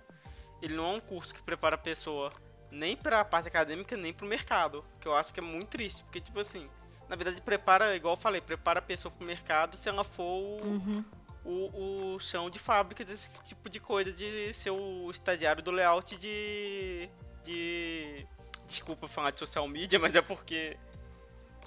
ele 0.61 0.75
não 0.75 0.85
é 0.85 0.95
um 0.95 0.99
curso 0.99 1.33
que 1.33 1.41
prepara 1.41 1.75
a 1.75 1.77
pessoa 1.77 2.31
nem 2.69 2.95
para 2.95 3.19
a 3.19 3.25
parte 3.25 3.47
acadêmica, 3.47 3.97
nem 3.97 4.13
para 4.13 4.25
o 4.25 4.29
mercado. 4.29 4.85
Que 4.99 5.07
eu 5.07 5.15
acho 5.15 5.33
que 5.33 5.39
é 5.39 5.43
muito 5.43 5.67
triste. 5.69 6.03
Porque, 6.03 6.21
tipo 6.21 6.39
assim, 6.39 6.69
na 7.09 7.15
verdade, 7.15 7.41
prepara, 7.41 7.95
igual 7.95 8.13
eu 8.13 8.19
falei, 8.19 8.39
prepara 8.39 8.79
a 8.79 8.81
pessoa 8.81 9.11
para 9.11 9.23
o 9.23 9.27
mercado 9.27 9.75
se 9.75 9.89
ela 9.89 10.03
for 10.03 10.23
o, 10.23 10.61
Uhum. 10.63 11.05
o, 11.43 12.13
o 12.15 12.19
chão 12.19 12.49
de 12.49 12.59
fábrica 12.59 13.03
desse 13.03 13.29
tipo 13.45 13.69
de 13.69 13.79
coisa, 13.79 14.11
de 14.13 14.53
ser 14.53 14.69
o 14.71 15.09
estagiário 15.11 15.61
do 15.63 15.71
layout 15.71 16.15
de. 16.17 17.09
de. 17.43 18.25
Desculpa 18.67 19.07
falar 19.07 19.31
de 19.31 19.39
social 19.39 19.67
media, 19.67 19.99
mas 19.99 20.15
é 20.15 20.21
porque. 20.21 20.77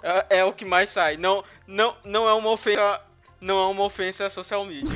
É, 0.03 0.37
é 0.39 0.45
o 0.45 0.53
que 0.53 0.65
mais 0.65 0.89
sai. 0.89 1.17
Não, 1.17 1.43
não, 1.67 1.95
não 2.03 2.27
é 2.29 2.33
uma 2.33 2.49
ofensa. 2.49 3.01
Não 3.41 3.59
é 3.61 3.65
uma 3.67 3.83
ofensa 3.83 4.25
à 4.25 4.29
social 4.29 4.63
media. 4.65 4.89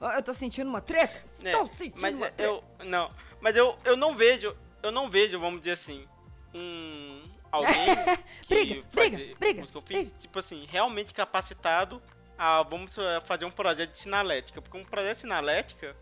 Ó, 0.00 0.10
Eu 0.12 0.22
tô 0.22 0.32
sentindo 0.34 0.68
uma 0.68 0.80
treta? 0.80 1.20
Estou 1.24 1.66
sentindo 1.72 2.00
Mas 2.00 2.14
uma 2.14 2.26
é- 2.26 2.30
treta. 2.30 2.42
eu. 2.52 2.64
Não. 2.84 3.10
Mas 3.40 3.56
eu, 3.56 3.76
eu 3.84 3.96
não 3.96 4.16
vejo. 4.16 4.56
Eu 4.82 4.90
não 4.90 5.08
vejo, 5.10 5.38
vamos 5.38 5.60
dizer 5.60 5.72
assim. 5.72 6.06
Um. 6.54 7.22
Alguém 7.50 7.74
que 8.48 8.54
Briga, 8.54 8.82
briga, 8.92 9.36
briga, 9.38 9.66
que 9.66 9.76
eu 9.76 9.82
fiz, 9.82 10.14
tipo 10.18 10.38
assim, 10.38 10.64
realmente 10.70 11.12
capacitado 11.12 12.02
a 12.38 12.62
vamos 12.62 12.96
eh, 12.96 13.20
fazer 13.20 13.44
um 13.44 13.50
projeto 13.50 13.92
de 13.92 13.98
sinalética. 13.98 14.62
Porque 14.62 14.76
um 14.78 14.84
projeto 14.84 15.16
de 15.16 15.20
sinalética, 15.20 15.94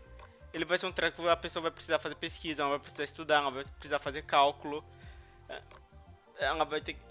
ele 0.53 0.63
vai 0.63 0.79
ser 0.79 0.85
um 0.85 0.91
treco 0.93 1.21
que 1.21 1.27
a 1.27 1.35
pessoa 1.35 1.63
vai 1.63 1.71
precisar 1.71 1.99
fazer 1.99 2.15
pesquisa, 2.15 2.61
ela 2.61 2.69
vai 2.71 2.79
precisar 2.79 3.03
estudar, 3.03 3.35
ela 3.39 3.51
vai 3.51 3.65
precisar 3.65 3.99
fazer 3.99 4.21
cálculo. 4.23 4.81
eh, 5.49 5.61
Ela 6.39 6.63
vai 6.63 6.79
ter 6.79 6.93
que. 6.93 7.01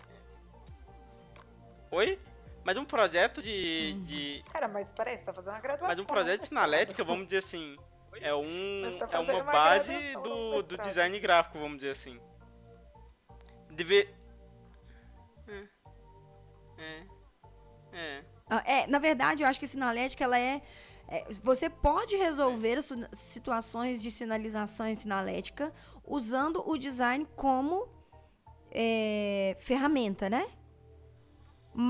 Oi? 1.90 2.18
Mas 2.64 2.76
um 2.76 2.84
projeto 2.84 3.42
de. 3.42 3.94
Uhum. 3.96 4.04
de 4.04 4.44
Cara, 4.52 4.68
mas 4.68 4.92
peraí, 4.92 5.16
você 5.18 5.24
tá 5.24 5.32
fazendo 5.32 5.54
uma 5.54 5.60
graduação. 5.60 5.88
mas 5.88 5.98
um 5.98 6.04
projeto 6.04 6.40
de 6.40 6.42
né, 6.44 6.48
sinalética, 6.48 7.02
vamos 7.02 7.24
dizer 7.24 7.38
assim, 7.38 7.76
é 8.20 8.34
um 8.34 8.98
tá 8.98 9.08
é 9.12 9.18
uma 9.18 9.32
uma 9.34 9.44
base 9.44 10.12
do, 10.14 10.62
do 10.62 10.76
design 10.78 11.18
gráfico, 11.18 11.58
vamos 11.58 11.76
dizer 11.78 11.90
assim. 11.90 12.20
Deve 13.70 14.08
é. 15.48 15.68
É. 16.78 17.02
É. 17.92 18.24
Ah, 18.48 18.62
É, 18.66 18.86
na 18.86 18.98
verdade, 18.98 19.42
eu 19.42 19.48
acho 19.48 19.58
que 19.58 19.66
sinalética, 19.66 20.24
ela 20.24 20.38
é, 20.38 20.60
é, 21.08 21.24
Você 21.42 21.68
pode 21.70 22.16
resolver 22.16 22.78
as 22.78 22.84
sina- 22.86 23.08
situações 23.12 24.02
de 24.02 24.10
sinalização 24.10 24.86
em 24.86 24.94
sinalética 24.94 25.72
usando 26.04 26.62
o 26.68 26.76
design 26.76 27.26
como 27.36 27.88
é, 28.70 29.56
ferramenta, 29.60 30.28
né? 30.30 30.46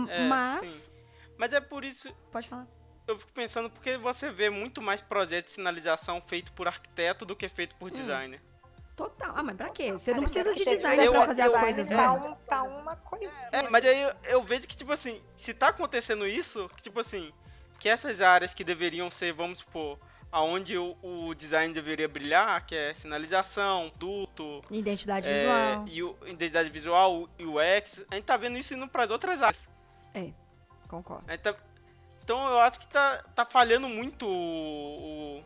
É, 0.09 0.29
Mas. 0.29 0.67
sim. 0.69 0.93
Mas 1.39 1.53
é 1.53 1.61
por 1.61 1.85
isso 1.85 2.13
Pode 2.31 2.49
falar. 2.49 2.67
eu 3.07 3.19
fico 3.19 3.33
pensando 3.33 3.71
porque 3.71 3.97
você 3.97 4.31
vê 4.31 4.51
muito 4.51 4.83
mais 4.83 5.01
projetos 5.01 5.51
de 5.53 5.55
sinalização 5.57 6.21
feito 6.21 6.53
por 6.53 6.69
arquiteto 6.69 7.25
do 7.25 7.35
que 7.35 7.49
feito 7.49 7.75
Hum. 7.75 7.79
por 7.79 7.91
designer. 7.91 8.41
Total. 8.95 9.33
Ah, 9.35 9.43
mas 9.43 9.57
pra 9.57 9.71
quê? 9.71 9.91
Você 9.93 10.13
não 10.13 10.23
precisa 10.25 10.55
de 10.55 10.63
designer 10.63 11.07
eu- 11.07 11.13
pra 11.13 11.25
fazer 11.27 11.43
as 11.43 11.55
eu- 11.55 11.61
coisas, 11.61 11.89
eu- 11.89 11.97
tá. 11.97 12.13
Um, 12.13 12.35
tá 12.47 12.63
uma 12.63 12.97
coisinha. 12.97 13.49
É, 13.51 13.63
mas 13.71 13.83
aí 13.87 14.03
eu, 14.03 14.13
eu 14.25 14.43
vejo 14.43 14.69
que, 14.69 14.77
tipo 14.77 14.93
assim, 14.93 15.23
se 15.37 15.55
tá 15.55 15.69
acontecendo 15.69 16.27
isso, 16.27 16.69
que, 16.77 16.83
tipo 16.83 17.01
assim, 17.01 17.33
que 17.79 17.89
essas 17.89 18.21
áreas 18.21 18.53
que 18.53 18.63
deveriam 18.63 19.11
ser, 19.11 19.33
vamos 19.33 19.61
supor, 19.61 19.99
aonde 20.33 20.77
o, 20.79 20.97
o 21.03 21.35
design 21.35 21.73
deveria 21.75 22.09
brilhar, 22.09 22.65
que 22.65 22.75
é 22.75 22.95
sinalização, 22.95 23.91
duto, 23.99 24.63
Identidade 24.71 25.29
é, 25.29 25.35
visual. 25.35 25.85
e 25.89 26.03
o, 26.03 26.17
identidade 26.27 26.71
visual, 26.71 27.29
o 27.39 27.45
UX, 27.59 28.05
a 28.11 28.15
gente 28.15 28.25
tá 28.25 28.37
vendo 28.37 28.57
isso 28.59 28.73
indo 28.75 28.87
pras 28.89 29.11
outras 29.11 29.43
áreas. 29.43 29.69
Concordo. 30.89 31.25
A 31.29 31.33
gente 31.33 31.43
tá- 31.43 31.55
então 32.25 32.49
eu 32.49 32.61
acho 32.61 32.81
que 32.81 32.87
tá, 32.89 33.23
tá 33.35 33.45
falhando 33.45 33.89
muito 33.89 34.27
o, 34.27 35.39
o- 35.39 35.45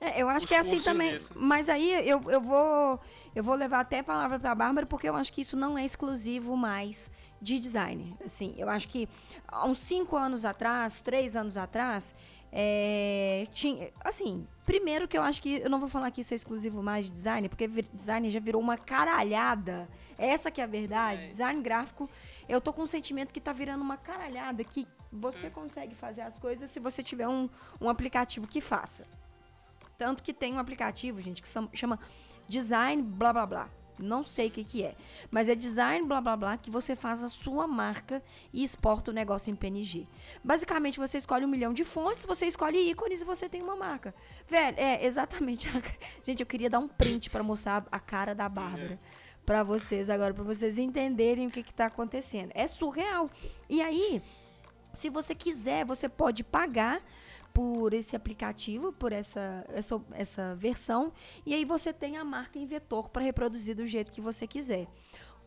É, 0.00 0.22
eu 0.22 0.28
acho 0.28 0.46
que 0.46 0.54
é 0.54 0.58
assim 0.58 0.80
também. 0.80 1.12
nisso. 1.12 1.32
Mas 1.34 1.68
aí 1.68 2.08
eu, 2.08 2.22
eu 2.30 2.40
vou 2.40 3.00
eu 3.34 3.42
vou 3.44 3.54
levar 3.54 3.80
até 3.80 3.98
a 4.00 4.04
palavra 4.04 4.38
para 4.38 4.52
a 4.52 4.54
Bárbara, 4.54 4.86
porque 4.86 5.08
eu 5.08 5.14
acho 5.16 5.32
que 5.32 5.40
isso 5.40 5.56
não 5.56 5.76
é 5.78 5.84
exclusivo 5.84 6.56
mais 6.56 7.10
de 7.42 7.58
design. 7.58 8.16
Assim, 8.24 8.54
eu 8.58 8.68
acho 8.68 8.86
que 8.88 9.08
há 9.48 9.66
uns 9.66 9.80
cinco 9.80 10.16
anos 10.16 10.44
atrás, 10.44 11.00
três 11.00 11.34
anos 11.36 11.56
atrás, 11.56 12.14
é, 12.52 13.44
tinha, 13.52 13.92
assim, 14.04 14.46
primeiro 14.66 15.06
que 15.06 15.16
eu 15.16 15.22
acho 15.22 15.40
que 15.40 15.60
eu 15.60 15.70
não 15.70 15.78
vou 15.78 15.88
falar 15.88 16.10
que 16.10 16.20
isso 16.20 16.34
é 16.34 16.36
exclusivo 16.36 16.82
mais 16.82 17.06
de 17.06 17.12
design, 17.12 17.48
porque 17.48 17.68
design 17.92 18.28
já 18.28 18.40
virou 18.40 18.60
uma 18.60 18.76
caralhada. 18.76 19.88
Essa 20.18 20.50
que 20.50 20.60
é 20.60 20.64
a 20.64 20.66
verdade. 20.66 21.26
É. 21.26 21.28
Design 21.28 21.62
gráfico, 21.62 22.10
eu 22.48 22.60
tô 22.60 22.72
com 22.72 22.82
um 22.82 22.86
sentimento 22.86 23.32
que 23.32 23.40
tá 23.40 23.52
virando 23.52 23.82
uma 23.82 23.96
caralhada 23.96 24.64
que 24.64 24.86
você 25.12 25.50
consegue 25.50 25.94
fazer 25.94 26.22
as 26.22 26.38
coisas 26.38 26.70
se 26.70 26.78
você 26.80 27.02
tiver 27.02 27.28
um, 27.28 27.48
um 27.80 27.88
aplicativo 27.88 28.46
que 28.46 28.60
faça. 28.60 29.06
Tanto 29.96 30.22
que 30.22 30.32
tem 30.32 30.54
um 30.54 30.58
aplicativo, 30.58 31.20
gente, 31.20 31.42
que 31.42 31.48
chama 31.74 31.98
Design 32.48 33.02
blá 33.02 33.32
blá 33.32 33.46
blá. 33.46 33.70
Não 34.02 34.22
sei 34.22 34.48
o 34.48 34.50
que, 34.50 34.64
que 34.64 34.82
é. 34.82 34.94
Mas 35.30 35.48
é 35.48 35.54
design 35.54 36.06
blá 36.06 36.20
blá 36.20 36.36
blá 36.36 36.56
que 36.56 36.70
você 36.70 36.94
faz 36.96 37.22
a 37.22 37.28
sua 37.28 37.66
marca 37.66 38.22
e 38.52 38.62
exporta 38.64 39.10
o 39.10 39.14
negócio 39.14 39.50
em 39.50 39.54
PNG. 39.56 40.06
Basicamente, 40.42 40.98
você 40.98 41.18
escolhe 41.18 41.44
um 41.44 41.48
milhão 41.48 41.72
de 41.72 41.84
fontes, 41.84 42.24
você 42.24 42.46
escolhe 42.46 42.90
ícones 42.90 43.22
e 43.22 43.24
você 43.24 43.48
tem 43.48 43.62
uma 43.62 43.76
marca. 43.76 44.14
Velho, 44.48 44.76
é 44.78 45.04
exatamente. 45.06 45.68
a- 45.68 45.82
Gente, 46.24 46.40
eu 46.40 46.46
queria 46.46 46.70
dar 46.70 46.78
um 46.78 46.88
print 46.88 47.30
pra 47.30 47.42
mostrar 47.42 47.86
a 47.90 47.98
cara 48.00 48.34
da 48.34 48.48
Bárbara 48.48 48.98
pra 49.46 49.62
vocês 49.62 50.08
agora, 50.10 50.32
pra 50.32 50.44
vocês 50.44 50.78
entenderem 50.78 51.46
o 51.46 51.50
que, 51.50 51.62
que 51.62 51.72
tá 51.74 51.86
acontecendo. 51.86 52.50
É 52.54 52.66
surreal. 52.66 53.28
E 53.68 53.80
aí, 53.82 54.22
se 54.92 55.08
você 55.08 55.34
quiser, 55.34 55.84
você 55.84 56.08
pode 56.08 56.44
pagar 56.44 57.00
por 57.52 57.92
esse 57.92 58.14
aplicativo, 58.14 58.92
por 58.92 59.12
essa, 59.12 59.64
essa, 59.68 60.00
essa 60.12 60.54
versão, 60.54 61.12
e 61.44 61.54
aí 61.54 61.64
você 61.64 61.92
tem 61.92 62.16
a 62.16 62.24
marca 62.24 62.58
em 62.58 62.66
vetor 62.66 63.08
para 63.08 63.22
reproduzir 63.22 63.74
do 63.74 63.86
jeito 63.86 64.12
que 64.12 64.20
você 64.20 64.46
quiser. 64.46 64.86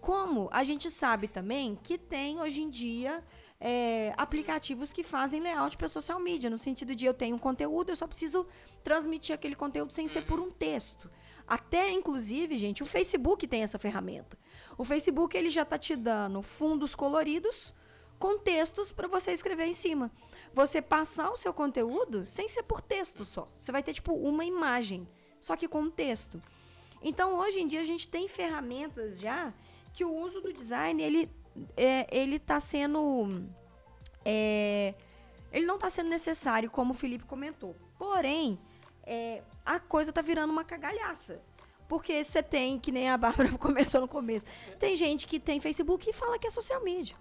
Como 0.01 0.49
a 0.51 0.63
gente 0.63 0.91
sabe 0.91 1.27
também 1.27 1.79
que 1.81 1.97
tem 1.97 2.39
hoje 2.39 2.61
em 2.61 2.69
dia 2.69 3.23
é, 3.59 4.13
aplicativos 4.17 4.91
que 4.91 5.03
fazem 5.03 5.39
layout 5.39 5.77
para 5.77 5.87
social 5.87 6.19
media, 6.19 6.49
no 6.49 6.57
sentido 6.57 6.93
de 6.93 7.05
eu 7.05 7.13
tenho 7.13 7.37
um 7.37 7.39
conteúdo, 7.39 7.89
eu 7.89 7.95
só 7.95 8.05
preciso 8.05 8.45
transmitir 8.83 9.33
aquele 9.33 9.55
conteúdo 9.55 9.93
sem 9.93 10.07
ser 10.07 10.25
por 10.25 10.41
um 10.41 10.51
texto. 10.51 11.09
Até, 11.47 11.89
inclusive, 11.89 12.57
gente, 12.57 12.83
o 12.83 12.85
Facebook 12.85 13.47
tem 13.47 13.63
essa 13.63 13.79
ferramenta. 13.79 14.37
O 14.77 14.83
Facebook 14.83 15.37
ele 15.37 15.49
já 15.49 15.61
está 15.61 15.77
te 15.77 15.95
dando 15.95 16.41
fundos 16.41 16.95
coloridos 16.95 17.73
com 18.19 18.37
textos 18.37 18.91
para 18.91 19.07
você 19.07 19.31
escrever 19.31 19.65
em 19.65 19.73
cima. 19.73 20.11
Você 20.53 20.81
passar 20.81 21.31
o 21.31 21.37
seu 21.37 21.53
conteúdo 21.53 22.25
sem 22.27 22.47
ser 22.47 22.63
por 22.63 22.81
texto 22.81 23.25
só. 23.25 23.47
Você 23.57 23.71
vai 23.71 23.81
ter, 23.81 23.93
tipo, 23.93 24.13
uma 24.13 24.45
imagem, 24.45 25.07
só 25.41 25.55
que 25.55 25.67
com 25.67 25.89
texto. 25.89 26.41
Então, 27.01 27.35
hoje 27.37 27.59
em 27.59 27.67
dia, 27.67 27.81
a 27.81 27.85
gente 27.85 28.07
tem 28.07 28.27
ferramentas 28.27 29.19
já 29.19 29.53
que 29.93 30.05
o 30.05 30.13
uso 30.13 30.41
do 30.41 30.53
design, 30.53 31.01
ele 31.01 31.29
é, 31.75 32.07
ele 32.11 32.37
está 32.37 32.59
sendo. 32.59 33.43
É, 34.25 34.93
ele 35.51 35.65
não 35.65 35.75
está 35.75 35.89
sendo 35.89 36.09
necessário, 36.09 36.69
como 36.69 36.91
o 36.91 36.95
Felipe 36.95 37.25
comentou. 37.25 37.75
Porém, 37.97 38.59
é, 39.03 39.43
a 39.65 39.79
coisa 39.79 40.09
está 40.09 40.21
virando 40.21 40.51
uma 40.51 40.63
cagalhaça. 40.63 41.41
Porque 41.87 42.23
você 42.23 42.41
tem, 42.41 42.79
que 42.79 42.91
nem 42.91 43.09
a 43.09 43.17
Bárbara 43.17 43.51
comentou 43.59 44.01
no 44.01 44.07
começo, 44.07 44.45
tem 44.79 44.95
gente 44.95 45.27
que 45.27 45.39
tem 45.39 45.59
Facebook 45.59 46.09
e 46.09 46.13
fala 46.13 46.39
que 46.39 46.47
é 46.47 46.49
social 46.49 46.83
media. 46.83 47.15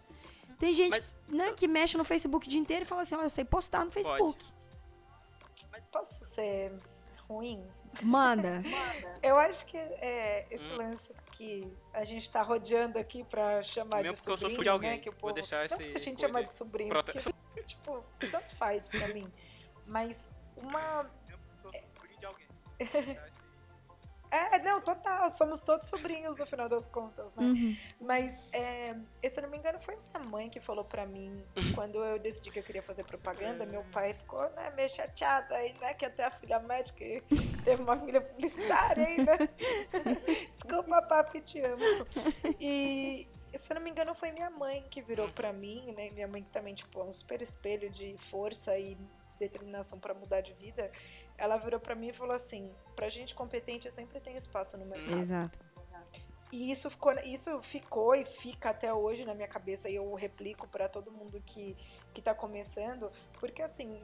Tem 0.63 0.73
gente 0.73 0.93
Mas, 0.93 1.17
né, 1.27 1.53
que 1.55 1.67
mexe 1.67 1.99
no 1.99 2.05
Facebook 2.05 2.47
o 2.47 2.49
dia 2.49 2.61
inteiro 2.61 2.85
e 2.85 2.87
fala 2.87 3.03
assim, 3.03 3.17
ó, 3.17 3.19
oh, 3.19 3.23
eu 3.25 3.31
sei 3.31 3.45
postar 3.45 3.85
no 3.85 3.91
Facebook. 3.91 4.45
Pode. 5.41 5.83
Posso 5.91 6.25
ser 6.25 6.73
ruim? 7.29 7.67
Manda. 8.01 8.63
Eu 9.21 9.37
acho 9.41 9.67
que 9.67 9.77
é, 9.77 10.47
esse 10.55 10.73
hum. 10.73 10.77
lance 10.77 11.13
que 11.33 11.69
a 11.93 12.05
gente 12.05 12.31
tá 12.31 12.43
rodeando 12.43 12.97
aqui 12.97 13.25
pra 13.25 13.61
chamar 13.61 14.05
Mesmo 14.05 14.15
de 14.15 14.23
sobrinho, 14.23 14.61
eu 14.61 14.63
de 14.63 14.69
alguém. 14.69 14.91
né? 14.93 14.99
Que 14.99 15.09
o 15.09 15.13
povo, 15.13 15.33
Vou 15.33 15.35
deixar 15.35 15.67
esse 15.67 15.83
a 15.83 15.99
gente 15.99 16.21
chama 16.21 16.45
de 16.45 16.53
sobrinho, 16.53 16.95
porque, 16.95 17.19
tipo, 17.67 18.05
tanto 18.31 18.55
faz 18.55 18.87
pra 18.87 19.09
mim. 19.09 19.27
Mas 19.85 20.29
uma... 20.57 21.11
É, 24.33 24.59
não, 24.61 24.81
total. 24.81 25.29
Somos 25.29 25.61
todos 25.61 25.87
sobrinhos 25.89 26.39
no 26.39 26.47
final 26.47 26.67
das 26.67 26.87
contas, 26.87 27.35
né? 27.35 27.45
Uhum. 27.45 27.77
Mas, 28.01 28.39
é, 28.51 28.97
se 29.29 29.39
eu 29.39 29.43
não 29.43 29.51
me 29.51 29.59
engano, 29.59 29.79
foi 29.79 29.95
minha 29.95 30.27
mãe 30.27 30.49
que 30.49 30.59
falou 30.59 30.87
pra 30.87 31.05
mim, 31.05 31.45
quando 31.75 32.03
eu 32.03 32.19
decidi 32.19 32.51
que 32.51 32.59
eu 32.59 32.63
queria 32.63 32.83
fazer 32.83 33.05
propaganda, 33.05 33.67
meu 33.67 33.85
pai 33.93 34.15
ficou 34.15 34.49
né, 34.53 34.73
meio 34.75 34.89
chateado 34.89 35.53
aí, 35.53 35.75
né? 35.75 35.93
Que 35.93 36.07
até 36.07 36.25
a 36.25 36.31
filha 36.31 36.59
médica 36.61 37.05
teve 37.63 37.83
uma 37.83 37.99
filha 37.99 38.23
publicitária 38.23 39.07
aí, 39.07 39.19
né? 39.19 39.37
Desculpa, 40.51 41.03
papi, 41.03 41.43
te 41.43 41.61
amo. 41.61 41.85
E, 42.59 43.29
se 43.53 43.71
eu 43.71 43.75
não 43.75 43.83
me 43.83 43.91
engano, 43.91 44.15
foi 44.15 44.33
minha 44.33 44.49
mãe 44.49 44.83
que 44.89 45.03
virou 45.03 45.29
pra 45.29 45.53
mim, 45.53 45.93
né? 45.93 46.09
Minha 46.09 46.27
mãe 46.27 46.43
que 46.43 46.49
também, 46.49 46.75
tipo, 46.75 46.99
é 47.01 47.05
um 47.05 47.13
super 47.13 47.43
espelho 47.43 47.91
de 47.91 48.17
força 48.17 48.79
e 48.79 48.97
determinação 49.39 49.99
para 49.99 50.15
mudar 50.15 50.41
de 50.41 50.55
vida 50.55 50.91
ela 51.43 51.57
virou 51.57 51.81
para 51.81 51.97
mim 51.97 52.09
e 52.09 52.13
falou 52.13 52.35
assim: 52.35 52.73
pra 52.95 53.09
gente 53.09 53.35
competente 53.35 53.91
sempre 53.91 54.21
tem 54.21 54.37
espaço 54.37 54.79
no 54.79 54.87
mercado. 54.87 55.19
Exato. 55.19 55.59
E 56.53 56.71
isso 56.71 56.91
ficou, 56.91 57.13
isso 57.25 57.63
ficou 57.63 58.15
e 58.15 58.27
fica 58.27 58.71
até 58.71 58.93
hoje 58.93 59.25
na 59.25 59.35
minha 59.35 59.49
cabeça 59.49 59.89
e 59.89 59.97
eu 59.97 60.13
replico 60.15 60.69
para 60.69 60.87
todo 60.87 61.11
mundo 61.11 61.43
que, 61.47 61.75
que 62.13 62.21
tá 62.21 62.35
começando, 62.35 63.11
porque 63.41 63.63
assim, 63.63 64.03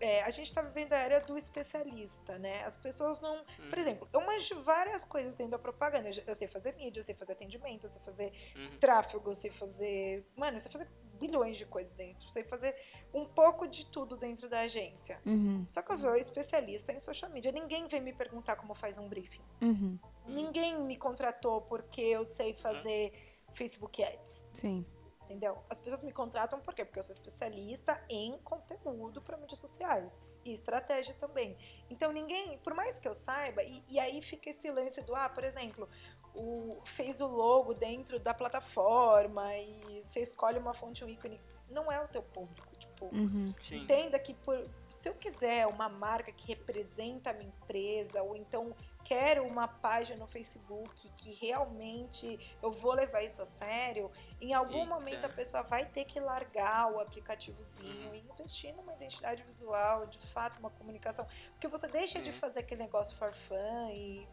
é, 0.00 0.24
a 0.24 0.30
gente 0.30 0.46
está 0.46 0.60
vivendo 0.60 0.92
a 0.92 0.98
era 0.98 1.20
do 1.20 1.38
especialista, 1.38 2.36
né? 2.36 2.64
As 2.64 2.76
pessoas 2.76 3.20
não. 3.20 3.36
Uhum. 3.36 3.70
Por 3.70 3.78
exemplo, 3.78 4.08
eu 4.12 4.20
manjo 4.26 4.60
várias 4.62 5.04
coisas 5.04 5.36
dentro 5.36 5.52
da 5.52 5.58
propaganda. 5.60 6.10
Eu 6.26 6.34
sei 6.34 6.48
fazer 6.48 6.74
mídia, 6.74 6.98
eu 6.98 7.04
sei 7.04 7.14
fazer 7.14 7.32
atendimento, 7.32 7.84
eu 7.86 7.90
sei 7.90 8.02
fazer 8.02 8.32
uhum. 8.56 8.78
tráfego, 8.78 9.30
eu 9.30 9.34
sei 9.34 9.52
fazer. 9.52 10.26
Mano, 10.36 10.56
eu 10.56 10.60
sei 10.60 10.72
fazer 10.72 10.88
bilhões 11.22 11.56
de 11.56 11.64
coisas 11.64 11.92
dentro. 11.92 12.28
Sei 12.28 12.42
fazer 12.42 12.74
um 13.14 13.24
pouco 13.24 13.66
de 13.68 13.86
tudo 13.86 14.16
dentro 14.16 14.48
da 14.48 14.60
agência. 14.60 15.20
Uhum. 15.24 15.64
Só 15.68 15.80
que 15.80 15.92
eu 15.92 15.96
sou 15.96 16.16
especialista 16.16 16.92
em 16.92 16.98
social 16.98 17.30
media. 17.30 17.52
Ninguém 17.52 17.86
vem 17.86 18.00
me 18.00 18.12
perguntar 18.12 18.56
como 18.56 18.74
faz 18.74 18.98
um 18.98 19.08
briefing. 19.08 19.42
Uhum. 19.62 19.98
Ninguém 20.26 20.82
me 20.82 20.96
contratou 20.96 21.62
porque 21.62 22.00
eu 22.00 22.24
sei 22.24 22.52
fazer 22.52 23.12
Facebook 23.52 24.02
Ads. 24.02 24.44
Sim. 24.52 24.84
Entendeu? 25.22 25.62
As 25.70 25.78
pessoas 25.78 26.02
me 26.02 26.12
contratam 26.12 26.60
por 26.60 26.74
quê? 26.74 26.84
Porque 26.84 26.98
eu 26.98 27.02
sou 27.02 27.12
especialista 27.12 28.02
em 28.08 28.36
conteúdo 28.38 29.22
para 29.22 29.36
mídias 29.36 29.60
sociais 29.60 30.12
e 30.44 30.52
estratégia 30.52 31.14
também. 31.14 31.56
Então 31.90 32.12
ninguém, 32.12 32.58
por 32.58 32.74
mais 32.74 32.98
que 32.98 33.08
eu 33.08 33.14
saiba, 33.14 33.62
e, 33.62 33.82
e 33.88 33.98
aí 33.98 34.20
fica 34.22 34.50
esse 34.50 34.70
lance 34.70 35.00
do, 35.02 35.14
ah, 35.14 35.28
por 35.28 35.44
exemplo, 35.44 35.88
o, 36.34 36.80
fez 36.84 37.20
o 37.20 37.26
logo 37.26 37.74
dentro 37.74 38.18
da 38.18 38.32
plataforma 38.32 39.54
e 39.56 40.02
você 40.02 40.20
escolhe 40.20 40.58
uma 40.58 40.74
fonte, 40.74 41.04
um 41.04 41.08
ícone, 41.08 41.40
não 41.68 41.90
é 41.90 42.00
o 42.00 42.08
teu 42.08 42.22
público. 42.22 42.76
Tipo, 42.76 43.06
uhum. 43.06 43.54
entenda 43.70 44.18
que 44.18 44.34
por, 44.34 44.68
se 44.88 45.08
eu 45.08 45.14
quiser 45.14 45.66
uma 45.66 45.88
marca 45.88 46.30
que 46.32 46.46
representa 46.46 47.30
a 47.30 47.32
minha 47.32 47.48
empresa, 47.48 48.22
ou 48.22 48.36
então 48.36 48.74
quero 49.04 49.44
uma 49.44 49.68
página 49.68 50.18
no 50.18 50.26
Facebook 50.26 51.08
que 51.16 51.32
realmente 51.34 52.38
eu 52.62 52.70
vou 52.70 52.94
levar 52.94 53.22
isso 53.22 53.42
a 53.42 53.46
sério, 53.46 54.10
em 54.40 54.54
algum 54.54 54.80
Eita. 54.80 54.94
momento 54.94 55.24
a 55.24 55.28
pessoa 55.28 55.62
vai 55.62 55.86
ter 55.86 56.04
que 56.04 56.20
largar 56.20 56.92
o 56.92 57.00
aplicativozinho 57.00 58.08
uhum. 58.08 58.14
e 58.14 58.20
investir 58.20 58.74
numa 58.74 58.92
identidade 58.94 59.42
visual, 59.42 60.06
de 60.06 60.18
fato, 60.28 60.58
uma 60.58 60.70
comunicação. 60.70 61.26
Porque 61.52 61.68
você 61.68 61.86
deixa 61.86 62.18
uhum. 62.18 62.24
de 62.24 62.32
fazer 62.32 62.60
aquele 62.60 62.82
negócio 62.82 63.16
for 63.16 63.32
fun 63.32 63.90
e 63.90 64.26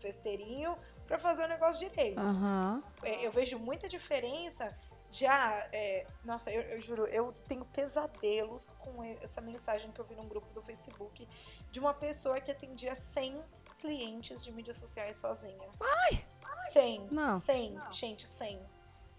festeirinho 0.00 0.76
para 1.06 1.18
fazer 1.18 1.44
o 1.44 1.48
negócio 1.48 1.88
direito. 1.88 2.20
Uhum. 2.20 2.82
eu 3.22 3.30
vejo 3.30 3.58
muita 3.58 3.88
diferença 3.88 4.76
já, 5.14 5.68
é, 5.72 6.08
nossa, 6.24 6.50
eu, 6.50 6.60
eu, 6.62 6.80
juro, 6.80 7.06
eu 7.06 7.30
tenho 7.46 7.64
pesadelos 7.66 8.72
com 8.80 9.04
essa 9.04 9.40
mensagem 9.40 9.92
que 9.92 10.00
eu 10.00 10.04
vi 10.04 10.16
num 10.16 10.26
grupo 10.26 10.52
do 10.52 10.60
Facebook 10.60 11.28
de 11.70 11.78
uma 11.78 11.94
pessoa 11.94 12.40
que 12.40 12.50
atendia 12.50 12.96
100 12.96 13.40
clientes 13.84 14.42
de 14.42 14.50
mídias 14.50 14.78
sociais 14.78 15.16
sozinha. 15.16 15.68
Ai! 15.78 16.24
100. 16.72 17.08
Não. 17.10 17.38
100, 17.38 17.72
não. 17.72 17.92
gente, 17.92 18.26
100. 18.26 18.58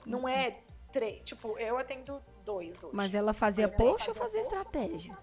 Não 0.08 0.28
é 0.28 0.60
três. 0.92 1.22
Tipo, 1.24 1.56
eu 1.60 1.78
atendo 1.78 2.20
dois 2.44 2.84
hoje. 2.84 2.96
Mas 2.96 3.14
ela 3.14 3.32
fazia 3.32 3.70
post 3.70 4.10
ou 4.10 4.16
fazia 4.16 4.42
estratégia? 4.42 5.16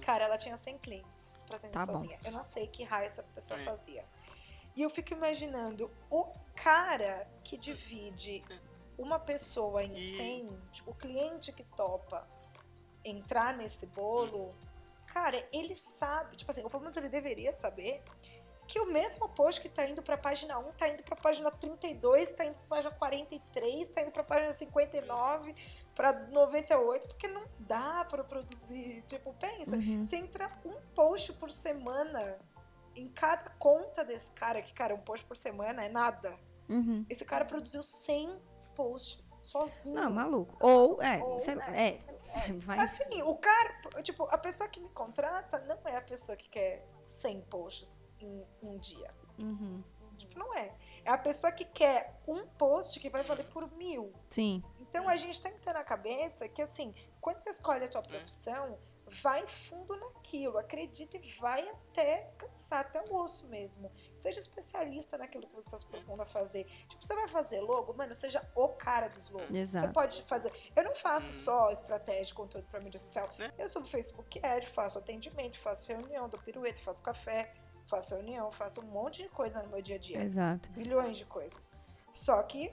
Cara, 0.00 0.26
ela 0.26 0.38
tinha 0.38 0.56
100 0.56 0.78
clientes 0.78 1.34
pra 1.46 1.56
atender 1.56 1.72
tá 1.72 1.84
sozinha. 1.84 2.16
Bom. 2.22 2.28
Eu 2.28 2.32
não 2.32 2.44
sei 2.44 2.68
que 2.68 2.84
raio 2.84 3.06
essa 3.06 3.24
pessoa 3.24 3.58
fazia. 3.64 4.04
E 4.76 4.82
eu 4.82 4.90
fico 4.90 5.12
imaginando 5.12 5.90
o 6.08 6.26
cara 6.54 7.28
que 7.42 7.56
divide 7.56 8.44
uma 8.96 9.18
pessoa 9.18 9.82
em 9.82 10.16
100, 10.16 10.48
tipo, 10.72 10.92
o 10.92 10.94
cliente 10.94 11.52
que 11.52 11.64
topa 11.64 12.28
entrar 13.04 13.56
nesse 13.56 13.86
bolo, 13.86 14.54
cara, 15.12 15.46
ele 15.52 15.74
sabe, 15.74 16.36
tipo 16.36 16.50
assim, 16.50 16.62
o 16.64 16.70
problema 16.70 16.92
ele 16.96 17.08
deveria 17.08 17.52
saber 17.52 18.02
que 18.66 18.78
o 18.78 18.86
mesmo 18.86 19.28
post 19.28 19.60
que 19.60 19.68
tá 19.68 19.84
indo 19.84 20.00
pra 20.00 20.16
página 20.16 20.56
1, 20.56 20.72
tá 20.72 20.88
indo 20.88 21.02
pra 21.02 21.16
página 21.16 21.50
32, 21.50 22.30
tá 22.30 22.44
indo 22.44 22.54
pra 22.54 22.76
página 22.76 22.94
43, 22.94 23.88
tá 23.88 24.02
indo 24.02 24.12
pra 24.12 24.22
página 24.22 24.52
59, 24.52 25.54
pra 25.92 26.12
98, 26.12 27.08
porque 27.08 27.26
não 27.26 27.44
dá 27.58 28.04
pra 28.04 28.22
produzir. 28.22 29.02
Tipo, 29.08 29.34
pensa, 29.34 29.74
uhum. 29.74 30.04
você 30.04 30.16
entra 30.16 30.56
um 30.64 30.80
post 30.94 31.32
por 31.32 31.50
semana 31.50 32.38
em 32.94 33.08
cada 33.08 33.50
conta 33.58 34.04
desse 34.04 34.30
cara, 34.32 34.62
que, 34.62 34.72
cara, 34.72 34.94
um 34.94 35.00
post 35.00 35.26
por 35.26 35.36
semana 35.36 35.84
é 35.84 35.88
nada. 35.88 36.38
Uhum. 36.68 37.04
Esse 37.10 37.24
cara 37.24 37.44
produziu 37.44 37.82
100 37.82 38.40
posts 38.80 39.36
sozinho. 39.40 39.94
Não, 39.94 40.10
maluco. 40.10 40.56
Ou, 40.58 41.02
é, 41.02 41.22
Ou, 41.22 41.38
cê, 41.38 41.50
é, 41.50 41.54
é, 41.54 42.00
é, 42.34 42.52
vai... 42.54 42.78
Assim, 42.78 43.22
o 43.22 43.36
cara, 43.36 43.78
tipo, 44.02 44.24
a 44.24 44.38
pessoa 44.38 44.68
que 44.70 44.80
me 44.80 44.88
contrata 44.88 45.60
não 45.60 45.78
é 45.84 45.96
a 45.96 46.00
pessoa 46.00 46.34
que 46.34 46.48
quer 46.48 46.86
100 47.04 47.42
posts 47.42 47.98
em 48.18 48.42
um 48.62 48.78
dia. 48.78 49.14
Uhum. 49.38 49.84
Tipo, 50.16 50.38
não 50.38 50.54
é. 50.54 50.74
É 51.04 51.10
a 51.10 51.18
pessoa 51.18 51.52
que 51.52 51.64
quer 51.64 52.20
um 52.26 52.46
post 52.46 52.98
que 52.98 53.10
vai 53.10 53.22
valer 53.22 53.46
por 53.48 53.70
mil. 53.72 54.14
Sim. 54.30 54.62
Então 54.78 55.08
a 55.08 55.16
gente 55.16 55.40
tem 55.42 55.52
que 55.52 55.60
ter 55.60 55.74
na 55.74 55.84
cabeça 55.84 56.48
que, 56.48 56.62
assim, 56.62 56.92
quando 57.20 57.42
você 57.42 57.50
escolhe 57.50 57.84
a 57.84 57.88
tua 57.88 58.02
profissão, 58.02 58.78
vai 59.22 59.46
fundo 59.46 59.96
naquilo, 59.96 60.58
acredita 60.58 61.16
e 61.16 61.30
vai 61.38 61.68
até 61.68 62.30
cansar, 62.38 62.80
até 62.80 63.02
o 63.02 63.14
osso 63.16 63.46
mesmo. 63.48 63.90
Seja 64.14 64.38
especialista 64.38 65.18
naquilo 65.18 65.46
que 65.46 65.54
você 65.54 65.68
está 65.68 65.78
se 65.78 65.86
propondo 65.86 66.22
a 66.22 66.26
fazer. 66.26 66.64
Tipo, 66.88 67.04
você 67.04 67.14
vai 67.14 67.28
fazer 67.28 67.60
logo, 67.60 67.92
mano, 67.94 68.14
seja 68.14 68.46
o 68.54 68.68
cara 68.68 69.08
dos 69.08 69.28
logos. 69.30 69.54
Exato. 69.54 69.86
Você 69.86 69.92
pode 69.92 70.22
fazer. 70.22 70.52
Eu 70.74 70.84
não 70.84 70.94
faço 70.94 71.32
só 71.32 71.70
estratégia 71.70 72.24
de 72.24 72.34
conteúdo 72.34 72.66
para 72.68 72.80
mídia 72.80 72.98
social. 72.98 73.30
Né? 73.38 73.52
Eu 73.58 73.68
sou 73.68 73.82
do 73.82 73.88
Facebook 73.88 74.40
Ad, 74.44 74.66
faço 74.68 74.98
atendimento, 74.98 75.58
faço 75.58 75.88
reunião, 75.88 76.28
dou 76.28 76.40
pirueta, 76.40 76.80
faço 76.80 77.02
café, 77.02 77.52
faço 77.86 78.14
reunião, 78.14 78.52
faço 78.52 78.80
um 78.80 78.84
monte 78.84 79.22
de 79.22 79.28
coisa 79.28 79.62
no 79.62 79.68
meu 79.68 79.82
dia 79.82 79.96
a 79.96 79.98
dia. 79.98 80.22
Exato. 80.22 80.70
Bilhões 80.70 81.16
de 81.16 81.24
coisas. 81.24 81.70
Só 82.12 82.42
que 82.42 82.72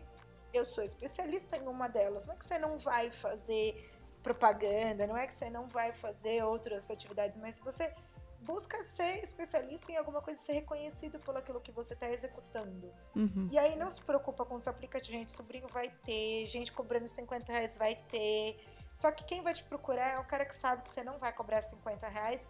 eu 0.53 0.65
sou 0.65 0.83
especialista 0.83 1.57
em 1.57 1.67
uma 1.67 1.87
delas. 1.87 2.25
Não 2.25 2.33
é 2.33 2.37
que 2.37 2.45
você 2.45 2.57
não 2.57 2.77
vai 2.77 3.11
fazer 3.11 3.91
propaganda, 4.27 5.07
não 5.07 5.15
é 5.15 5.25
que 5.25 5.33
você 5.33 5.49
não 5.49 5.67
vai 5.67 5.93
fazer 5.93 6.43
outras 6.43 6.89
atividades, 6.89 7.37
mas 7.37 7.55
se 7.55 7.61
você 7.61 7.93
busca 8.41 8.83
ser 8.83 9.23
especialista 9.23 9.91
em 9.91 9.97
alguma 9.97 10.21
coisa, 10.21 10.39
ser 10.39 10.53
reconhecido 10.53 11.17
por 11.19 11.35
aquilo 11.35 11.61
que 11.61 11.71
você 11.71 11.93
está 11.93 12.09
executando. 12.09 12.93
Uhum. 13.15 13.47
E 13.51 13.57
aí 13.57 13.75
não 13.77 13.89
se 13.89 14.01
preocupa 14.01 14.45
com 14.45 14.55
os 14.55 14.67
aplicativos. 14.67 15.17
Gente, 15.17 15.31
sobrinho 15.31 15.67
vai 15.69 15.89
ter, 16.03 16.45
gente 16.47 16.71
cobrando 16.71 17.07
50 17.07 17.51
reais 17.51 17.77
vai 17.77 17.95
ter. 18.09 18.59
Só 18.91 19.11
que 19.11 19.23
quem 19.23 19.41
vai 19.41 19.53
te 19.53 19.63
procurar 19.63 20.13
é 20.13 20.19
o 20.19 20.25
cara 20.25 20.45
que 20.45 20.55
sabe 20.55 20.83
que 20.83 20.89
você 20.89 21.03
não 21.03 21.17
vai 21.17 21.31
cobrar 21.31 21.61
50 21.61 22.07
reais, 22.07 22.47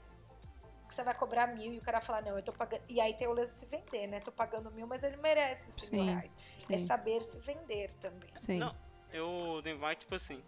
que 0.88 0.96
você 0.96 1.04
vai 1.04 1.14
cobrar 1.14 1.48
mil 1.48 1.74
e 1.74 1.78
o 1.78 1.82
cara 1.82 2.02
falar, 2.02 2.22
não, 2.22 2.36
eu 2.38 2.44
tô 2.44 2.54
pagando. 2.54 2.82
E 2.90 3.00
aí 3.00 3.14
tem 3.14 3.28
o 3.28 3.34
lance 3.34 3.54
de 3.54 3.60
se 3.60 3.66
vender, 3.66 4.08
né? 4.08 4.20
Tô 4.20 4.32
pagando 4.32 4.72
mil, 4.72 4.88
mas 4.88 5.04
ele 5.04 5.18
merece 5.18 5.72
5 5.72 5.88
Sim, 5.88 6.06
reais. 6.06 6.32
É 6.70 6.78
sim. 6.78 6.88
saber 6.88 7.22
se 7.22 7.38
vender 7.40 7.94
também. 7.96 8.30
Sim. 8.42 8.58
Não, 8.58 8.76
eu 9.12 9.62
vai 9.80 9.96
tipo 9.96 10.16
assim. 10.16 10.42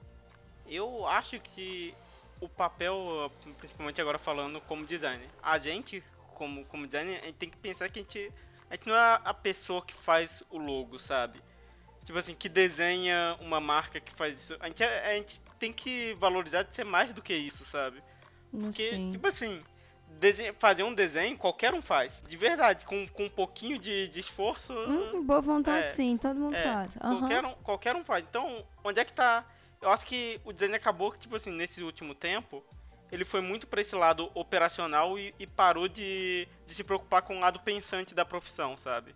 Eu 0.70 1.08
acho 1.08 1.40
que 1.40 1.94
o 2.40 2.48
papel, 2.48 3.32
principalmente 3.58 4.00
agora 4.00 4.18
falando 4.18 4.62
como 4.62 4.86
designer, 4.86 5.28
a 5.42 5.58
gente, 5.58 6.04
como, 6.36 6.64
como 6.66 6.86
designer, 6.86 7.20
a 7.22 7.26
gente 7.26 7.36
tem 7.36 7.50
que 7.50 7.58
pensar 7.58 7.90
que 7.90 8.00
a 8.00 8.02
gente, 8.02 8.32
a 8.70 8.76
gente 8.76 8.88
não 8.88 8.96
é 8.96 9.20
a 9.24 9.34
pessoa 9.34 9.82
que 9.82 9.94
faz 9.94 10.44
o 10.50 10.58
logo, 10.58 11.00
sabe? 11.00 11.42
Tipo 12.06 12.18
assim, 12.18 12.34
que 12.34 12.50
desenha 12.50 13.38
uma 13.42 13.60
marca 13.60 14.00
que 14.00 14.12
faz 14.14 14.42
isso. 14.42 14.58
A 14.60 14.68
gente, 14.68 14.82
é- 14.84 15.12
a 15.12 15.16
gente 15.16 15.40
tem 15.60 15.72
que 15.72 16.14
valorizar 16.16 16.64
de 16.64 16.76
ser 16.76 16.86
mais 16.86 17.14
do 17.14 17.22
que 17.22 17.34
isso, 17.34 17.66
sabe? 17.66 18.02
Porque, 18.52 18.90
sei. 18.90 19.10
tipo 19.12 19.28
assim, 19.28 19.62
fazer 20.58 20.84
um 20.84 20.94
desenho 20.94 21.38
qualquer 21.38 21.74
um 21.74 21.82
faz. 21.82 22.22
De 22.28 22.36
verdade, 22.36 22.86
com, 22.86 23.08
com 23.08 23.26
um 23.26 23.30
pouquinho 23.30 23.78
de, 23.78 24.08
de 24.08 24.20
esforço. 24.20 24.74
Hum, 24.74 25.24
boa 25.24 25.42
vontade, 25.42 25.88
É, 25.88 25.90
sim, 25.92 26.18
todo 26.18 26.40
mundo 26.40 26.56
é, 26.56 26.64
faz. 26.64 26.98
Aham. 26.98 27.20
Qualquer, 27.20 27.46
um, 27.46 27.54
qualquer 27.64 27.96
um 27.96 28.04
faz. 28.04 28.26
Então, 28.28 28.66
onde 28.84 29.00
é 29.00 29.06
que 29.06 29.14
tá. 29.14 29.46
Eu 29.82 29.90
acho 29.90 30.06
que 30.06 30.40
o 30.44 30.52
design 30.52 30.76
acabou 30.76 31.12
que, 31.12 31.20
tipo 31.20 31.36
assim, 31.36 31.52
nesse 31.52 31.82
último 31.84 32.14
tempo, 32.14 32.64
ele 33.12 33.24
foi 33.26 33.42
muito 33.42 33.66
pra 33.68 33.82
esse 33.82 33.96
lado 33.96 34.30
operacional 34.34 35.18
e, 35.18 35.34
e 35.40 35.48
parou 35.48 35.88
de, 35.88 36.48
de 36.68 36.76
se 36.76 36.84
preocupar 36.84 37.22
com 37.22 37.38
o 37.38 37.40
lado 37.40 37.60
pensante 37.62 38.14
da 38.14 38.26
profissão, 38.26 38.78
sabe? 38.78 39.16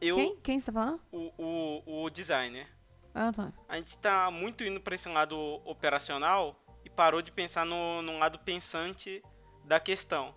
Eu, 0.00 0.16
Quem? 0.16 0.36
Quem 0.40 0.60
você 0.60 0.66
tá 0.66 0.72
falando? 0.72 1.00
o, 1.12 1.32
o, 1.38 2.04
o 2.04 2.10
designer, 2.10 2.66
Ah, 3.14 3.32
tá. 3.32 3.52
a 3.68 3.76
gente 3.76 3.96
tá 3.98 4.30
muito 4.30 4.64
indo 4.64 4.80
pra 4.80 4.94
esse 4.94 5.08
lado 5.08 5.36
operacional 5.64 6.56
e 6.84 6.90
parou 6.90 7.22
de 7.22 7.30
pensar 7.32 7.64
no, 7.64 8.02
no 8.02 8.18
lado 8.18 8.38
pensante 8.38 9.22
da 9.64 9.80
questão. 9.80 10.34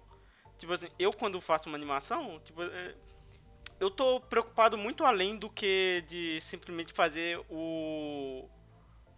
Tipo 0.58 0.74
assim, 0.74 0.90
eu 1.00 1.12
quando 1.14 1.40
faço 1.42 1.70
uma 1.70 1.78
animação, 1.78 2.40
tipo, 2.42 2.62
é, 2.64 2.96
eu 3.80 3.90
tô 3.90 4.20
preocupado 4.22 4.78
muito 4.78 5.04
além 5.06 5.38
do 5.38 5.50
que 5.50 6.04
de 6.08 6.40
simplesmente 6.42 6.92
fazer 6.94 7.40
o, 7.50 8.50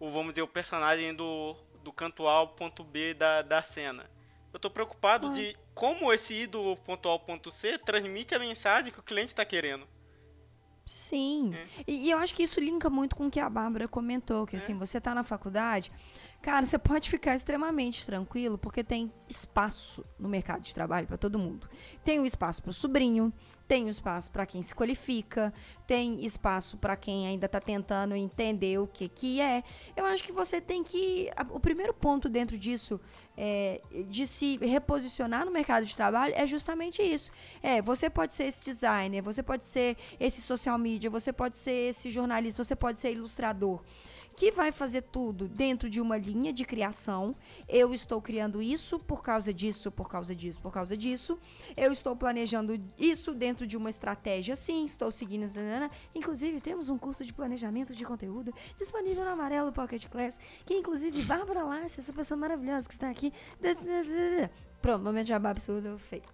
o 0.04 0.10
vamos 0.10 0.30
dizer, 0.32 0.42
o 0.42 0.48
personagem 0.48 1.14
do, 1.14 1.54
do 1.84 1.92
canto 1.92 2.26
A 2.26 2.32
ao 2.32 2.48
ponto 2.48 2.82
B 2.82 3.14
da, 3.14 3.40
da 3.42 3.62
cena. 3.62 4.10
Eu 4.52 4.58
tô 4.58 4.68
preocupado 4.68 5.28
Ah. 5.28 5.30
de 5.30 5.56
como 5.74 6.12
esse 6.12 6.46
do 6.46 6.76
ponto 6.78 7.08
A 7.08 7.12
ao 7.12 7.20
ponto 7.20 7.50
C 7.52 7.78
transmite 7.78 8.34
a 8.34 8.38
mensagem 8.38 8.92
que 8.92 8.98
o 8.98 9.02
cliente 9.02 9.32
tá 9.32 9.44
querendo. 9.44 9.86
Sim. 10.84 11.54
É. 11.54 11.66
E, 11.86 12.06
e 12.06 12.10
eu 12.10 12.18
acho 12.18 12.34
que 12.34 12.42
isso 12.42 12.58
linka 12.58 12.90
muito 12.90 13.14
com 13.14 13.28
o 13.28 13.30
que 13.30 13.38
a 13.38 13.48
Bárbara 13.48 13.86
comentou, 13.86 14.44
que 14.44 14.56
assim, 14.56 14.76
você 14.76 15.00
tá 15.00 15.14
na 15.14 15.22
faculdade, 15.22 15.92
cara, 16.42 16.66
você 16.66 16.76
pode 16.76 17.08
ficar 17.08 17.36
extremamente 17.36 18.04
tranquilo, 18.04 18.58
porque 18.58 18.82
tem 18.82 19.12
espaço 19.28 20.04
no 20.18 20.28
mercado 20.28 20.62
de 20.62 20.74
trabalho 20.74 21.06
para 21.06 21.16
todo 21.16 21.38
mundo. 21.38 21.70
Tem 22.04 22.18
o 22.18 22.26
espaço 22.26 22.60
para 22.60 22.70
o 22.70 22.74
sobrinho, 22.74 23.32
tem 23.72 23.88
espaço 23.88 24.30
para 24.30 24.44
quem 24.44 24.60
se 24.60 24.74
qualifica, 24.74 25.50
tem 25.86 26.26
espaço 26.26 26.76
para 26.76 26.94
quem 26.94 27.26
ainda 27.26 27.48
tá 27.48 27.58
tentando 27.58 28.14
entender 28.14 28.78
o 28.78 28.86
que 28.86 29.08
que 29.08 29.40
é. 29.40 29.64
Eu 29.96 30.04
acho 30.04 30.22
que 30.22 30.30
você 30.30 30.60
tem 30.60 30.84
que 30.84 31.30
o 31.48 31.58
primeiro 31.58 31.94
ponto 31.94 32.28
dentro 32.28 32.58
disso 32.58 33.00
é, 33.34 33.80
de 34.10 34.26
se 34.26 34.58
reposicionar 34.58 35.46
no 35.46 35.50
mercado 35.50 35.86
de 35.86 35.96
trabalho 35.96 36.34
é 36.36 36.46
justamente 36.46 37.00
isso. 37.00 37.30
É, 37.62 37.80
você 37.80 38.10
pode 38.10 38.34
ser 38.34 38.44
esse 38.44 38.62
designer, 38.62 39.22
você 39.22 39.42
pode 39.42 39.64
ser 39.64 39.96
esse 40.20 40.42
social 40.42 40.76
media, 40.76 41.08
você 41.08 41.32
pode 41.32 41.56
ser 41.56 41.88
esse 41.88 42.10
jornalista, 42.10 42.62
você 42.62 42.76
pode 42.76 43.00
ser 43.00 43.12
ilustrador. 43.12 43.80
Que 44.36 44.50
vai 44.50 44.72
fazer 44.72 45.02
tudo 45.02 45.46
dentro 45.48 45.90
de 45.90 46.00
uma 46.00 46.16
linha 46.16 46.52
de 46.52 46.64
criação. 46.64 47.36
Eu 47.68 47.92
estou 47.92 48.20
criando 48.20 48.62
isso 48.62 48.98
por 48.98 49.22
causa 49.22 49.52
disso, 49.52 49.90
por 49.90 50.08
causa 50.08 50.34
disso, 50.34 50.60
por 50.60 50.72
causa 50.72 50.96
disso. 50.96 51.38
Eu 51.76 51.92
estou 51.92 52.16
planejando 52.16 52.80
isso 52.98 53.34
dentro 53.34 53.66
de 53.66 53.76
uma 53.76 53.90
estratégia, 53.90 54.56
sim. 54.56 54.84
Estou 54.84 55.10
seguindo. 55.10 55.42
Inclusive, 56.14 56.60
temos 56.60 56.88
um 56.88 56.98
curso 56.98 57.24
de 57.24 57.32
planejamento 57.32 57.94
de 57.94 58.04
conteúdo 58.04 58.54
disponível 58.78 59.24
no 59.24 59.30
Amarelo 59.30 59.72
Pocket 59.72 60.06
Class. 60.08 60.38
Que, 60.64 60.74
inclusive, 60.74 61.22
Bárbara 61.24 61.64
Lace, 61.64 62.00
essa 62.00 62.12
pessoa 62.12 62.38
maravilhosa 62.38 62.86
que 62.86 62.94
está 62.94 63.10
aqui. 63.10 63.32
Pronto, 64.80 65.04
momento 65.04 65.26
de 65.26 65.32
absurdo 65.32 65.98
feito. 65.98 66.28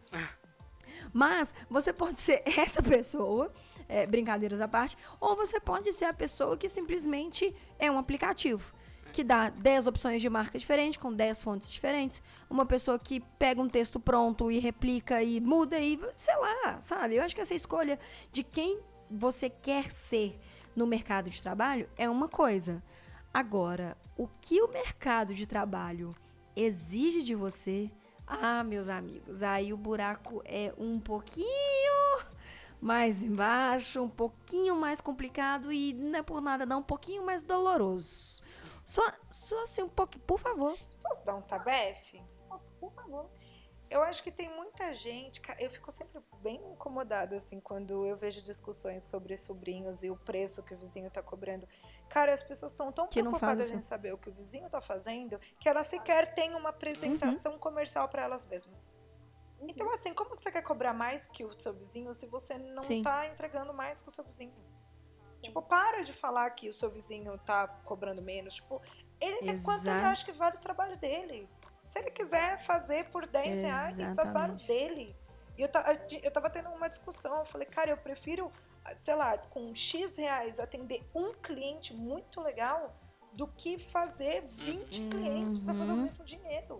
Mas 1.12 1.52
você 1.68 1.92
pode 1.92 2.20
ser 2.20 2.42
essa 2.58 2.82
pessoa, 2.82 3.52
é, 3.88 4.06
brincadeiras 4.06 4.60
à 4.60 4.68
parte, 4.68 4.96
ou 5.20 5.34
você 5.34 5.58
pode 5.58 5.92
ser 5.92 6.04
a 6.04 6.12
pessoa 6.12 6.56
que 6.56 6.68
simplesmente 6.68 7.54
é 7.78 7.90
um 7.90 7.98
aplicativo. 7.98 8.74
Que 9.12 9.24
dá 9.24 9.48
10 9.48 9.86
opções 9.86 10.20
de 10.20 10.28
marca 10.28 10.58
diferentes, 10.58 10.98
com 10.98 11.12
10 11.12 11.42
fontes 11.42 11.70
diferentes. 11.70 12.22
Uma 12.48 12.66
pessoa 12.66 12.98
que 12.98 13.20
pega 13.38 13.60
um 13.60 13.68
texto 13.68 13.98
pronto 13.98 14.50
e 14.50 14.58
replica 14.58 15.22
e 15.22 15.40
muda 15.40 15.80
e, 15.80 15.98
sei 16.14 16.36
lá, 16.36 16.80
sabe? 16.82 17.16
Eu 17.16 17.24
acho 17.24 17.34
que 17.34 17.40
essa 17.40 17.54
escolha 17.54 17.98
de 18.30 18.42
quem 18.42 18.80
você 19.10 19.48
quer 19.48 19.90
ser 19.90 20.38
no 20.76 20.86
mercado 20.86 21.30
de 21.30 21.42
trabalho 21.42 21.88
é 21.96 22.08
uma 22.08 22.28
coisa. 22.28 22.82
Agora, 23.32 23.96
o 24.16 24.28
que 24.40 24.60
o 24.60 24.68
mercado 24.68 25.34
de 25.34 25.46
trabalho 25.46 26.14
exige 26.54 27.22
de 27.22 27.34
você 27.34 27.90
ah, 28.30 28.62
meus 28.62 28.90
amigos, 28.90 29.42
aí 29.42 29.72
o 29.72 29.76
buraco 29.76 30.42
é 30.44 30.74
um 30.76 31.00
pouquinho 31.00 31.48
mais 32.80 33.22
embaixo, 33.22 34.02
um 34.02 34.08
pouquinho 34.08 34.76
mais 34.76 35.00
complicado 35.00 35.72
e 35.72 35.92
não 35.94 36.18
é 36.18 36.22
por 36.22 36.40
nada 36.40 36.64
não, 36.66 36.80
um 36.80 36.82
pouquinho 36.82 37.24
mais 37.24 37.42
doloroso. 37.42 38.42
Só, 38.84 39.02
só 39.30 39.62
assim 39.64 39.82
um 39.82 39.88
pouquinho, 39.88 40.24
por 40.24 40.38
favor. 40.38 40.76
Posso 41.02 41.24
dar 41.24 41.34
um 41.34 41.42
tabefe? 41.42 42.22
Por 42.80 42.92
favor. 42.92 43.28
Eu 43.90 44.02
acho 44.02 44.22
que 44.22 44.30
tem 44.30 44.54
muita 44.54 44.92
gente. 44.92 45.40
Eu 45.58 45.70
fico 45.70 45.90
sempre 45.90 46.20
bem 46.42 46.56
incomodada, 46.72 47.36
assim, 47.36 47.58
quando 47.58 48.04
eu 48.06 48.16
vejo 48.18 48.42
discussões 48.42 49.02
sobre 49.04 49.34
sobrinhos 49.38 50.02
e 50.02 50.10
o 50.10 50.16
preço 50.16 50.62
que 50.62 50.74
o 50.74 50.78
vizinho 50.78 51.10
tá 51.10 51.22
cobrando. 51.22 51.66
Cara, 52.10 52.34
as 52.34 52.42
pessoas 52.42 52.72
estão 52.72 52.92
tão 52.92 53.06
faz 53.06 53.14
preocupadas 53.14 53.70
em 53.70 53.80
saber 53.80 54.12
o 54.12 54.18
que 54.18 54.28
o 54.28 54.32
vizinho 54.32 54.68
tá 54.68 54.80
fazendo 54.80 55.38
que 55.58 55.68
elas 55.68 55.86
sequer 55.86 56.34
têm 56.34 56.54
uma 56.54 56.68
apresentação 56.68 57.52
Uhum. 57.52 57.58
comercial 57.58 58.08
para 58.08 58.22
elas 58.22 58.44
mesmas. 58.44 58.90
Então, 59.60 59.92
assim, 59.92 60.14
como 60.14 60.36
que 60.36 60.42
você 60.42 60.52
quer 60.52 60.62
cobrar 60.62 60.92
mais 60.94 61.26
que 61.26 61.44
o 61.44 61.52
seu 61.58 61.72
vizinho 61.74 62.12
se 62.14 62.26
você 62.26 62.56
não 62.58 62.82
Sim. 62.82 63.02
tá 63.02 63.26
entregando 63.26 63.74
mais 63.74 64.00
que 64.00 64.08
o 64.08 64.10
seu 64.10 64.24
vizinho? 64.24 64.54
Tipo, 65.42 65.62
para 65.62 66.02
de 66.02 66.12
falar 66.12 66.50
que 66.50 66.68
o 66.68 66.72
seu 66.72 66.90
vizinho 66.90 67.36
tá 67.38 67.66
cobrando 67.68 68.20
menos. 68.22 68.54
Tipo, 68.54 68.80
ele 69.20 69.50
é 69.50 69.58
quanto 69.58 69.88
ele 69.88 70.02
acha 70.04 70.24
que 70.24 70.32
vale 70.32 70.56
o 70.56 70.60
trabalho 70.60 70.96
dele. 70.98 71.48
Se 71.84 71.98
ele 71.98 72.10
quiser 72.10 72.58
fazer 72.64 73.08
por 73.10 73.26
10 73.26 73.62
reais, 73.62 73.98
azar 73.98 74.10
Exatamente. 74.12 74.66
dele. 74.66 75.16
E 75.56 75.62
eu, 75.62 75.68
eu 76.22 76.30
tava 76.30 76.50
tendo 76.50 76.68
uma 76.70 76.88
discussão, 76.88 77.38
eu 77.38 77.44
falei, 77.46 77.66
cara, 77.66 77.90
eu 77.90 77.96
prefiro, 77.96 78.50
sei 78.98 79.14
lá, 79.14 79.36
com 79.38 79.74
X 79.74 80.16
reais 80.16 80.60
atender 80.60 81.08
um 81.14 81.32
cliente 81.34 81.92
muito 81.94 82.40
legal 82.40 82.94
do 83.32 83.46
que 83.48 83.78
fazer 83.78 84.42
20 84.46 85.00
clientes 85.08 85.58
pra 85.58 85.74
fazer 85.74 85.92
o 85.92 85.96
Uhum. 85.96 86.02
mesmo 86.02 86.24
dinheiro. 86.24 86.78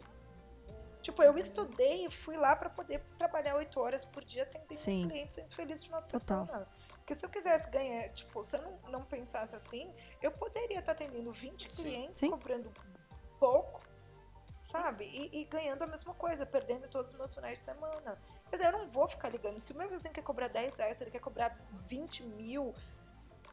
Tipo, 1.09 1.22
eu 1.22 1.38
estudei 1.38 2.04
e 2.04 2.11
fui 2.11 2.36
lá 2.36 2.54
pra 2.54 2.68
poder 2.68 3.00
trabalhar 3.16 3.56
8 3.56 3.80
horas 3.80 4.04
por 4.04 4.22
dia 4.22 4.42
atendendo 4.42 4.74
Sim. 4.74 5.06
um 5.06 5.09
cliente 5.09 5.32
sendo 5.32 5.50
feliz 5.54 5.80
de 5.80 5.86
final 5.86 6.02
de 6.02 6.11
Total. 6.11 6.44
semana. 6.44 6.68
Porque 6.98 7.14
se 7.14 7.24
eu 7.24 7.30
quisesse 7.30 7.70
ganhar, 7.70 8.11
tipo, 8.11 8.44
se 8.44 8.59
eu 8.59 8.61
não, 8.61 8.78
não 8.90 9.02
pensasse 9.02 9.56
assim, 9.56 9.90
eu 10.20 10.30
poderia 10.30 10.80
estar 10.80 10.92
atendendo 10.92 11.32
20 11.32 11.70
clientes, 11.70 12.18
Sim. 12.18 12.28
cobrando 12.28 12.70
pouco, 13.40 13.80
sabe? 14.61 15.06
E, 15.06 15.40
e 15.40 15.44
ganhando 15.44 15.82
a 15.82 15.86
mesma 15.86 16.12
coisa, 16.12 16.44
perdendo 16.44 16.86
todos 16.88 17.11
os 17.11 17.16
meus 17.16 17.34
finais 17.34 17.59
de 17.59 17.64
semana. 17.64 18.20
Quer 18.50 18.56
dizer, 18.59 18.68
eu 18.68 18.72
não 18.72 18.90
vou 18.90 19.09
ficar 19.09 19.30
ligando. 19.30 19.59
Se 19.61 19.72
o 19.72 19.78
meu 19.78 19.88
vizinho 19.88 20.12
quer 20.12 20.22
cobrar 20.22 20.48
10 20.48 20.76
reais, 20.76 20.98
se 20.98 21.04
ele 21.04 21.11
quer 21.11 21.20
cobrar 21.22 21.59
20 21.86 22.22
mil, 22.22 22.74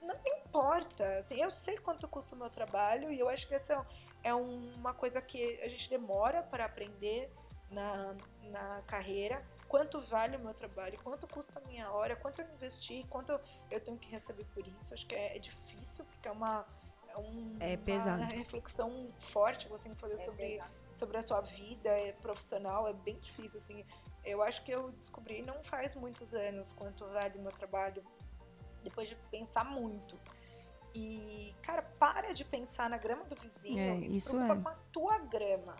não 0.02 0.16
me 0.22 0.30
importa. 0.42 1.20
Assim, 1.20 1.42
eu 1.42 1.50
sei 1.50 1.78
quanto 1.78 2.06
custa 2.06 2.36
o 2.36 2.38
meu 2.38 2.50
trabalho 2.50 3.10
e 3.10 3.18
eu 3.18 3.30
acho 3.30 3.48
que 3.48 3.56
essa 3.56 3.88
é 4.22 4.34
uma 4.34 4.94
coisa 4.94 5.22
que 5.22 5.58
a 5.62 5.70
gente 5.70 5.90
demora 5.90 6.44
para 6.44 6.66
aprender 6.66 7.32
na, 7.70 8.16
na 8.44 8.80
carreira. 8.88 9.46
Quanto 9.68 10.00
vale 10.02 10.38
o 10.38 10.40
meu 10.40 10.54
trabalho, 10.54 10.98
quanto 11.04 11.28
custa 11.28 11.60
a 11.60 11.68
minha 11.68 11.92
hora, 11.92 12.16
quanto 12.16 12.42
eu 12.42 12.48
investi, 12.54 13.06
quanto 13.10 13.38
eu 13.70 13.80
tenho 13.82 13.98
que 13.98 14.10
receber 14.10 14.46
por 14.54 14.66
isso. 14.68 14.94
Acho 14.94 15.06
que 15.06 15.16
é, 15.16 15.36
é 15.36 15.40
difícil, 15.40 16.06
porque 16.06 16.28
é 16.28 16.32
uma, 16.32 16.66
é 17.10 17.18
um- 17.18 17.58
É 17.60 17.76
pesado. 17.76 18.22
uma 18.22 18.32
reflexão 18.32 19.12
forte 19.32 19.66
que 19.66 19.72
você 19.72 19.84
tem 19.84 19.94
que 19.96 20.00
fazer 20.00 20.18
sobre, 20.20 20.62
sobre 20.92 21.18
a 21.18 21.22
sua 21.22 21.42
vida 21.42 21.90
é, 21.90 22.12
profissional. 22.14 22.88
É 22.88 22.94
bem 22.94 23.20
difícil, 23.20 23.60
assim. 23.60 23.84
Eu 24.24 24.42
acho 24.42 24.64
que 24.64 24.72
eu 24.72 24.92
descobri 24.92 25.42
não 25.42 25.64
faz 25.64 25.94
muitos 25.96 26.34
anos 26.34 26.72
quanto 26.72 27.06
vale 27.08 27.38
o 27.38 27.42
meu 27.42 27.52
trabalho, 27.52 28.04
depois 28.84 29.10
de 29.10 29.16
pensar 29.32 29.66
muito. 29.66 30.18
E, 30.94 31.54
cara, 31.62 31.82
para 31.82 32.34
de 32.34 32.46
pensar 32.46 32.90
na 32.90 32.98
grama 32.98 33.26
do 33.26 33.36
vizinho 33.36 33.80
É, 33.80 33.98
e 33.98 34.12
se 34.14 34.18
isso 34.20 34.30
preocupa 34.30 34.54
é. 34.54 34.62
com 34.64 34.70
a 34.70 34.76
tua 34.94 35.18
grama. 35.20 35.76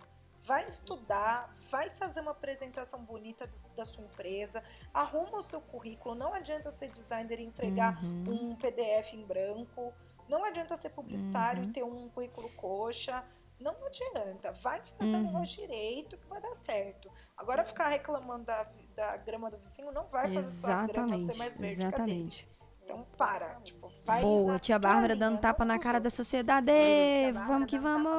Vai 0.46 0.66
estudar, 0.66 1.56
vai 1.72 1.90
fazer 1.92 2.22
uma 2.22 2.32
apresentação 2.32 3.04
bonita 3.04 3.48
do- 3.48 3.70
da 3.76 3.84
sua 3.84 4.04
empresa, 4.04 4.64
arruma 4.94 5.40
o 5.40 5.42
seu 5.42 5.60
currículo. 5.60 6.14
Não 6.14 6.34
adianta 6.34 6.70
ser 6.72 6.90
designer 6.92 7.40
e 7.40 7.44
entregar 7.44 8.04
Uhum. 8.04 8.52
um 8.52 8.56
PDF 8.56 9.14
em 9.16 9.26
branco. 9.26 9.92
Não 10.30 10.44
adianta 10.46 10.78
ser 10.78 10.90
publicitário 10.92 11.64
Uhum. 11.64 11.70
e 11.70 11.74
ter 11.74 11.84
um 11.84 12.10
currículo 12.10 12.50
coxa. 12.56 13.24
Não 13.60 13.74
adianta. 13.86 14.52
Vai 14.62 14.82
fazer 14.84 15.16
Uhum. 15.16 15.22
o 15.22 15.24
negócio 15.32 15.62
direito 15.62 16.18
que 16.18 16.28
vai 16.28 16.42
dar 16.42 16.54
certo. 16.54 17.10
Agora 17.38 17.64
ficar 17.66 17.88
reclamando 17.88 18.44
da, 18.44 18.68
da 18.96 19.18
grama 19.18 19.50
do 19.50 19.58
vizinho 19.58 19.92
não 19.92 20.06
vai 20.08 20.32
fazer 20.32 20.60
sua 20.62 20.86
grama 20.86 21.16
Exatamente. 21.16 21.34
ser 21.34 21.38
mais 21.40 21.58
verde. 21.58 21.82
Exatamente. 21.82 22.55
Então 22.86 23.04
para. 23.18 23.56
Tipo, 23.64 23.92
vai 24.06 24.22
Boa, 24.22 24.60
tia 24.60 24.78
Bárbara 24.78 25.16
dando 25.16 25.40
tapa 25.40 25.66
na 25.66 25.80
cara 25.80 26.00
da 26.00 26.10
sociedade. 26.10 26.72
Vamos 27.48 27.68
que 27.68 27.80
vamos. 27.80 28.12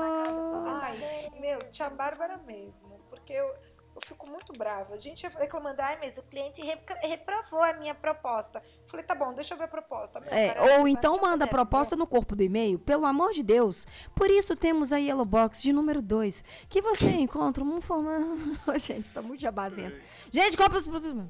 Ai, 0.67 1.31
meu, 1.41 1.61
tia 1.71 1.89
Bárbara 1.89 2.37
mesmo. 2.45 3.01
Porque 3.09 3.33
eu, 3.33 3.47
eu 3.47 4.01
fico 4.05 4.29
muito 4.29 4.53
brava. 4.53 4.95
A 4.95 4.99
gente 4.99 5.25
reclamando, 5.39 5.81
ai, 5.81 5.97
mas 6.03 6.19
o 6.19 6.23
cliente 6.25 6.61
repro- 6.63 6.97
reprovou 7.01 7.63
a 7.63 7.75
minha 7.75 7.95
proposta. 7.95 8.61
Falei, 8.89 9.07
tá 9.07 9.15
bom, 9.15 9.33
deixa 9.33 9.55
eu 9.55 9.59
ver 9.59 9.65
a 9.65 9.69
proposta. 9.69 10.19
Meu, 10.19 10.31
É, 10.33 10.53
cara, 10.55 10.79
ou 10.81 10.89
então 10.89 11.13
manda 11.15 11.45
a 11.45 11.47
fuder, 11.47 11.49
proposta 11.49 11.95
no 11.95 12.07
corpo 12.07 12.35
do 12.35 12.43
e-mail, 12.43 12.77
pelo 12.79 13.07
amor 13.07 13.33
de 13.33 13.45
Deus. 13.45 13.87
Por 14.17 14.29
isso 14.31 14.57
temos 14.57 14.93
a 14.93 14.97
Yellow 14.97 15.25
Box 15.25 15.63
de 15.63 15.73
número 15.73 16.03
2, 16.03 16.43
que 16.69 16.83
você 16.83 17.09
encontra 17.15 17.63
um 17.63 17.81
formato. 17.81 18.27
Gente, 18.81 19.11
tá 19.11 19.23
muito 19.23 19.41
jabazento. 19.41 19.97
Gente, 20.33 20.57
compra 20.57 20.77
os 20.79 20.89
produtos. 20.89 21.25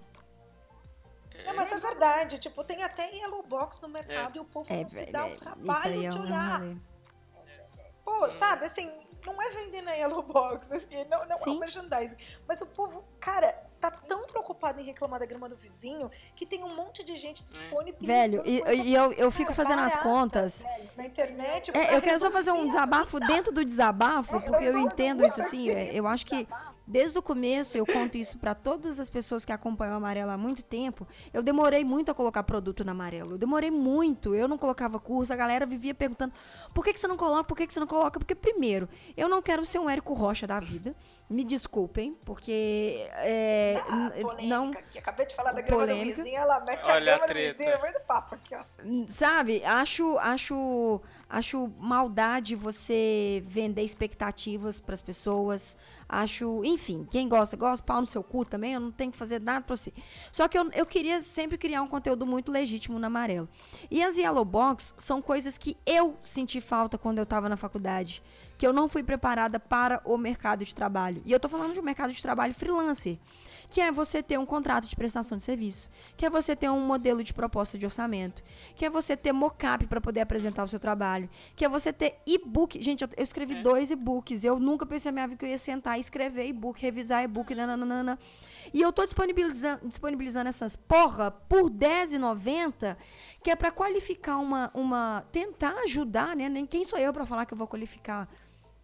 Não, 1.46 1.54
mas 1.54 1.72
é 1.72 1.80
verdade. 1.80 2.38
Tipo, 2.38 2.64
tem 2.64 2.82
até 2.82 3.10
Yellow 3.14 3.42
Box 3.42 3.80
no 3.80 3.88
mercado 3.88 4.36
e 4.36 4.40
o 4.40 4.44
povo 4.44 4.66
É, 4.72 4.82
não 4.82 4.88
se 4.88 4.96
velho, 4.96 5.12
dá 5.12 5.28
é, 5.28 5.32
o 5.32 5.36
trabalho 5.36 6.06
é 6.06 6.08
de 6.08 6.18
olhar. 6.18 6.62
Pô, 8.04 8.38
sabe, 8.38 8.66
assim, 8.66 8.90
não 9.24 9.42
é 9.42 9.50
vender 9.50 9.82
na 9.82 9.92
Yellow 9.92 10.22
Box, 10.22 10.70
assim, 10.72 11.04
não, 11.10 11.26
não 11.26 11.36
é 11.36 11.48
um 11.50 11.58
merchandising. 11.58 12.16
Mas 12.46 12.60
o 12.60 12.66
povo, 12.66 13.04
cara, 13.18 13.52
tá 13.80 13.90
tão 13.90 14.26
preocupado 14.26 14.80
em 14.80 14.84
reclamar 14.84 15.18
da 15.20 15.26
grama 15.26 15.48
do 15.48 15.56
vizinho 15.56 16.10
que 16.34 16.46
tem 16.46 16.62
um 16.62 16.74
monte 16.74 17.02
de 17.02 17.16
gente 17.16 17.42
disponibilizando 17.42 18.42
Velho, 18.42 18.42
e, 18.46 18.88
e 18.88 18.94
eu, 18.94 19.12
eu 19.12 19.30
fico 19.30 19.52
cara, 19.52 19.56
fazendo 19.56 19.80
as 19.80 19.94
barata, 19.94 20.08
contas. 20.08 20.64
na 20.96 21.04
internet. 21.04 21.70
É, 21.76 21.96
eu 21.96 22.02
quero 22.02 22.18
só 22.18 22.30
fazer 22.30 22.52
um 22.52 22.66
desabafo 22.66 23.18
dentro 23.20 23.52
do 23.52 23.64
desabafo, 23.64 24.40
porque 24.40 24.64
eu 24.64 24.78
entendo 24.78 25.24
isso 25.26 25.40
assim. 25.40 25.70
é, 25.70 25.90
Eu 25.92 26.06
acho 26.06 26.24
que 26.24 26.46
desde 26.86 27.18
o 27.18 27.22
começo, 27.22 27.76
eu 27.76 27.84
conto 27.84 28.16
isso 28.16 28.38
pra 28.38 28.54
todas 28.54 29.00
as 29.00 29.10
pessoas 29.10 29.44
que 29.44 29.52
acompanham 29.52 29.94
a 29.94 29.96
Amarela 29.96 30.34
há 30.34 30.38
muito 30.38 30.62
tempo. 30.62 31.06
Eu 31.32 31.42
demorei 31.42 31.84
muito 31.84 32.10
a 32.10 32.14
colocar 32.14 32.42
produto 32.44 32.84
na 32.84 32.92
Amarelo. 32.92 33.32
Eu 33.32 33.38
demorei 33.38 33.70
muito. 33.70 34.34
Eu 34.34 34.46
não 34.46 34.56
colocava 34.56 34.98
curso, 35.00 35.32
a 35.32 35.36
galera 35.36 35.66
vivia 35.66 35.94
perguntando: 35.94 36.32
por 36.72 36.84
que, 36.84 36.92
que 36.92 37.00
você 37.00 37.08
não 37.08 37.16
coloca? 37.16 37.44
Por 37.44 37.56
que, 37.56 37.66
que 37.66 37.74
você 37.74 37.80
não 37.80 37.86
coloca? 37.86 38.18
Porque, 38.18 38.34
primeiro, 38.34 38.88
eu 39.16 39.28
não 39.28 39.42
quero 39.42 39.64
ser 39.66 39.78
um 39.78 39.90
Érico 39.90 40.12
Rocha 40.12 40.46
da 40.46 40.60
vida. 40.60 40.94
Me 41.28 41.42
desculpem, 41.42 42.16
porque. 42.24 43.04
é, 43.14 43.82
Ah, 43.88 44.10
polêmica 44.20 44.46
não, 44.46 44.70
aqui. 44.70 44.98
Acabei 44.98 45.26
de 45.26 45.34
falar 45.34 45.50
da 45.52 45.60
grama 45.60 45.82
Polêmica. 45.84 46.10
do 46.10 46.16
vizinho, 46.22 46.36
ela 46.38 46.60
mete 46.60 46.88
Olha 46.88 46.92
a 47.12 47.14
a 47.14 47.18
grama 47.18 47.26
do 47.26 47.28
treta. 47.28 47.58
vizinho 47.58 47.76
no 47.76 47.82
meio 47.82 47.94
do 47.94 48.00
papo 48.00 48.34
aqui, 48.36 48.54
ó. 48.54 48.62
Sabe, 49.08 49.64
acho, 49.64 50.16
acho, 50.18 51.00
acho 51.28 51.68
maldade 51.78 52.54
você 52.54 53.42
vender 53.44 53.82
expectativas 53.82 54.78
pras 54.78 55.02
pessoas. 55.02 55.76
Acho, 56.08 56.64
enfim, 56.64 57.04
quem 57.10 57.28
gosta, 57.28 57.56
gosta, 57.56 57.84
pau 57.84 58.00
no 58.00 58.06
seu 58.06 58.22
cu 58.22 58.44
também, 58.44 58.74
eu 58.74 58.80
não 58.80 58.92
tenho 58.92 59.10
que 59.10 59.18
fazer 59.18 59.40
nada 59.40 59.64
pra 59.64 59.74
você. 59.74 59.92
Só 60.30 60.46
que 60.46 60.56
eu, 60.56 60.70
eu 60.72 60.86
queria 60.86 61.20
sempre 61.20 61.58
criar 61.58 61.82
um 61.82 61.88
conteúdo 61.88 62.24
muito 62.24 62.52
legítimo 62.52 62.96
no 63.00 63.06
amarelo. 63.06 63.48
E 63.90 64.00
as 64.04 64.16
Yellow 64.16 64.44
Box 64.44 64.94
são 64.98 65.20
coisas 65.20 65.58
que 65.58 65.76
eu 65.84 66.16
senti 66.22 66.60
falta 66.60 66.96
quando 66.96 67.18
eu 67.18 67.26
tava 67.26 67.48
na 67.48 67.56
faculdade. 67.56 68.22
Que 68.56 68.64
eu 68.64 68.72
não 68.72 68.88
fui 68.88 69.02
preparada 69.02 69.58
para 69.58 70.00
o 70.04 70.16
mercado 70.16 70.64
de 70.64 70.72
trabalho. 70.74 71.15
E 71.24 71.32
eu 71.32 71.40
tô 71.40 71.48
falando 71.48 71.72
de 71.72 71.80
um 71.80 71.82
mercado 71.82 72.12
de 72.12 72.20
trabalho 72.20 72.54
freelancer 72.54 73.18
que 73.68 73.80
é 73.80 73.90
você 73.90 74.22
ter 74.22 74.38
um 74.38 74.46
contrato 74.46 74.86
de 74.86 74.96
prestação 74.96 75.38
de 75.38 75.44
serviço, 75.44 75.90
que 76.16 76.24
é 76.24 76.30
você 76.30 76.54
ter 76.54 76.70
um 76.70 76.80
modelo 76.80 77.22
de 77.22 77.32
proposta 77.32 77.78
de 77.78 77.84
orçamento, 77.84 78.42
que 78.74 78.84
é 78.84 78.90
você 78.90 79.16
ter 79.16 79.32
mockup 79.32 79.86
para 79.86 80.00
poder 80.00 80.20
apresentar 80.20 80.64
o 80.64 80.68
seu 80.68 80.78
trabalho, 80.78 81.28
que 81.54 81.64
é 81.64 81.68
você 81.68 81.92
ter 81.92 82.18
e-book. 82.26 82.80
Gente, 82.82 83.02
eu, 83.02 83.08
eu 83.16 83.24
escrevi 83.24 83.62
dois 83.62 83.90
e-books, 83.90 84.44
eu 84.44 84.58
nunca 84.58 84.86
pensei 84.86 85.10
na 85.10 85.14
minha 85.14 85.28
vida 85.28 85.38
que 85.38 85.44
eu 85.44 85.50
ia 85.50 85.58
sentar 85.58 85.98
e 85.98 86.00
escrever 86.00 86.46
e-book, 86.46 86.80
revisar 86.80 87.22
e-book, 87.22 87.54
nananana. 87.54 88.18
E 88.72 88.80
eu 88.80 88.92
tô 88.92 89.04
disponibilizando, 89.04 89.86
disponibilizando 89.86 90.48
essas 90.48 90.74
porra 90.74 91.30
por 91.30 91.70
R$10,90, 91.70 92.96
que 93.42 93.50
é 93.50 93.56
para 93.56 93.70
qualificar 93.70 94.38
uma, 94.38 94.70
uma. 94.74 95.24
tentar 95.30 95.74
ajudar, 95.84 96.34
né? 96.34 96.48
Nem 96.48 96.66
quem 96.66 96.84
sou 96.84 96.98
eu 96.98 97.12
para 97.12 97.24
falar 97.24 97.46
que 97.46 97.54
eu 97.54 97.58
vou 97.58 97.66
qualificar 97.66 98.28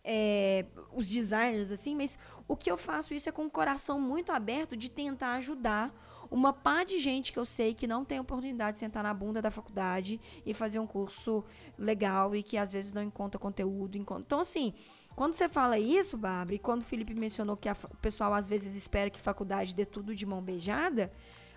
é, 0.04 0.66
os 0.92 1.08
designers, 1.08 1.70
assim, 1.70 1.94
mas 1.94 2.18
o 2.48 2.56
que 2.56 2.70
eu 2.70 2.76
faço 2.76 3.14
isso 3.14 3.28
é 3.28 3.32
com 3.32 3.46
o 3.46 3.50
coração 3.50 4.00
muito 4.00 4.32
aberto 4.32 4.76
de 4.76 4.90
tentar 4.90 5.34
ajudar 5.34 5.94
uma 6.30 6.52
pá 6.52 6.82
de 6.82 6.98
gente 6.98 7.30
que 7.30 7.38
eu 7.38 7.44
sei 7.44 7.74
que 7.74 7.86
não 7.86 8.04
tem 8.04 8.18
oportunidade 8.18 8.76
de 8.76 8.80
sentar 8.80 9.02
na 9.02 9.12
bunda 9.12 9.42
da 9.42 9.50
faculdade 9.50 10.18
e 10.46 10.54
fazer 10.54 10.78
um 10.78 10.86
curso 10.86 11.44
legal 11.78 12.34
e 12.34 12.42
que 12.42 12.56
às 12.56 12.72
vezes 12.72 12.92
não 12.92 13.02
encontra 13.02 13.38
conteúdo. 13.38 13.98
Então, 13.98 14.40
assim, 14.40 14.72
quando 15.14 15.34
você 15.34 15.46
fala 15.46 15.78
isso, 15.78 16.16
Bárbara, 16.16 16.54
e 16.54 16.58
quando 16.58 16.80
o 16.80 16.84
Felipe 16.84 17.14
mencionou 17.14 17.54
que 17.54 17.70
o 17.70 17.96
pessoal 18.00 18.32
às 18.32 18.48
vezes 18.48 18.74
espera 18.74 19.10
que 19.10 19.20
faculdade 19.20 19.74
dê 19.74 19.84
tudo 19.84 20.14
de 20.14 20.24
mão 20.24 20.40
beijada, 20.40 21.12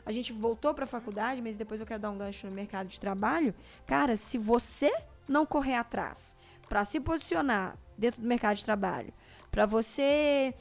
a 0.05 0.11
gente 0.11 0.33
voltou 0.33 0.73
para 0.73 0.83
a 0.83 0.87
faculdade, 0.87 1.41
mas 1.41 1.55
depois 1.55 1.79
eu 1.79 1.87
quero 1.87 2.01
dar 2.01 2.11
um 2.11 2.17
gancho 2.17 2.45
no 2.45 2.53
mercado 2.53 2.87
de 2.87 2.99
trabalho. 2.99 3.55
Cara, 3.87 4.17
se 4.17 4.37
você 4.37 4.91
não 5.27 5.45
correr 5.45 5.75
atrás 5.75 6.35
para 6.67 6.83
se 6.83 6.99
posicionar 6.99 7.77
dentro 7.97 8.21
do 8.21 8.27
mercado 8.27 8.55
de 8.57 8.65
trabalho, 8.65 9.13
para 9.51 9.65
você 9.65 10.53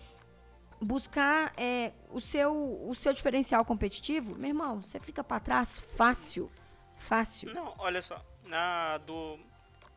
buscar 0.80 1.52
é, 1.56 1.92
o, 2.10 2.20
seu, 2.20 2.52
o 2.88 2.94
seu 2.94 3.12
diferencial 3.12 3.64
competitivo, 3.64 4.34
meu 4.36 4.48
irmão, 4.50 4.82
você 4.82 5.00
fica 5.00 5.22
para 5.24 5.40
trás 5.40 5.78
fácil. 5.78 6.50
Fácil. 6.96 7.52
Não, 7.52 7.74
olha 7.78 8.00
só. 8.02 8.24
Na, 8.44 8.98
do, 8.98 9.38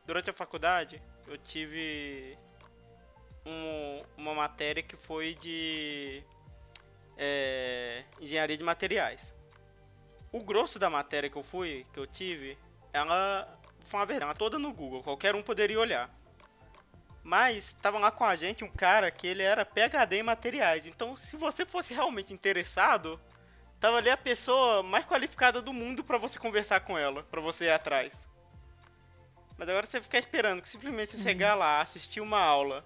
durante 0.06 0.30
a 0.30 0.34
faculdade, 0.34 1.02
eu 1.28 1.38
tive 1.38 2.38
um- 3.46 4.04
uma 4.18 4.34
matéria 4.34 4.82
que 4.82 4.96
foi 4.96 5.36
de 5.36 6.24
é, 7.18 8.04
engenharia 8.20 8.58
de 8.58 8.64
materiais. 8.64 9.22
O 10.32 10.40
grosso 10.42 10.78
da 10.78 10.90
matéria 10.90 11.30
que 11.30 11.36
eu 11.38 11.44
fui, 11.44 11.86
que 11.94 12.00
eu 12.00 12.06
tive, 12.08 12.58
ela 12.94 13.48
foi 13.86 14.00
uma 14.00 14.06
verdade, 14.06 14.30
ela 14.30 14.38
toda 14.38 14.60
no 14.60 14.72
Google, 14.74 15.02
qualquer 15.02 15.34
um 15.36 15.42
poderia 15.42 15.80
olhar. 15.80 16.10
Mas 17.28 17.74
tava 17.82 18.00
lá 18.00 18.10
com 18.10 18.24
a 18.24 18.38
gente 18.38 18.64
um 18.64 18.70
cara 18.70 19.12
que 19.12 19.28
ele 19.28 19.44
era 19.44 19.66
PhD 19.66 20.16
em 20.20 20.24
materiais. 20.24 20.86
Então, 20.86 21.14
se 21.14 21.36
você 21.36 21.66
fosse 21.66 21.94
realmente 21.94 22.34
interessado, 22.34 23.20
tava 23.82 23.98
ali 23.98 24.10
a 24.10 24.16
pessoa 24.16 24.82
mais 24.82 25.06
qualificada 25.06 25.62
do 25.62 25.74
mundo 25.74 26.06
pra 26.06 26.18
você 26.18 26.40
conversar 26.40 26.80
com 26.80 26.98
ela, 26.98 27.24
pra 27.24 27.42
você 27.42 27.66
ir 27.66 27.72
atrás. 27.72 28.14
Mas 29.58 29.68
agora 29.68 29.86
você 29.86 30.00
ficar 30.00 30.20
esperando 30.20 30.62
que 30.62 30.70
simplesmente 30.70 31.18
você 31.18 31.22
chegar 31.22 31.54
lá, 31.54 31.82
assistir 31.82 32.22
uma 32.22 32.40
aula 32.40 32.86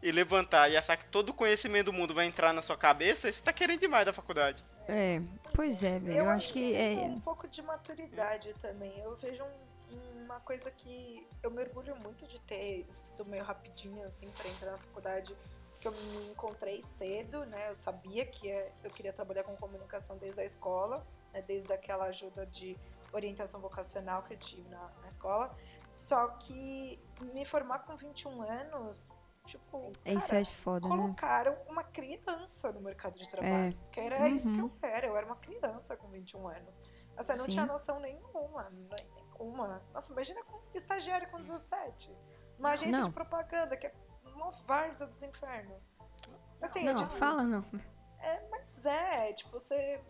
e 0.00 0.12
levantar 0.12 0.70
e 0.70 0.76
achar 0.76 0.96
que 0.96 1.06
todo 1.06 1.30
o 1.30 1.34
conhecimento 1.34 1.86
do 1.86 1.92
mundo 1.92 2.14
vai 2.14 2.26
entrar 2.26 2.52
na 2.52 2.62
sua 2.62 2.76
cabeça, 2.76 3.32
você 3.32 3.42
tá 3.42 3.52
querendo 3.52 3.80
demais 3.80 4.06
da 4.06 4.12
faculdade. 4.12 4.62
É, 4.88 5.20
pois 5.52 5.82
é, 5.82 5.98
velho. 5.98 6.16
Eu, 6.16 6.30
acho 6.30 6.52
que 6.52 6.74
falta 6.74 6.84
é. 6.84 7.06
um 7.06 7.20
pouco 7.20 7.48
de 7.48 7.60
maturidade 7.60 8.54
também. 8.60 8.96
Eu 9.00 9.16
vejo 9.16 9.42
um- 9.42 9.69
uma 9.96 10.40
coisa 10.40 10.70
que 10.70 11.26
eu 11.42 11.50
me 11.50 11.62
orgulho 11.62 11.96
muito 11.96 12.26
de 12.26 12.38
ter 12.40 12.86
sido 12.92 13.24
meio 13.24 13.42
rapidinho 13.44 14.04
assim 14.06 14.28
para 14.30 14.48
entrar 14.48 14.70
na 14.72 14.78
faculdade, 14.78 15.36
porque 15.72 15.88
eu 15.88 15.92
me 15.92 16.28
encontrei 16.30 16.82
cedo, 16.84 17.44
né? 17.46 17.68
Eu 17.68 17.74
sabia 17.74 18.24
que 18.26 18.50
é- 18.50 18.72
eu 18.84 18.90
queria 18.90 19.12
trabalhar 19.12 19.44
com 19.44 19.56
comunicação 19.56 20.16
desde 20.18 20.40
a 20.40 20.44
escola, 20.44 21.06
né? 21.32 21.42
desde 21.42 21.72
aquela 21.72 22.04
ajuda 22.06 22.46
de 22.46 22.76
orientação 23.12 23.60
vocacional 23.60 24.22
que 24.22 24.34
eu 24.34 24.38
tive 24.38 24.68
na, 24.68 24.88
na 25.00 25.08
escola. 25.08 25.54
Só 25.90 26.28
que 26.28 27.00
me 27.20 27.44
formar 27.44 27.80
com 27.80 27.96
21 27.96 28.42
anos, 28.42 29.10
tipo, 29.46 29.90
é 30.04 30.12
Isso 30.14 30.28
cara, 30.28 30.40
é 30.40 30.44
foda, 30.44 30.88
né? 30.88 30.96
colocaram 30.96 31.56
uma 31.68 31.82
criança 31.82 32.70
no 32.70 32.80
mercado 32.80 33.18
de 33.18 33.28
trabalho. 33.28 33.76
Que 33.90 33.98
era 34.00 34.28
isso 34.28 34.52
que 34.52 34.60
Uhum. 34.60 34.70
eu 34.82 34.88
era. 34.88 35.06
Eu 35.08 35.16
era 35.16 35.26
uma 35.26 35.34
criança 35.36 35.96
com 35.96 36.06
21 36.08 36.46
anos. 36.46 36.80
Eu 37.28 37.36
não 37.36 37.44
Sim. 37.44 37.50
tinha 37.50 37.66
noção 37.66 37.98
nenhuma. 38.00 38.70
Nenhuma. 38.70 39.82
Nossa, 39.92 40.12
imagina 40.12 40.42
com 40.44 40.60
estagiário 40.74 41.28
com 41.30 41.40
17. 41.40 42.14
Uma 42.58 42.72
agência 42.72 42.98
Não. 42.98 43.08
de 43.08 43.14
propaganda, 43.14 43.76
que 43.76 43.86
é 43.86 43.94
uma 44.24 44.50
várzea 44.66 45.06
dos 45.06 45.22
infernos. 45.22 45.82
Assim, 46.60 46.80
é 46.80 46.92
Não, 46.92 46.94
tipo, 46.94 47.10
fala 47.10 47.42
não. 47.44 47.64
é, 48.18 48.48
mas 48.50 48.84
é, 48.84 49.32
tipo, 49.32 49.50
você 49.50 50.02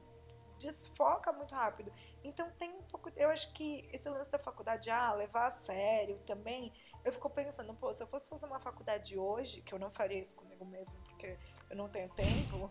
desfoca 0.58 1.32
muito 1.32 1.54
rápido. 1.54 1.92
Então 2.22 2.50
tem 2.58 2.70
um 2.70 2.82
pouco. 2.82 3.10
Eu 3.16 3.30
acho 3.30 3.52
que 3.52 3.88
esse 3.92 4.08
lance 4.08 4.30
da 4.30 4.38
faculdade, 4.38 4.90
ah, 4.90 5.12
levar 5.14 5.46
a 5.46 5.50
sério 5.50 6.18
também. 6.26 6.72
Eu 7.04 7.12
fico 7.12 7.30
pensando, 7.30 7.72
pô, 7.74 7.92
se 7.94 8.02
eu 8.02 8.06
fosse 8.06 8.28
fazer 8.28 8.46
uma 8.46 8.60
faculdade 8.60 9.16
hoje, 9.18 9.62
que 9.62 9.72
eu 9.72 9.78
não 9.78 9.90
faria 9.90 10.18
isso 10.18 10.34
comigo 10.34 10.64
mesmo, 10.66 10.98
porque 11.04 11.38
eu 11.70 11.76
não 11.76 11.88
tenho 11.88 12.08
tempo. 12.10 12.70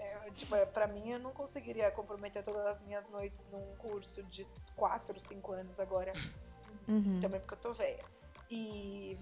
É, 0.00 0.30
tipo, 0.30 0.54
é, 0.54 0.64
pra 0.64 0.86
mim, 0.86 1.10
eu 1.10 1.18
não 1.18 1.30
conseguiria 1.30 1.90
comprometer 1.90 2.42
todas 2.42 2.66
as 2.66 2.80
minhas 2.80 3.08
noites 3.10 3.46
num 3.52 3.76
curso 3.76 4.22
de 4.24 4.42
4, 4.74 5.20
5 5.20 5.52
anos 5.52 5.78
agora. 5.78 6.12
Uhum. 6.88 7.20
Também 7.20 7.38
porque 7.40 7.54
eu 7.54 7.58
tô 7.58 7.72
velha. 7.74 8.04
E. 8.50 9.18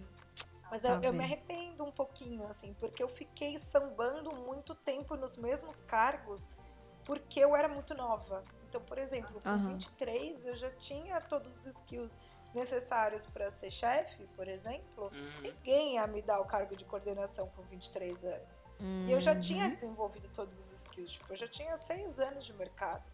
Mas 0.71 0.83
Tá 0.83 0.91
eu, 0.91 1.03
eu 1.03 1.13
me 1.13 1.25
arrependo 1.25 1.83
um 1.83 1.91
pouquinho, 1.91 2.47
assim, 2.47 2.75
porque 2.75 3.03
eu 3.03 3.09
fiquei 3.09 3.59
sambando 3.59 4.35
muito 4.35 4.75
tempo 4.75 5.17
nos 5.17 5.37
mesmos 5.37 5.81
cargos 5.81 6.49
porque 7.09 7.41
eu 7.41 7.57
era 7.57 7.69
muito 7.69 7.95
nova. 7.95 8.45
Então, 8.69 8.83
por 8.83 8.99
exemplo, 8.99 9.41
com 9.41 9.49
Aham. 9.49 9.69
23 9.73 10.45
eu 10.45 10.55
já 10.55 10.71
tinha 10.73 11.19
todos 11.23 11.57
os 11.57 11.67
skills 11.67 12.19
necessários 12.55 13.25
para 13.27 13.51
ser 13.51 13.71
chefe, 13.71 14.27
por 14.35 14.49
exemplo. 14.49 15.05
Uhum. 15.13 15.41
Ninguém 15.43 15.95
ia 15.95 16.07
me 16.07 16.23
dar 16.23 16.41
o 16.41 16.45
cargo 16.45 16.75
de 16.77 16.85
coordenação 16.85 17.49
com 17.51 17.63
23 17.63 18.25
anos. 18.25 18.65
E 19.07 19.11
eu 19.13 19.21
já 19.21 19.33
Uhum. 19.35 19.41
tinha 19.41 19.69
desenvolvido 19.69 20.29
todos 20.29 20.59
os 20.59 20.71
skills. 20.73 21.13
Tipo, 21.13 21.33
eu 21.33 21.37
já 21.37 21.49
tinha 21.49 21.77
seis 21.77 22.19
anos 22.19 22.45
de 22.45 22.53
mercado. 22.53 23.05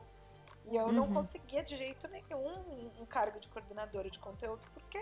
E 0.66 0.76
eu 0.76 0.90
não 0.92 1.04
Uhum. 1.08 1.14
conseguia 1.14 1.62
de 1.62 1.76
jeito 1.76 2.08
nenhum 2.08 2.38
um- 2.48 2.90
um 3.02 3.06
cargo 3.06 3.38
de 3.38 3.48
coordenadora 3.48 4.08
de 4.08 4.18
conteúdo, 4.18 4.62
porque 4.72 4.98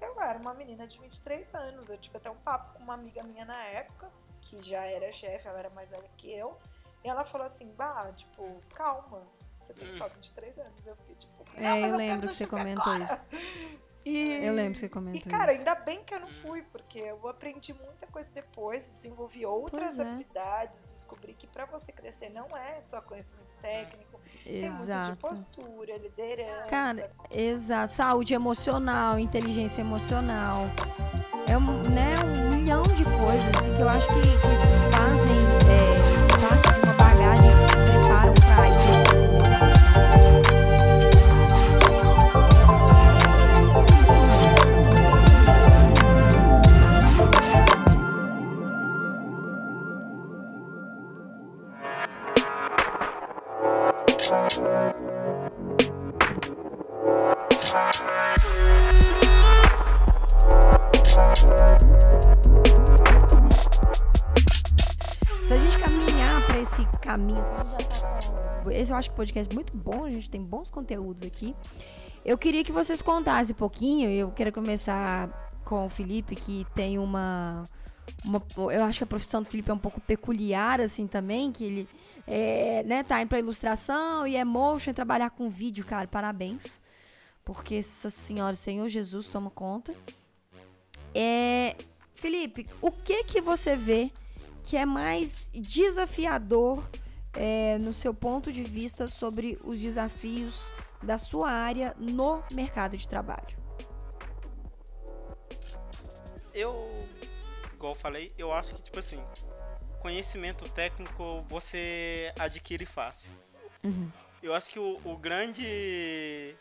eu 0.00 0.20
era 0.20 0.38
uma 0.38 0.52
menina 0.52 0.86
de 0.86 0.98
23 0.98 1.52
anos. 1.54 1.88
Eu 1.88 1.96
tive 1.98 2.18
até 2.18 2.30
um 2.30 2.36
papo 2.36 2.74
com 2.74 2.82
uma 2.82 2.94
amiga 2.94 3.22
minha 3.22 3.44
na 3.44 3.62
época, 3.64 4.10
que 4.42 4.60
já 4.60 4.84
era 4.84 5.10
chefe, 5.12 5.48
ela 5.48 5.58
era 5.58 5.70
mais 5.70 5.90
velha 5.90 6.08
que 6.16 6.30
eu. 6.30 6.58
E 7.02 7.08
ela 7.08 7.24
falou 7.24 7.46
assim, 7.46 7.72
bah, 7.72 8.12
tipo, 8.12 8.60
calma, 8.74 9.22
você 9.68 9.74
tem 9.74 9.92
só 9.92 10.08
23 10.08 10.58
anos. 10.58 10.86
Eu 10.86 10.96
fiquei 10.96 11.14
tipo, 11.14 11.44
É, 11.56 11.60
"Não, 11.60 11.70
mas 11.70 11.74
eu 11.76 11.82
quero 11.84 11.96
lembro 11.96 12.28
que 12.28 12.34
você 12.34 12.46
comentou 12.46 12.92
agora." 12.92 13.20
E, 14.04 14.38
Eu 14.42 14.54
lembro 14.54 14.72
que 14.72 14.78
você 14.78 14.86
e, 14.86 14.88
comentou 14.88 15.30
cara, 15.30 15.52
isso. 15.52 15.58
ainda 15.58 15.74
bem 15.74 16.02
que 16.02 16.14
eu 16.14 16.20
não 16.20 16.28
fui, 16.28 16.62
porque 16.62 16.98
eu 16.98 17.28
aprendi 17.28 17.74
muita 17.74 18.06
coisa 18.06 18.30
depois, 18.32 18.90
desenvolvi 18.96 19.44
outras 19.44 19.96
Pois 19.96 19.98
é. 19.98 20.02
habilidades, 20.02 20.92
descobri 20.94 21.34
que 21.34 21.46
pra 21.46 21.66
você 21.66 21.92
crescer 21.92 22.30
não 22.30 22.56
é 22.56 22.80
só 22.80 23.02
conhecimento 23.02 23.54
técnico, 23.60 24.18
tem 24.44 24.62
muito 24.70 24.76
de 24.78 24.82
Exato. 24.84 25.16
postura, 25.18 25.98
liderança. 25.98 26.68
Cara, 26.70 27.12
exato. 27.30 27.94
Saúde 27.94 28.32
emocional, 28.32 29.18
inteligência 29.18 29.82
emocional. 29.82 30.62
É 31.50 31.58
um, 31.58 31.82
né, 31.90 32.14
um 32.24 32.56
milhão 32.56 32.82
de 32.82 33.04
coisas 33.04 33.58
assim, 33.60 33.74
que 33.74 33.82
eu 33.82 33.88
acho 33.90 34.08
que, 34.08 34.20
que 34.22 34.96
fazem 34.96 35.38
é, 35.68 36.17
esse 66.82 66.98
caminho, 67.00 67.36
já 67.38 67.64
tá. 67.64 68.70
Esse 68.72 68.92
eu 68.92 68.96
acho 68.96 69.10
que 69.10 69.16
podcast 69.16 69.50
é 69.50 69.54
muito 69.54 69.76
bom, 69.76 70.04
a 70.04 70.10
gente 70.10 70.30
tem 70.30 70.42
bons 70.42 70.70
conteúdos 70.70 71.22
aqui. 71.22 71.54
Eu 72.24 72.36
queria 72.36 72.62
que 72.62 72.72
vocês 72.72 73.00
contassem 73.00 73.54
um 73.54 73.58
pouquinho, 73.58 74.10
eu 74.10 74.30
quero 74.30 74.52
começar 74.52 75.28
com 75.64 75.86
o 75.86 75.88
Felipe, 75.88 76.36
que 76.36 76.66
tem 76.74 76.98
uma, 76.98 77.64
uma- 78.24 78.42
Eu 78.72 78.84
acho 78.84 78.98
que 78.98 79.04
a 79.04 79.06
profissão 79.06 79.42
do 79.42 79.48
Felipe 79.48 79.70
é 79.70 79.74
um 79.74 79.78
pouco 79.78 80.00
peculiar, 80.00 80.80
assim, 80.80 81.06
também, 81.06 81.50
que 81.50 81.64
ele 81.64 81.88
é, 82.26 82.82
né, 82.84 83.02
tá 83.02 83.22
indo 83.22 83.28
pra 83.28 83.38
ilustração 83.38 84.26
e 84.26 84.36
é 84.36 84.44
motion, 84.44 84.90
e 84.90 84.94
trabalhar 84.94 85.30
com 85.30 85.48
vídeo, 85.48 85.84
cara, 85.84 86.06
parabéns. 86.06 86.80
Porque 87.44 87.76
essa 87.76 88.10
senhora, 88.10 88.54
Senhor 88.54 88.86
Jesus, 88.88 89.26
toma 89.28 89.48
conta. 89.50 89.94
É, 91.14 91.74
Felipe, 92.14 92.66
o 92.82 92.90
que 92.90 93.24
que 93.24 93.40
você 93.40 93.74
vê 93.76 94.12
que 94.68 94.76
é 94.76 94.84
mais 94.84 95.50
desafiador 95.54 96.86
é, 97.32 97.78
no 97.78 97.94
seu 97.94 98.12
ponto 98.12 98.52
de 98.52 98.62
vista 98.62 99.06
sobre 99.06 99.58
os 99.64 99.80
desafios 99.80 100.70
da 101.02 101.16
sua 101.16 101.50
área 101.50 101.96
no 101.96 102.44
mercado 102.52 102.94
de 102.94 103.08
trabalho? 103.08 103.56
Eu, 106.52 107.08
igual 107.72 107.92
eu 107.92 107.98
falei, 107.98 108.30
eu 108.36 108.52
acho 108.52 108.74
que, 108.74 108.82
tipo 108.82 108.98
assim, 108.98 109.24
conhecimento 110.00 110.68
técnico 110.68 111.42
você 111.48 112.30
adquire 112.38 112.84
fácil. 112.84 113.30
Uhum. 113.82 114.10
Eu 114.42 114.52
acho 114.52 114.70
que 114.70 114.78
o, 114.78 115.00
o 115.02 115.16
grande. 115.16 116.54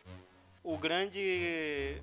O 0.64 0.78
grande 0.78 2.02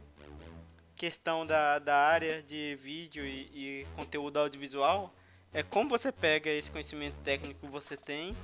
questão 0.96 1.46
da, 1.46 1.78
da 1.78 1.96
área 1.96 2.42
de 2.42 2.76
vídeo 2.76 3.24
e, 3.24 3.80
e 3.82 3.86
conteúdo 3.96 4.38
audiovisual 4.38 5.10
é 5.54 5.62
como 5.62 5.88
você 5.88 6.10
pega 6.12 6.50
esse 6.50 6.70
conhecimento 6.70 7.14
técnico 7.24 7.60
que 7.60 7.66
você 7.72 7.96
tem 7.96 8.36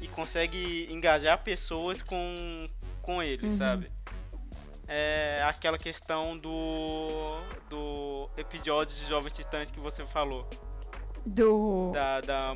e 0.00 0.08
consegue 0.08 0.86
engajar 0.90 1.42
pessoas 1.42 2.00
com, 2.02 2.68
com 3.02 3.22
ele, 3.22 3.46
Uhum. 3.48 3.56
sabe? 3.58 3.90
É 4.88 5.42
aquela 5.46 5.78
questão 5.78 6.36
do, 6.36 7.38
do 7.68 8.28
episódio 8.36 8.96
de 8.96 9.06
Jovens 9.08 9.32
Titãs 9.32 9.70
que 9.70 9.80
você 9.80 10.04
falou. 10.04 10.48
Do. 11.24 11.92
Da, 11.92 12.20
da, 12.20 12.54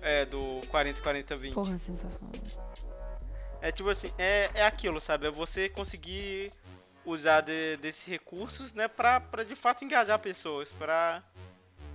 é, 0.00 0.24
do 0.24 0.60
40-40-20. 0.70 1.52
Porra, 1.52 1.76
sensacional. 1.76 2.32
É 3.60 3.70
tipo 3.70 3.90
assim, 3.90 4.10
é, 4.16 4.48
é 4.54 4.64
aquilo, 4.64 5.00
sabe? 5.00 5.26
É 5.26 5.30
você 5.30 5.68
conseguir 5.68 6.50
usar 7.04 7.42
de- 7.42 7.76
desses 7.78 8.06
recursos, 8.06 8.72
né, 8.72 8.88
pra, 8.88 9.20
pra 9.20 9.42
de 9.44 9.54
fato 9.54 9.84
engajar 9.84 10.18
pessoas, 10.18 10.70
pra, 10.72 11.22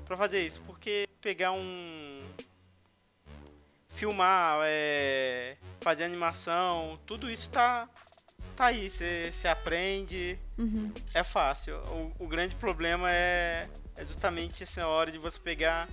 pra 0.05 0.15
fazer 0.17 0.45
isso. 0.45 0.61
Porque 0.67 1.04
pegar 1.25 1.53
um. 1.53 2.21
filmar, 3.95 4.59
é, 4.65 5.57
fazer 5.81 6.03
animação, 6.03 6.99
tudo 7.07 7.31
isso 7.31 7.49
tá, 7.49 7.89
tá 8.55 8.65
aí. 8.65 8.91
Você 8.91 9.47
aprende, 9.47 10.37
Uhum. 10.55 10.93
é 11.15 11.23
fácil. 11.23 11.77
O, 12.19 12.25
o 12.25 12.27
grande 12.27 12.53
problema 12.55 13.11
é, 13.11 13.67
é 13.95 14.05
justamente 14.05 14.61
essa 14.61 14.87
hora 14.87 15.11
de 15.11 15.17
você 15.17 15.39
pegar 15.39 15.89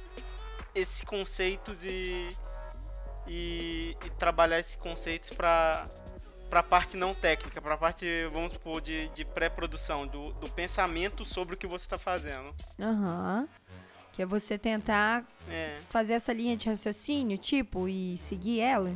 esses 0.75 1.01
conceitos 1.03 1.83
e, 1.83 2.29
e, 3.27 3.97
e 4.05 4.11
trabalhar 4.19 4.61
esses 4.61 4.77
conceitos 4.77 5.31
para 5.31 5.87
para 6.51 6.63
parte 6.63 6.99
não 6.99 7.15
técnica, 7.15 7.63
para 7.63 7.79
parte, 7.79 8.05
vamos 8.31 8.53
supor, 8.53 8.83
de, 8.83 9.09
de 9.15 9.25
pré-produção, 9.25 10.07
do, 10.07 10.35
do 10.35 10.51
pensamento 10.51 11.25
sobre 11.25 11.55
o 11.55 11.57
que 11.57 11.67
você 11.67 11.87
está 11.87 11.97
fazendo. 11.99 12.55
Aham. 12.79 13.49
Que 14.13 14.23
é 14.23 14.27
você 14.27 14.59
tentar 14.59 15.25
É, 15.49 15.77
fazer 15.89 16.13
essa 16.15 16.33
linha 16.33 16.57
de 16.57 16.69
raciocínio, 16.69 17.39
tipo, 17.39 17.89
e 17.89 18.17
seguir 18.19 18.61
ela. 18.61 18.95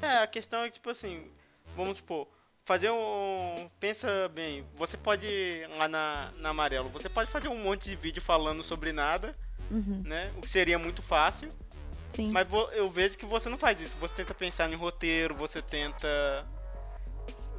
é, 0.00 0.18
a 0.18 0.26
questão 0.26 0.62
é 0.62 0.68
que, 0.68 0.74
tipo 0.74 0.90
assim, 0.90 1.26
vamos 1.76 1.98
supor, 1.98 2.26
fazer 2.64 2.90
um. 2.90 3.68
Pensa 3.78 4.28
bem, 4.34 4.64
você 4.74 4.96
pode, 4.96 5.26
lá 5.76 5.86
na, 5.88 6.32
na 6.38 6.48
Amarelo, 6.50 6.88
você 6.88 7.08
pode 7.08 7.30
fazer 7.30 7.48
um 7.48 7.56
monte 7.62 7.90
de 7.90 7.96
vídeo 7.96 8.22
falando 8.22 8.62
sobre 8.64 8.92
nada, 8.92 9.36
Uhum. 9.70 10.02
né? 10.04 10.32
O 10.36 10.40
que 10.40 10.50
seria 10.50 10.78
muito 10.78 11.02
fácil. 11.02 11.52
Sim. 12.10 12.30
Mas 12.30 12.46
vo- 12.46 12.68
eu 12.72 12.88
vejo 12.90 13.16
que 13.16 13.24
você 13.24 13.48
não 13.48 13.56
faz 13.56 13.80
isso. 13.80 13.96
Você 13.98 14.14
tenta 14.14 14.34
pensar 14.34 14.70
em 14.70 14.74
roteiro, 14.74 15.34
você 15.34 15.62
tenta. 15.62 16.06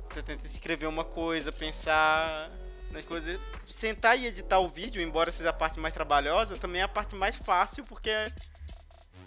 Você 0.10 0.22
tenta 0.22 0.46
escrever 0.48 0.86
uma 0.86 1.04
coisa, 1.04 1.52
pensar 1.52 2.52
nas 2.94 3.06
coisas. 3.06 3.40
Sentar 3.66 4.18
e 4.18 4.26
editar 4.28 4.60
o 4.60 4.68
vídeo, 4.68 5.02
embora 5.02 5.32
seja 5.32 5.50
a 5.50 5.54
parte 5.54 5.80
mais 5.80 5.94
trabalhosa, 5.94 6.58
também 6.58 6.82
é 6.82 6.84
a 6.84 6.88
parte 6.88 7.16
mais 7.16 7.36
fácil, 7.36 7.84
porque 7.86 8.10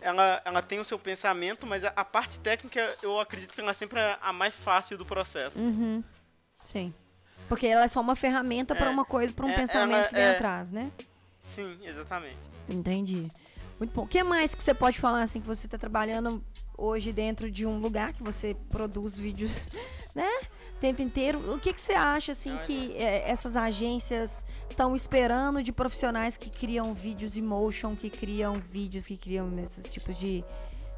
ela, 0.00 0.40
ela 0.44 0.62
tem 0.62 0.78
o 0.80 0.84
seu 0.84 0.98
pensamento, 0.98 1.66
mas 1.66 1.84
a, 1.84 1.92
a 1.96 2.04
parte 2.04 2.38
técnica 2.40 2.96
eu 3.02 3.18
acredito 3.20 3.54
que 3.54 3.60
ela 3.60 3.74
sempre 3.74 3.98
é 4.00 4.16
a 4.20 4.32
mais 4.32 4.54
fácil 4.54 4.96
do 4.96 5.04
processo. 5.04 5.58
Uhum. 5.58 6.02
Sim. 6.62 6.94
Porque 7.48 7.66
ela 7.66 7.84
é 7.84 7.88
só 7.88 8.00
uma 8.00 8.16
ferramenta 8.16 8.74
É. 8.74 8.90
uma 8.90 9.04
coisa, 9.04 9.32
pra 9.32 9.46
um 9.46 9.50
É, 9.50 9.54
pensamento 9.56 9.98
ela 9.98 10.08
que 10.08 10.14
vem 10.14 10.22
é- 10.24 10.30
atrás, 10.34 10.70
né? 10.70 10.90
Sim, 11.48 11.78
exatamente. 11.84 12.38
Entendi. 12.68 13.30
Muito 13.78 13.92
bom. 13.92 14.02
O 14.02 14.06
que 14.08 14.22
mais 14.24 14.54
que 14.54 14.62
você 14.64 14.74
pode 14.74 14.98
falar 14.98 15.22
assim 15.22 15.40
que 15.40 15.46
você 15.46 15.66
está 15.66 15.78
trabalhando 15.78 16.42
hoje 16.76 17.12
dentro 17.12 17.50
de 17.50 17.66
um 17.66 17.78
lugar 17.78 18.12
que 18.12 18.22
você 18.22 18.56
produz 18.70 19.16
vídeos, 19.16 19.68
né? 20.14 20.28
O 20.76 20.78
tempo 20.78 21.02
inteiro. 21.02 21.54
O 21.54 21.58
que 21.58 21.72
que 21.72 21.80
você 21.80 21.94
acha 21.94 22.32
assim 22.32 22.56
que 22.58 22.94
é, 22.96 23.28
essas 23.28 23.56
agências 23.56 24.44
estão 24.70 24.94
esperando 24.94 25.62
de 25.62 25.72
profissionais 25.72 26.36
que 26.36 26.50
criam 26.50 26.92
vídeos 26.92 27.36
em 27.36 27.42
motion, 27.42 27.96
que 27.96 28.10
criam 28.10 28.60
vídeos, 28.60 29.06
que 29.06 29.16
criam 29.16 29.50
esses 29.60 29.92
tipos 29.92 30.18
de, 30.18 30.44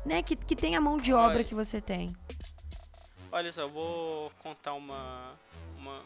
né? 0.05 0.23
Que, 0.23 0.35
que 0.35 0.57
tem 0.57 0.77
a 0.77 0.81
mão 0.81 0.99
de 0.99 1.13
obra 1.13 1.37
Olha. 1.37 1.45
que 1.45 1.55
você 1.55 1.81
tem. 1.81 2.15
Olha 3.31 3.53
só, 3.53 3.63
eu 3.63 3.71
vou 3.71 4.33
contar 4.43 4.73
uma, 4.73 5.39
uma 5.77 6.03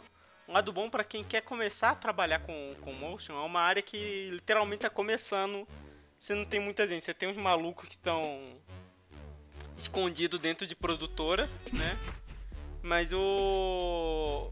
um 0.48 0.52
lado 0.52 0.72
bom 0.72 0.90
para 0.90 1.04
quem 1.04 1.24
quer 1.24 1.40
começar 1.40 1.90
a 1.90 1.94
trabalhar 1.94 2.40
com, 2.40 2.74
com 2.82 2.92
motion. 2.92 3.32
É 3.34 3.44
uma 3.44 3.60
área 3.60 3.80
que 3.80 4.28
literalmente 4.30 4.82
tá 4.82 4.90
começando. 4.90 5.66
Você 6.18 6.34
não 6.34 6.44
tem 6.44 6.60
muita 6.60 6.86
gente. 6.86 7.04
Você 7.04 7.14
tem 7.14 7.28
uns 7.28 7.36
malucos 7.36 7.88
que 7.88 7.94
estão 7.94 8.38
escondidos 9.82 10.40
dentro 10.40 10.66
de 10.66 10.74
produtora, 10.74 11.48
né? 11.72 11.98
Mas 12.82 13.12
o 13.12 14.50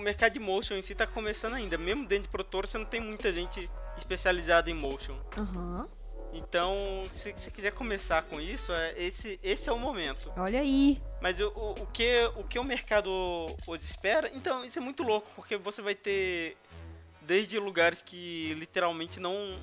mercado 0.00 0.32
de 0.32 0.40
motion 0.40 0.74
em 0.74 0.82
si 0.82 0.94
tá 0.94 1.06
começando 1.06 1.54
ainda. 1.54 1.76
Mesmo 1.76 2.06
dentro 2.06 2.24
de 2.24 2.30
produtora, 2.30 2.66
você 2.66 2.78
não 2.78 2.86
tem 2.86 3.00
muita 3.00 3.30
gente 3.30 3.68
especializada 3.96 4.70
em 4.70 4.74
motion. 4.74 5.16
Aham. 5.36 5.88
Então, 6.32 6.74
se 7.12 7.32
você 7.32 7.50
quiser 7.50 7.72
começar 7.72 8.22
com 8.22 8.40
isso, 8.40 8.72
é, 8.72 8.94
esse, 8.98 9.40
esse 9.42 9.68
é 9.68 9.72
o 9.72 9.78
momento. 9.78 10.30
Olha 10.36 10.60
aí. 10.60 11.00
Mas 11.20 11.40
o, 11.40 11.48
o, 11.48 11.70
o 11.82 11.86
que, 11.86 12.30
o 12.36 12.44
que 12.44 12.58
o 12.58 12.64
mercado 12.64 13.10
hoje 13.66 13.84
espera, 13.84 14.30
então 14.34 14.64
isso 14.64 14.78
é 14.78 14.82
muito 14.82 15.02
louco, 15.02 15.28
porque 15.34 15.56
você 15.56 15.80
vai 15.80 15.94
ter 15.94 16.56
desde 17.22 17.58
lugares 17.58 18.02
que 18.02 18.54
literalmente 18.54 19.18
não. 19.18 19.58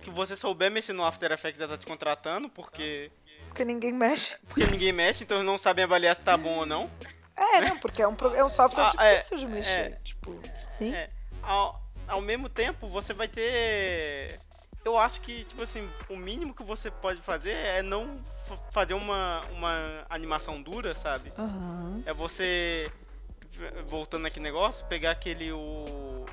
Que 0.00 0.10
você 0.10 0.34
souber 0.36 0.70
mexer 0.70 0.92
no 0.92 1.04
After 1.04 1.30
Effects 1.32 1.58
já 1.58 1.68
tá 1.68 1.76
te 1.78 1.86
contratando, 1.86 2.48
porque. 2.48 3.10
Porque 3.48 3.64
ninguém 3.64 3.92
mexe. 3.92 4.36
Porque 4.48 4.64
ninguém 4.66 4.92
mexe, 4.92 5.24
então 5.24 5.38
eles 5.38 5.46
não 5.46 5.58
sabem 5.58 5.84
avaliar 5.84 6.14
se 6.16 6.22
tá 6.22 6.36
bom 6.36 6.58
ou 6.58 6.66
não. 6.66 6.90
É, 7.36 7.60
não, 7.62 7.78
porque 7.78 8.02
é 8.02 8.06
um, 8.08 8.16
é 8.34 8.44
um 8.44 8.48
software 8.48 8.90
Ah, 8.96 9.04
é, 9.06 9.16
difícil 9.16 9.38
de 9.38 9.46
mexer. 9.46 9.78
é. 9.78 9.90
Tipo, 10.02 10.38
Sim. 10.70 10.94
É, 10.94 11.10
ao, 11.42 11.80
ao 12.06 12.20
mesmo 12.20 12.48
tempo, 12.48 12.86
você 12.88 13.12
vai 13.12 13.26
ter. 13.28 14.38
Eu 14.84 14.96
acho 14.98 15.20
que, 15.20 15.44
tipo 15.44 15.62
assim, 15.62 15.88
o 16.08 16.16
mínimo 16.16 16.54
que 16.54 16.62
você 16.62 16.90
pode 16.90 17.20
fazer 17.20 17.52
é 17.52 17.82
não 17.82 18.20
fa- 18.46 18.56
fazer 18.72 18.94
uma, 18.94 19.42
uma 19.52 20.06
animação 20.08 20.60
dura, 20.62 20.94
sabe? 20.94 21.32
Aham. 21.38 22.02
É 22.06 22.12
você, 22.14 22.90
voltando 23.86 24.26
aqui 24.26 24.40
negócio, 24.40 24.84
pegar 24.86 25.10
aquele 25.10 25.52
o, 25.52 26.24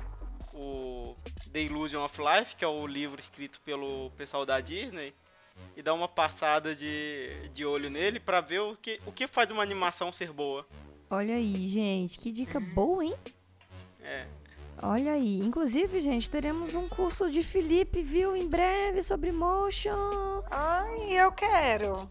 o 0.58 1.16
The 1.52 1.62
Illusion 1.62 2.04
of 2.04 2.20
Life, 2.20 2.56
que 2.56 2.64
é 2.64 2.68
o 2.68 2.86
livro 2.86 3.20
escrito 3.20 3.60
pelo 3.60 4.10
pessoal 4.16 4.44
da 4.44 4.60
Disney, 4.60 5.14
e 5.76 5.82
dar 5.82 5.94
uma 5.94 6.08
passada 6.08 6.74
de, 6.74 7.48
de 7.54 7.64
olho 7.64 7.88
nele 7.88 8.20
pra 8.20 8.40
ver 8.40 8.60
o 8.60 8.76
que, 8.76 8.98
o 9.06 9.12
que 9.12 9.26
faz 9.26 9.50
uma 9.50 9.62
animação 9.62 10.12
ser 10.12 10.32
boa. 10.32 10.66
Olha 11.10 11.34
aí, 11.34 11.68
gente. 11.68 12.18
Que 12.18 12.30
dica 12.30 12.60
boa, 12.60 13.04
hein? 13.04 13.14
É. 14.02 14.26
Olha 14.82 15.12
aí. 15.12 15.38
Inclusive, 15.38 16.00
gente, 16.00 16.30
teremos 16.30 16.74
um 16.74 16.88
curso 16.88 17.30
de 17.30 17.42
Felipe, 17.42 18.02
viu? 18.02 18.36
Em 18.36 18.46
breve 18.46 19.02
sobre 19.02 19.32
motion. 19.32 20.42
ai, 20.50 21.12
eu 21.12 21.32
quero. 21.32 22.08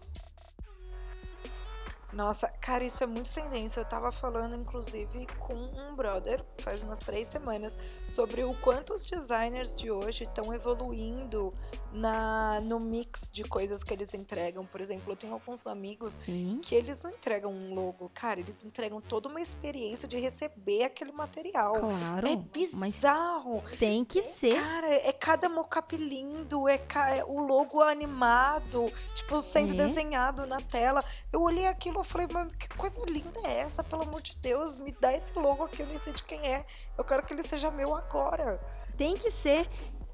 Nossa, 2.12 2.48
cara, 2.48 2.84
isso 2.84 3.04
é 3.04 3.06
muito 3.06 3.32
tendência. 3.32 3.80
Eu 3.80 3.84
tava 3.84 4.10
falando, 4.10 4.56
inclusive, 4.56 5.26
com 5.38 5.54
um 5.54 5.94
brother 5.94 6.42
faz 6.60 6.82
umas 6.82 6.98
três 6.98 7.28
semanas 7.28 7.76
sobre 8.08 8.42
o 8.44 8.54
quanto 8.60 8.94
os 8.94 9.08
designers 9.08 9.74
de 9.76 9.90
hoje 9.90 10.24
estão 10.24 10.52
evoluindo 10.54 11.52
na, 11.92 12.60
no 12.60 12.78
mix 12.78 13.30
de 13.30 13.44
coisas 13.44 13.82
que 13.82 13.92
eles 13.92 14.12
entregam. 14.14 14.64
Por 14.66 14.80
exemplo, 14.80 15.12
eu 15.12 15.16
tenho 15.16 15.32
alguns 15.32 15.66
amigos 15.66 16.14
Sim. 16.14 16.60
que 16.62 16.74
eles 16.74 17.02
não 17.02 17.10
entregam 17.10 17.50
um 17.52 17.74
logo, 17.74 18.10
cara, 18.14 18.40
eles 18.40 18.64
entregam 18.64 19.00
toda 19.00 19.28
uma 19.28 19.40
experiência 19.40 20.06
de 20.06 20.18
receber 20.18 20.84
aquele 20.84 21.12
material. 21.12 21.72
Claro. 21.74 22.28
É 22.28 22.36
bizarro. 22.36 23.62
tem 23.78 24.04
que 24.04 24.22
ser. 24.22 24.54
Cara, 24.60 24.86
é 24.92 25.12
cada 25.12 25.48
mocap 25.48 25.96
lindo, 25.96 26.68
é, 26.68 26.78
ca- 26.78 27.10
é 27.16 27.24
o 27.24 27.40
logo 27.40 27.80
animado, 27.82 28.90
tipo, 29.14 29.40
sendo 29.40 29.72
É. 29.72 29.76
desenhado 29.76 30.46
na 30.46 30.60
tela. 30.60 31.02
Eu 31.32 31.40
olhei 31.42 31.66
aquilo 31.66 32.00
e 32.02 32.04
falei, 32.04 32.26
mas 32.32 32.52
que 32.54 32.68
coisa 32.76 33.02
linda 33.08 33.40
é 33.44 33.60
essa, 33.60 33.82
pelo 33.82 34.02
amor 34.02 34.20
de 34.20 34.36
Deus? 34.36 34.74
Me 34.74 34.92
dá 34.92 35.12
esse 35.12 35.38
logo 35.38 35.64
aqui, 35.64 35.82
eu 35.82 35.86
nem 35.86 35.98
sei 35.98 36.12
de 36.12 36.22
quem 36.24 36.40
é. 36.46 36.64
Eu 36.96 37.04
quero 37.04 37.24
que 37.24 37.32
ele 37.32 37.42
seja 37.42 37.70
meu 37.70 37.94
agora. 37.94 38.60
Tem 38.96 39.16
que 39.16 39.30
ser. 39.30 39.68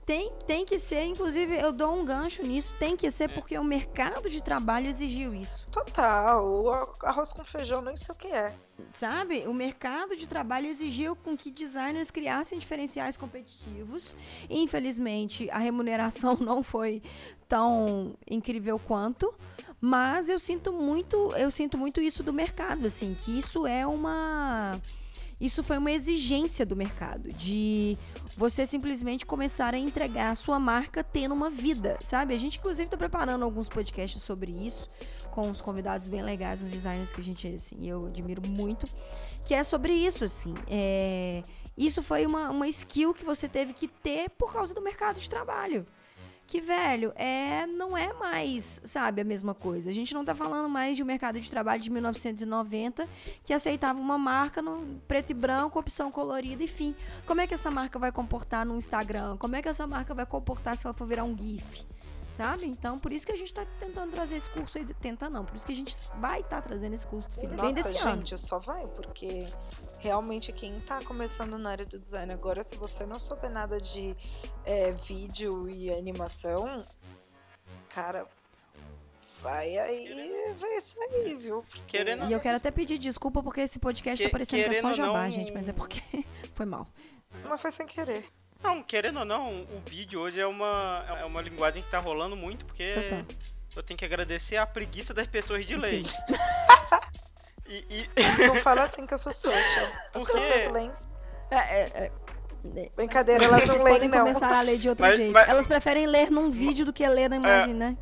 Tem, 0.07 0.31
tem 0.47 0.67
que 0.67 0.79
ser, 0.79 1.05
inclusive 1.05 1.57
eu 1.57 1.73
dou 1.73 1.95
um 1.95 2.05
gancho 2.05 2.43
nisso, 2.43 2.75
tem 2.79 2.95
que 2.95 3.11
ser 3.11 3.29
porque 3.29 3.57
o 3.59 3.65
mercado 3.65 4.29
de 4.29 4.43
trabalho 4.43 4.87
exigiu 4.87 5.35
isso. 5.35 5.67
Total, 5.71 6.47
o 6.47 6.71
arroz 7.03 7.33
com 7.33 7.43
feijão, 7.43 7.81
nem 7.81 7.97
sei 7.97 8.15
o 8.15 8.19
que 8.19 8.29
é. 8.29 8.55
Sabe? 8.93 9.45
O 9.47 9.55
mercado 9.55 10.15
de 10.15 10.29
trabalho 10.29 10.67
exigiu 10.67 11.17
com 11.17 11.35
que 11.37 11.51
designers 11.51 12.11
criassem 12.11 12.59
diferenciais 12.59 13.17
competitivos. 13.17 14.15
Infelizmente, 14.51 15.49
a 15.51 15.59
remuneração 15.59 16.37
não 16.41 16.63
foi 16.63 17.03
tão 17.49 18.15
incrível 18.29 18.79
quanto, 18.79 19.33
mas 19.81 20.29
eu 20.29 20.39
sinto 20.39 20.71
muito, 20.71 21.33
eu 21.35 21.51
sinto 21.51 21.79
muito 21.79 22.01
isso 22.01 22.23
do 22.23 22.33
mercado, 22.33 22.87
assim, 22.87 23.15
que 23.15 23.39
isso 23.39 23.67
é 23.67 23.87
uma 23.87 24.79
isso 25.41 25.63
foi 25.63 25.79
uma 25.79 25.91
exigência 25.91 26.65
do 26.65 26.77
mercado 26.77 27.33
de 27.33 27.99
você 28.37 28.67
simplesmente 28.67 29.27
começar 29.27 29.75
a 29.75 29.79
entregar 29.79 30.31
a 30.31 30.35
sua 30.35 30.59
marca 30.59 31.03
tendo 31.03 31.35
uma 31.35 31.51
vida, 31.51 31.99
sabe? 32.01 32.35
A 32.35 32.37
gente 32.37 32.59
inclusive 32.59 32.87
está 32.87 32.97
preparando 32.97 33.45
alguns 33.45 33.69
podcasts 33.69 34.23
sobre 34.23 34.51
isso 34.53 34.89
com 35.31 35.51
os 35.51 35.61
convidados 35.61 36.07
bem 36.07 36.23
legais, 36.23 36.63
uns 36.63 36.71
designers 36.71 37.13
que 37.13 37.21
a 37.21 37.25
gente 37.25 37.49
assim, 37.49 37.89
eu 37.89 38.07
admiro 38.07 38.43
muito, 38.47 38.87
que 39.45 39.55
é 39.55 39.65
sobre 39.65 39.93
isso 39.93 40.25
assim. 40.25 40.55
É, 40.69 41.43
isso 41.77 42.03
foi 42.03 42.25
uma, 42.25 42.51
uma 42.51 42.69
skill 42.69 43.13
que 43.13 43.25
você 43.25 43.49
teve 43.49 43.73
que 43.73 43.89
ter 43.89 44.31
por 44.31 44.53
causa 44.53 44.73
do 44.73 44.81
mercado 44.81 45.19
de 45.19 45.29
trabalho. 45.29 45.85
Que, 46.47 46.61
velho, 46.61 47.13
é, 47.17 47.67
não 47.67 47.97
é 47.97 48.13
mais, 48.13 48.81
sabe, 48.85 49.23
a 49.23 49.25
mesma 49.25 49.55
coisa. 49.55 49.91
A 49.91 49.93
gente 49.93 50.13
não 50.13 50.25
tá 50.25 50.35
falando 50.35 50.69
mais 50.69 50.97
de 50.97 51.03
um 51.03 51.07
mercado 51.07 51.41
de 51.41 51.51
trabalho 51.51 51.81
de 51.81 51.91
1990 51.91 53.09
que 53.45 53.53
aceitava 53.53 53.99
uma 53.99 54.19
marca 54.19 54.61
no 54.61 55.01
preto 55.09 55.31
e 55.31 55.35
branco, 55.35 55.79
opção 55.79 56.11
colorida, 56.11 56.63
enfim. 56.63 56.95
Como 57.27 57.41
é 57.41 57.47
que 57.47 57.55
essa 57.55 57.71
marca 57.71 57.99
vai 57.99 58.13
comportar 58.13 58.67
no 58.67 58.77
Instagram? 58.77 59.37
Como 59.39 59.57
é 59.57 59.63
que 59.63 59.69
essa 59.69 59.87
marca 59.87 60.15
vai 60.15 60.27
comportar 60.27 60.77
se 60.77 60.87
ela 60.87 60.95
for 60.95 61.07
virar 61.07 61.25
um 61.25 61.37
GIF? 61.37 61.85
Sabe? 62.37 62.67
Então, 62.67 62.99
por 62.99 63.13
isso 63.13 63.25
que 63.25 63.31
a 63.31 63.37
gente 63.37 63.55
tá 63.55 63.65
tentando 63.79 64.11
trazer 64.11 64.35
esse 64.35 64.51
curso 64.51 64.77
aí. 64.77 64.85
Tenta 65.01 65.31
não, 65.31 65.45
por 65.45 65.55
isso 65.55 65.65
que 65.65 65.73
a 65.73 65.77
gente 65.77 65.95
vai 66.19 66.41
estar 66.41 66.61
trazendo 66.63 66.93
esse 66.95 67.07
curso 67.07 67.29
do. 67.31 67.37
Vem 67.37 67.51
Nossa, 67.51 67.83
desse 67.85 67.97
ano. 67.99 68.17
gente, 68.17 68.37
só 68.39 68.59
vai, 68.59 68.87
porque 68.89 69.47
realmente 69.99 70.53
quem 70.53 70.81
tá 70.81 71.01
começando 71.05 71.57
na 71.57 71.71
área 71.71 71.87
do 71.87 71.97
design 71.99 72.33
agora, 72.33 72.63
se 72.65 72.75
você 72.77 73.07
não 73.07 73.21
souber 73.21 73.51
nada 73.51 73.81
de 73.81 74.17
é, 74.65 74.91
vídeo 74.91 75.69
e 75.71 75.93
animação, 75.93 76.85
cara, 77.89 78.27
vai 79.41 79.79
aí 79.79 80.55
ver 80.57 80.77
isso 80.77 80.99
aí, 81.01 81.37
viu? 81.37 81.63
Porque 81.63 81.83
Querendo- 81.99 82.25
E 82.29 82.33
eu 82.33 82.41
quero 82.41 82.57
até 82.57 82.73
pedir 82.73 82.99
desculpa 82.99 83.43
porque 83.45 83.61
esse 83.61 83.79
podcast 83.79 84.19
Que- 84.25 84.29
tá 84.29 84.33
parecendo 84.33 84.69
que 84.71 84.77
é 84.77 84.81
só 84.81 84.93
jabá, 84.93 85.23
não- 85.23 85.31
gente, 85.31 85.53
mas 85.53 85.69
é 85.69 85.73
porque 85.73 86.01
foi 86.53 86.67
mal. 86.67 86.87
Mas 87.49 87.61
foi 87.61 87.71
sem 87.71 87.87
querer. 87.87 88.25
Não, 88.65 88.83
querendo 88.83 89.19
ou 89.19 89.25
não, 89.27 89.63
o 89.65 89.83
vídeo 89.87 90.19
hoje 90.21 90.41
é 90.41 90.47
uma, 90.47 91.05
é 91.21 91.25
uma 91.27 91.43
linguagem 91.43 91.83
que 91.83 91.91
tá 91.91 91.99
rolando 91.99 92.35
muito, 92.35 92.65
porque 92.65 92.95
Total. 92.95 93.25
eu 93.77 93.83
tenho 93.83 93.99
que 93.99 94.05
agradecer 94.07 94.57
a 94.57 94.65
preguiça 94.67 95.13
das 95.13 95.27
pessoas 95.27 95.67
de 95.67 95.77
ler. 95.77 96.03
E, 97.67 97.83
e- 97.89 98.47
Não 98.47 98.57
fala 98.57 98.85
assim 98.85 99.07
que 99.07 99.15
eu 99.15 99.19
sou 99.19 99.33
social. 99.33 99.87
As 100.15 100.23
Por 100.23 100.33
quê? 100.33 100.39
pessoas 100.39 100.71
leem. 100.71 100.93
É, 101.51 101.57
é, 101.57 102.13
é, 102.75 102.91
Brincadeira, 102.95 103.43
Mas 103.43 103.53
elas 103.53 103.67
não 103.69 103.75
leem, 103.85 103.95
podem 103.95 104.09
não. 104.11 104.19
começar 104.19 104.55
a 104.59 104.61
ler 104.61 104.77
de 104.79 104.87
outro 104.91 105.03
Mas- 105.05 105.17
jeito. 105.17 105.33
mas- 105.33 105.49
Elas 105.49 105.67
preferem 105.67 106.07
ler 106.07 106.31
num 106.31 106.51
vídeo 106.51 106.85
do 106.85 106.93
que 106.93 107.07
ler 107.09 107.31
na 107.31 107.37
imagem, 107.37 107.73
né? 107.73 107.97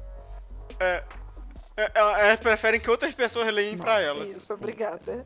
é, 0.81 1.05
é, 1.77 1.93
elas 1.95 2.41
preferem 2.41 2.81
que 2.81 2.91
outras 2.91 3.15
pessoas 3.15 3.55
leem 3.55 3.79
pra 3.79 3.93
Nossa, 3.93 4.05
elas. 4.05 4.29
Isso, 4.31 4.53
obrigada. 4.53 5.25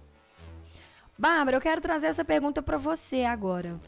Bárbara, 1.18 1.57
eu 1.57 1.61
quero 1.61 1.80
trazer 1.80 2.09
essa 2.09 2.24
pergunta 2.24 2.62
pra 2.62 2.76
você 2.76 3.22
agora. 3.24 3.80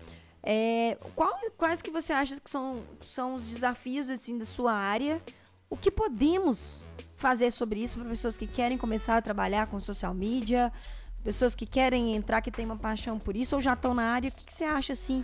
É, 0.51 0.97
qual- 1.15 1.39
quais 1.59 1.83
que 1.83 1.91
você 1.91 2.11
acha 2.11 2.41
que 2.41 2.51
são, 2.51 2.83
são 3.07 3.35
os 3.35 3.45
desafios 3.45 4.09
assim 4.09 4.39
da 4.39 4.47
sua 4.47 4.73
área? 4.73 5.21
O 5.69 5.77
que 5.77 5.91
podemos 5.91 6.87
fazer 7.19 7.51
sobre 7.51 7.81
isso 7.83 7.99
para 7.99 8.09
pessoas 8.09 8.39
que 8.39 8.47
querem 8.47 8.79
começar 8.79 9.19
a 9.19 9.21
trabalhar 9.23 9.67
com 9.67 9.79
social 9.79 10.15
media, 10.15 10.73
pessoas 11.23 11.55
que 11.55 11.67
querem 11.67 12.15
entrar, 12.17 12.41
que 12.41 12.51
têm 12.51 12.65
uma 12.65 12.79
paixão 12.79 13.19
por 13.19 13.37
isso 13.37 13.57
ou 13.57 13.61
já 13.61 13.75
estão 13.75 13.93
na 13.93 14.11
área? 14.11 14.31
O 14.31 14.33
que, 14.33 14.47
que 14.47 14.55
você 14.55 14.65
acha 14.65 14.95
assim 14.95 15.23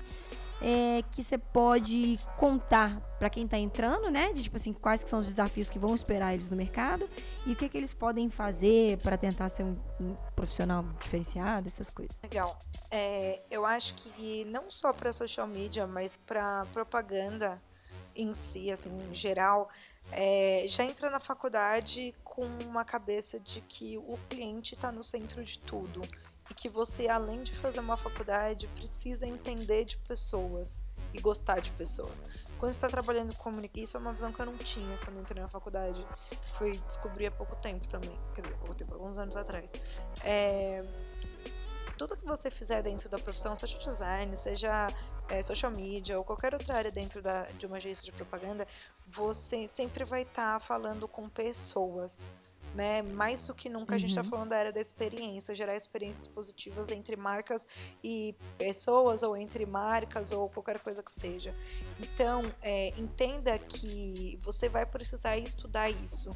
é, 0.61 1.03
que 1.13 1.23
você 1.23 1.37
pode 1.37 2.19
contar 2.37 3.01
para 3.19 3.29
quem 3.29 3.47
tá 3.47 3.59
entrando, 3.59 4.11
né? 4.11 4.33
De 4.33 4.43
tipo 4.43 4.57
assim, 4.57 4.73
quais 4.73 5.03
que 5.03 5.11
são 5.11 5.19
os 5.19 5.27
desafios 5.27 5.69
que 5.69 5.79
vão 5.79 5.95
esperar 5.95 6.35
eles 6.35 6.51
no 6.51 6.57
mercado 6.57 7.09
e 7.47 7.53
o 7.53 7.57
que, 7.57 7.69
que 7.69 7.77
eles 7.77 7.93
podem 7.93 8.31
fazer 8.31 8.99
para 9.03 9.17
tentar 9.17 9.49
ser 9.49 9.63
um, 9.63 9.77
um 10.01 10.15
profissional 10.35 10.85
diferenciado, 11.01 11.67
essas 11.67 11.91
coisas. 11.91 12.17
Legal. 12.23 12.59
É, 12.91 13.43
eu 13.51 13.67
acho 13.67 13.95
que 13.95 14.45
não 14.47 14.71
só 14.71 14.93
para 14.93 15.13
social 15.13 15.47
media, 15.47 15.87
mas 15.87 16.17
para 16.17 16.67
propaganda 16.73 17.61
em 18.17 18.33
si, 18.33 18.71
assim, 18.71 18.91
em 19.11 19.13
geral, 19.13 19.69
é, 20.13 20.65
já 20.69 20.85
entra 20.85 21.11
na 21.11 21.19
faculdade 21.19 22.15
com 22.23 22.47
uma 22.47 22.85
cabeça 22.85 23.41
de 23.41 23.61
que 23.63 23.99
o 23.99 24.19
cliente 24.29 24.75
está 24.75 24.93
no 24.93 25.03
centro 25.03 25.45
de 25.45 25.59
tudo 25.59 26.03
e 26.51 26.55
que 26.55 26.69
você, 26.69 27.09
além 27.09 27.43
de 27.43 27.53
fazer 27.55 27.81
uma 27.81 27.97
faculdade, 27.97 28.67
precisa 28.69 29.27
entender 29.27 29.85
de 29.85 29.97
pessoas 29.99 30.83
e 31.13 31.21
gostar 31.21 31.61
de 31.61 31.71
pessoas. 31.73 32.25
Quando 32.59 32.73
você 32.73 32.79
está 32.79 32.89
trabalhando 32.89 33.35
com 33.35 33.43
comunicação, 33.43 33.85
isso 33.85 33.97
é 33.97 34.01
uma 34.01 34.13
visão 34.13 34.33
que 34.33 34.41
eu 34.41 34.47
não 34.47 34.57
tinha 34.59 34.97
quando 34.99 35.21
entrei 35.21 35.43
na 35.43 35.49
faculdade. 35.49 36.05
Fui 36.57 36.79
descobrir 36.87 37.27
há 37.27 37.31
pouco 37.31 37.57
tempo 37.57 37.87
também, 37.89 38.19
quer 38.35 38.43
dizer, 38.43 38.57
pouco 38.57 38.75
tempo, 38.75 38.95
alguns 38.95 39.19
anos 39.19 39.37
atrás. 39.37 39.73
É, 40.23 40.85
tudo 41.97 42.17
que 42.17 42.25
você 42.25 42.51
fizer 42.51 42.83
dentro 42.83 43.09
da 43.09 43.19
profissão, 43.19 43.55
seja 43.55 43.79
design, 43.79 44.35
seja 44.37 44.93
é, 45.29 45.43
social 45.43 45.71
media 45.71 46.19
ou 46.19 46.25
qualquer 46.25 46.53
outra 46.53 46.75
área 46.75 46.91
dentro 46.91 47.23
da, 47.23 47.45
de 47.45 47.67
uma 47.67 47.77
agência 47.77 48.05
de 48.05 48.13
propaganda, 48.13 48.67
você 49.07 49.69
sempre 49.69 50.05
vai 50.05 50.23
estar 50.23 50.61
falando 50.61 51.07
com 51.07 51.29
pessoas. 51.29 52.27
Né? 52.75 53.03
Mais 53.03 53.43
do 53.43 53.55
que 53.55 53.69
nunca 53.69 53.95
a 53.95 53.99
gente 53.99 54.11
está 54.11 54.23
Uhum. 54.23 54.31
falando 54.31 54.49
da 54.51 54.57
era 54.57 54.73
da 54.73 54.81
experiência, 54.81 55.55
gerar 55.55 55.77
experiências 55.77 56.27
positivas 56.27 56.91
entre 56.91 57.17
marcas 57.17 57.67
e 58.03 58.35
pessoas, 58.59 59.23
ou 59.23 59.37
entre 59.37 59.65
marcas, 59.65 60.33
ou 60.33 60.49
qualquer 60.51 60.81
coisa 60.81 61.03
que 61.03 61.13
seja. 61.13 61.55
Então, 62.01 62.53
é, 62.61 62.89
entenda 62.99 63.59
que 63.59 64.39
você 64.43 64.69
vai 64.69 64.85
precisar 64.85 65.37
estudar 65.39 65.89
isso, 65.89 66.31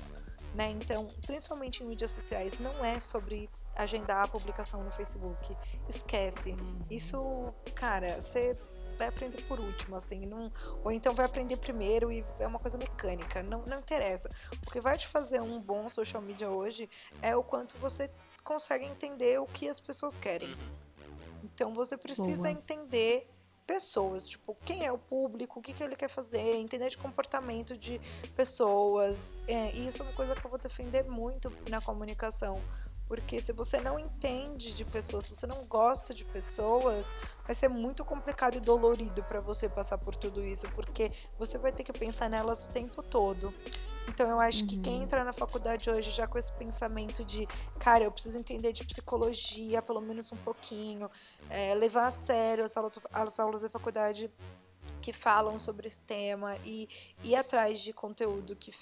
né? 0.55 0.70
Então, 0.70 1.11
principalmente 1.26 1.82
em 1.82 1.86
mídias 1.86 2.12
sociais, 2.12 2.59
não 2.59 2.84
é 2.84 2.99
sobre 3.01 3.51
agendar 3.76 4.24
a 4.24 4.28
publicação 4.28 4.82
no 4.82 4.91
Facebook. 4.91 5.57
Esquece. 5.89 6.57
Isso, 6.91 7.53
cara, 7.74 8.20
você 8.20 8.57
vai 8.99 9.09
aprender 9.09 9.42
por 9.44 9.61
último, 9.61 9.96
assim, 9.96 10.26
não, 10.26 10.53
ou 10.84 10.90
então 10.90 11.14
vai 11.14 11.24
aprender 11.24 11.57
primeiro 11.57 12.11
e 12.12 12.24
é 12.40 12.46
uma 12.46 12.59
coisa 12.59 12.76
mecânica, 12.76 13.42
não, 13.42 13.62
não 13.62 13.78
interessa. 13.78 14.28
O 14.66 14.70
que 14.70 14.80
vai 14.80 14.99
te 14.99 15.07
fazer 15.07 15.40
um 15.40 15.61
bom 15.61 15.88
social 15.88 16.20
media 16.20 16.51
hoje 16.51 16.90
é 17.22 17.34
o 17.36 17.42
quanto 17.42 17.78
você 17.78 18.11
consegue 18.42 18.84
entender 18.84 19.38
o 19.40 19.46
que 19.46 19.68
as 19.68 19.78
pessoas 19.78 20.18
querem. 20.18 20.49
Uhum. 20.49 20.78
Então 21.44 21.72
você 21.72 21.96
precisa 21.96 22.36
Boa. 22.36 22.51
entender 22.51 23.28
pessoas, 23.66 24.26
tipo, 24.26 24.57
quem 24.64 24.86
é 24.86 24.90
o 24.90 24.96
público, 24.96 25.61
o 25.61 25.62
que, 25.62 25.74
que 25.74 25.82
ele 25.82 25.94
quer 25.94 26.09
fazer, 26.09 26.57
entender 26.57 26.88
de 26.88 26.96
comportamento 26.96 27.76
de 27.76 28.01
pessoas. 28.34 29.32
É, 29.46 29.72
e 29.72 29.86
isso 29.86 30.03
é 30.03 30.07
uma 30.07 30.14
coisa 30.14 30.34
que 30.34 30.44
eu 30.44 30.51
vou 30.51 30.59
defender 30.59 31.05
muito 31.05 31.53
na 31.68 31.80
comunicação. 31.80 32.62
Porque 33.09 33.40
se 33.40 33.52
você 33.52 33.80
não 33.80 33.98
entende 33.98 34.74
de 34.74 34.84
pessoas, 34.84 35.24
se 35.24 35.34
você 35.34 35.46
não 35.46 35.64
gosta 35.64 36.12
de 36.12 36.24
pessoas, 36.26 37.11
vai 37.46 37.54
ser 37.54 37.68
muito 37.68 38.04
complicado 38.04 38.56
e 38.56 38.61
dolorido 38.61 39.24
para 39.24 39.40
você 39.40 39.68
passar 39.68 39.96
por 39.96 40.14
tudo 40.14 40.44
isso, 40.44 40.68
porque 40.68 41.11
você 41.38 41.56
vai 41.59 41.72
ter 41.72 41.82
que 41.84 41.92
pensar 41.92 42.28
nelas 42.28 42.64
o 42.66 42.70
tempo 42.70 43.02
todo. 43.02 43.54
Então 44.06 44.28
eu 44.28 44.38
acho 44.40 44.64
que 44.64 44.76
quem 44.76 44.96
Uhum. 44.96 45.02
entrar 45.02 45.24
na 45.24 45.32
faculdade 45.32 45.88
hoje 45.90 46.11
já 46.11 46.26
com 46.26 46.38
esse 46.38 46.52
pensamento 46.52 47.24
de, 47.24 47.46
cara, 47.78 48.04
eu 48.04 48.12
preciso 48.12 48.38
entender 48.38 48.72
de 48.72 48.84
psicologia, 48.84 49.80
pelo 49.82 50.00
menos 50.00 50.30
um 50.32 50.36
pouquinho, 50.36 51.11
é, 51.48 51.74
levar 51.74 52.09
a 52.09 52.11
sério 52.11 52.64
as 52.64 52.76
aulas, 52.76 52.92
as 53.12 53.38
aulas 53.40 53.62
da 53.62 53.70
faculdade 53.70 54.30
que 55.01 55.12
falam 55.12 55.59
sobre 55.59 55.86
esse 55.86 56.01
tema 56.01 56.57
e 56.64 56.89
ir 57.22 57.36
atrás 57.36 57.80
de 57.80 57.93
conteúdo 57.93 58.55
que, 58.57 58.72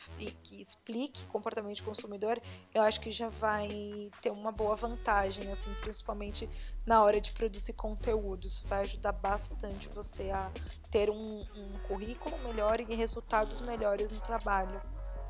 que 0.43 0.61
explique 0.61 1.27
comportamento 1.27 1.77
de 1.77 1.83
consumidor, 1.83 2.41
eu 2.75 2.83
acho 2.83 3.01
que 3.01 3.11
já 3.11 3.29
vai 3.29 4.11
ter 4.21 4.31
uma 4.31 4.51
boa 4.51 4.75
vantagem, 4.75 5.51
assim, 5.51 5.73
principalmente 5.81 6.49
na 6.85 7.03
hora 7.03 7.21
de 7.21 7.33
produzir 7.33 7.75
conteúdo. 7.75 8.47
Isso 8.47 8.67
vai 8.67 8.83
ajudar 8.83 9.13
bastante 9.13 9.89
você 9.89 10.31
a 10.31 10.51
ter 10.91 11.11
um, 11.11 11.47
um 11.55 11.79
currículo 11.87 12.39
melhor 12.41 12.81
e 12.81 12.95
resultados 12.95 13.61
melhores 13.61 14.11
no 14.11 14.21
trabalho. 14.21 14.81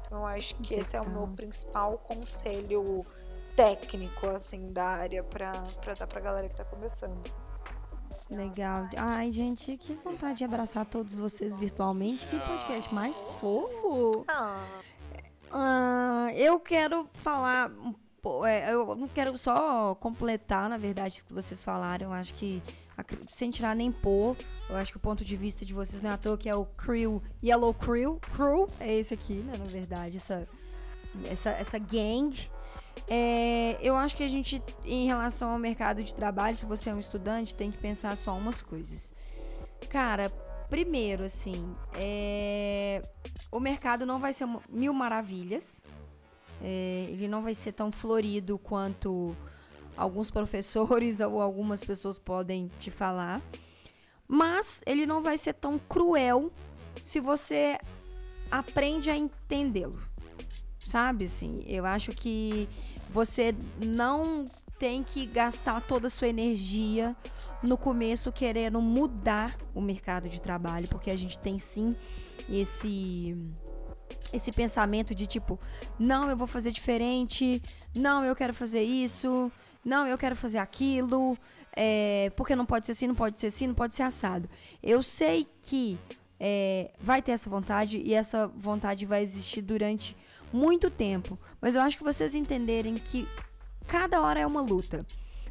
Então, 0.00 0.20
eu 0.20 0.26
acho 0.26 0.54
que 0.56 0.74
esse 0.74 0.96
é 0.96 1.00
o 1.00 1.08
meu 1.08 1.26
principal 1.28 1.98
conselho 1.98 3.04
técnico, 3.56 4.28
assim, 4.28 4.72
da 4.72 4.84
área 4.84 5.24
para 5.24 5.62
dar 5.98 6.06
pra 6.06 6.20
galera 6.20 6.48
que 6.48 6.54
tá 6.54 6.64
começando. 6.64 7.45
Legal. 8.28 8.88
Ai, 8.96 9.30
gente, 9.30 9.76
que 9.76 9.94
vontade 9.94 10.38
de 10.38 10.44
abraçar 10.44 10.84
todos 10.84 11.14
vocês 11.14 11.54
virtualmente. 11.56 12.26
Que 12.26 12.38
podcast 12.40 12.92
mais 12.92 13.16
fofo. 13.40 14.24
Ah, 14.28 14.64
Ah, 15.50 16.28
eu 16.34 16.58
quero 16.58 17.08
falar 17.14 17.70
um 17.70 17.94
é, 18.44 18.72
eu 18.72 18.94
não 18.96 19.06
quero 19.06 19.36
só 19.38 19.94
completar, 19.96 20.68
na 20.68 20.76
verdade, 20.76 21.20
o 21.20 21.26
que 21.26 21.32
vocês 21.32 21.62
falaram. 21.62 22.08
Eu 22.08 22.12
acho 22.12 22.34
que, 22.34 22.60
sem 23.28 23.50
tirar 23.50 23.74
nem 23.76 23.92
pôr, 23.92 24.36
eu 24.68 24.76
acho 24.76 24.90
que 24.90 24.96
o 24.96 25.00
ponto 25.00 25.24
de 25.24 25.36
vista 25.36 25.64
de 25.64 25.72
vocês 25.72 26.02
não 26.02 26.10
é 26.10 26.14
à 26.14 26.18
toa 26.18 26.36
que 26.36 26.48
é 26.48 26.54
o 26.54 26.64
Crew, 26.64 27.22
Yellow 27.42 27.72
Crew. 27.72 28.18
Crew 28.34 28.68
é 28.80 28.94
esse 28.94 29.14
aqui, 29.14 29.34
né? 29.34 29.56
Na 29.56 29.64
verdade, 29.64 30.16
essa, 30.16 30.48
essa, 31.24 31.50
essa 31.50 31.78
gang. 31.78 32.34
É, 33.08 33.78
eu 33.80 33.96
acho 33.96 34.16
que 34.16 34.22
a 34.22 34.28
gente, 34.28 34.62
em 34.84 35.06
relação 35.06 35.50
ao 35.50 35.58
mercado 35.58 36.02
de 36.02 36.14
trabalho, 36.14 36.56
se 36.56 36.66
você 36.66 36.90
é 36.90 36.94
um 36.94 36.98
estudante, 36.98 37.54
tem 37.54 37.70
que 37.70 37.78
pensar 37.78 38.16
só 38.16 38.36
umas 38.36 38.62
coisas. 38.62 39.12
Cara, 39.88 40.30
primeiro, 40.68 41.24
assim, 41.24 41.74
é, 41.94 43.02
o 43.50 43.60
mercado 43.60 44.04
não 44.04 44.18
vai 44.18 44.32
ser 44.32 44.48
mil 44.68 44.92
maravilhas. 44.92 45.84
É, 46.62 47.06
ele 47.10 47.28
não 47.28 47.42
vai 47.42 47.54
ser 47.54 47.72
tão 47.72 47.92
florido 47.92 48.58
quanto 48.58 49.36
alguns 49.96 50.30
professores 50.30 51.20
ou 51.20 51.40
algumas 51.40 51.84
pessoas 51.84 52.18
podem 52.18 52.70
te 52.78 52.90
falar. 52.90 53.40
Mas 54.26 54.82
ele 54.84 55.06
não 55.06 55.22
vai 55.22 55.38
ser 55.38 55.52
tão 55.52 55.78
cruel 55.78 56.50
se 57.04 57.20
você 57.20 57.78
aprende 58.50 59.10
a 59.10 59.16
entendê-lo. 59.16 60.00
Sabe, 60.96 61.26
assim, 61.26 61.62
eu 61.66 61.84
acho 61.84 62.10
que 62.12 62.66
você 63.10 63.54
não 63.84 64.48
tem 64.78 65.02
que 65.02 65.26
gastar 65.26 65.82
toda 65.82 66.06
a 66.06 66.10
sua 66.10 66.26
energia 66.26 67.14
no 67.62 67.76
começo 67.76 68.32
querendo 68.32 68.80
mudar 68.80 69.58
o 69.74 69.80
mercado 69.82 70.26
de 70.26 70.40
trabalho, 70.40 70.88
porque 70.88 71.10
a 71.10 71.16
gente 71.18 71.38
tem 71.38 71.58
sim 71.58 71.94
esse 72.48 73.36
esse 74.32 74.50
pensamento 74.50 75.14
de 75.14 75.26
tipo, 75.26 75.60
não, 75.98 76.30
eu 76.30 76.36
vou 76.36 76.46
fazer 76.46 76.70
diferente, 76.70 77.60
não, 77.94 78.24
eu 78.24 78.34
quero 78.34 78.54
fazer 78.54 78.82
isso, 78.82 79.52
não, 79.84 80.06
eu 80.06 80.16
quero 80.16 80.34
fazer 80.34 80.56
aquilo, 80.56 81.36
é, 81.74 82.32
porque 82.34 82.56
não 82.56 82.64
pode 82.64 82.86
ser 82.86 82.92
assim, 82.92 83.06
não 83.06 83.14
pode 83.14 83.38
ser 83.38 83.48
assim, 83.48 83.66
não 83.66 83.74
pode 83.74 83.94
ser 83.94 84.02
assado. 84.04 84.48
Eu 84.82 85.02
sei 85.02 85.46
que 85.60 85.98
é, 86.40 86.90
vai 86.98 87.20
ter 87.20 87.32
essa 87.32 87.50
vontade 87.50 87.98
e 88.02 88.14
essa 88.14 88.46
vontade 88.46 89.04
vai 89.04 89.22
existir 89.22 89.60
durante 89.60 90.16
muito 90.52 90.90
tempo, 90.90 91.38
mas 91.60 91.74
eu 91.74 91.80
acho 91.80 91.96
que 91.96 92.04
vocês 92.04 92.34
entenderem 92.34 92.94
que 92.96 93.28
cada 93.86 94.20
hora 94.20 94.40
é 94.40 94.46
uma 94.46 94.60
luta. 94.60 95.04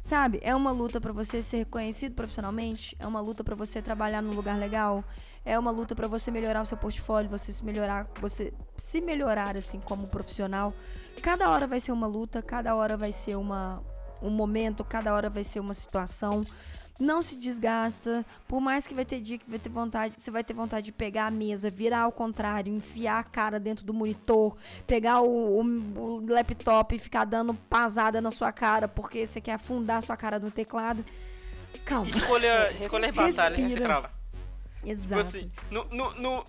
Sabe? 0.04 0.38
É 0.44 0.54
uma 0.54 0.70
luta 0.70 1.00
pra 1.00 1.12
você 1.12 1.42
ser 1.42 1.56
reconhecido 1.56 2.14
profissionalmente, 2.14 2.96
é 3.00 3.06
uma 3.08 3.20
luta 3.20 3.42
pra 3.42 3.56
você 3.56 3.82
trabalhar 3.82 4.22
num 4.22 4.34
lugar 4.34 4.56
legal, 4.56 5.02
é 5.44 5.58
uma 5.58 5.72
luta 5.72 5.96
pra 5.96 6.06
você 6.06 6.30
melhorar 6.30 6.62
o 6.62 6.64
seu 6.64 6.76
portfólio, 6.78 7.28
você 7.28 7.52
se 7.52 7.64
melhorar, 7.64 8.08
você 8.20 8.54
se 8.76 9.00
melhorar 9.00 9.56
assim 9.56 9.80
como 9.80 10.06
profissional. 10.06 10.72
Cada 11.20 11.50
hora 11.50 11.66
vai 11.66 11.80
ser 11.80 11.90
uma 11.90 12.06
luta, 12.06 12.40
cada 12.40 12.76
hora 12.76 12.96
vai 12.96 13.12
ser 13.12 13.34
uma 13.36 13.82
um 14.22 14.30
momento, 14.30 14.84
cada 14.84 15.12
hora 15.12 15.28
vai 15.28 15.44
ser 15.44 15.60
uma 15.60 15.74
situação. 15.74 16.40
Não 16.98 17.22
se 17.22 17.36
desgasta, 17.36 18.24
por 18.48 18.60
mais 18.60 18.86
que 18.86 18.94
vai 18.94 19.04
ter 19.04 19.20
dia 19.20 19.36
que 19.36 19.48
vai 19.50 19.58
ter 19.58 19.68
vontade, 19.68 20.14
você 20.16 20.30
vai 20.30 20.42
ter 20.42 20.54
vontade 20.54 20.86
de 20.86 20.92
pegar 20.92 21.26
a 21.26 21.30
mesa, 21.30 21.68
virar 21.68 22.00
ao 22.00 22.12
contrário, 22.12 22.72
enfiar 22.72 23.18
a 23.18 23.22
cara 23.22 23.60
dentro 23.60 23.84
do 23.84 23.92
monitor, 23.92 24.56
pegar 24.86 25.20
o, 25.20 25.60
o- 25.60 26.20
o 26.24 26.26
laptop 26.26 26.94
e 26.94 26.98
ficar 26.98 27.24
dando 27.26 27.52
pasada 27.52 28.20
na 28.20 28.30
sua 28.30 28.50
cara 28.50 28.88
porque 28.88 29.26
você 29.26 29.40
quer 29.42 29.52
afundar 29.54 29.98
a 29.98 30.02
sua 30.02 30.16
cara 30.16 30.38
no 30.38 30.50
teclado. 30.50 31.04
Calma. 31.84 32.08
Escolha, 32.10 32.72
escolha 32.80 33.12
que 33.12 33.20
você 33.22 33.80
trava. 33.80 34.08
Tipo 34.82 34.90
Exato. 34.90 35.20
assim, 35.22 35.50
não, 35.70 35.84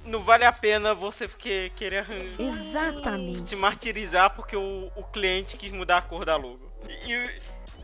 não, 0.06 0.20
vale 0.20 0.46
a 0.46 0.52
pena 0.52 0.94
você 0.94 1.28
que- 1.28 1.72
querer 1.76 2.00
arran- 2.00 2.16
Exatamente. 2.40 3.50
se 3.50 3.56
martirizar 3.56 4.30
porque 4.36 4.56
o, 4.56 4.92
o 4.96 5.04
cliente 5.04 5.58
quis 5.58 5.72
mudar 5.72 5.98
a 5.98 6.02
cor 6.04 6.24
da 6.24 6.36
logo. 6.38 6.60
E, 6.88 7.12
e- 7.14 7.32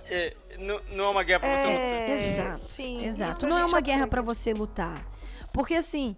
é, 0.06 0.34
não, 0.58 0.82
não 0.92 1.06
é 1.06 1.10
uma 1.10 1.24
guerra 1.24 1.40
pra 1.40 1.50
você 1.50 1.68
lutar. 1.68 1.80
É, 1.80 2.30
Exato, 2.30 2.58
sim, 2.58 3.06
Exato. 3.06 3.48
Não 3.48 3.58
é 3.58 3.66
uma 3.66 3.82
guerra 3.82 4.08
pra 4.08 4.22
você 4.22 4.54
lutar. 4.54 5.06
Porque 5.52 5.76
assim, 5.76 6.16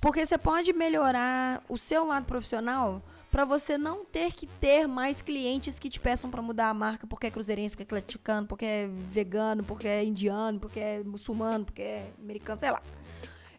porque 0.00 0.24
você 0.24 0.38
pode 0.38 0.72
melhorar 0.72 1.62
o 1.68 1.76
seu 1.76 2.06
lado 2.06 2.24
profissional 2.24 3.02
pra 3.30 3.44
você 3.44 3.76
não 3.76 4.04
ter 4.04 4.32
que 4.32 4.46
ter 4.46 4.86
mais 4.86 5.20
clientes 5.20 5.78
que 5.78 5.90
te 5.90 6.00
peçam 6.00 6.30
pra 6.30 6.40
mudar 6.40 6.68
a 6.68 6.74
marca 6.74 7.06
porque 7.06 7.26
é 7.26 7.30
cruzeirense, 7.30 7.74
porque 7.76 7.82
é 7.82 7.98
atleticano, 7.98 8.46
porque 8.46 8.64
é 8.64 8.88
vegano, 8.88 9.62
porque 9.64 9.86
é 9.86 10.04
indiano, 10.04 10.58
porque 10.58 10.80
é 10.80 11.02
muçulmano, 11.02 11.64
porque 11.64 11.82
é 11.82 12.10
americano, 12.22 12.60
sei 12.60 12.70
lá. 12.70 12.82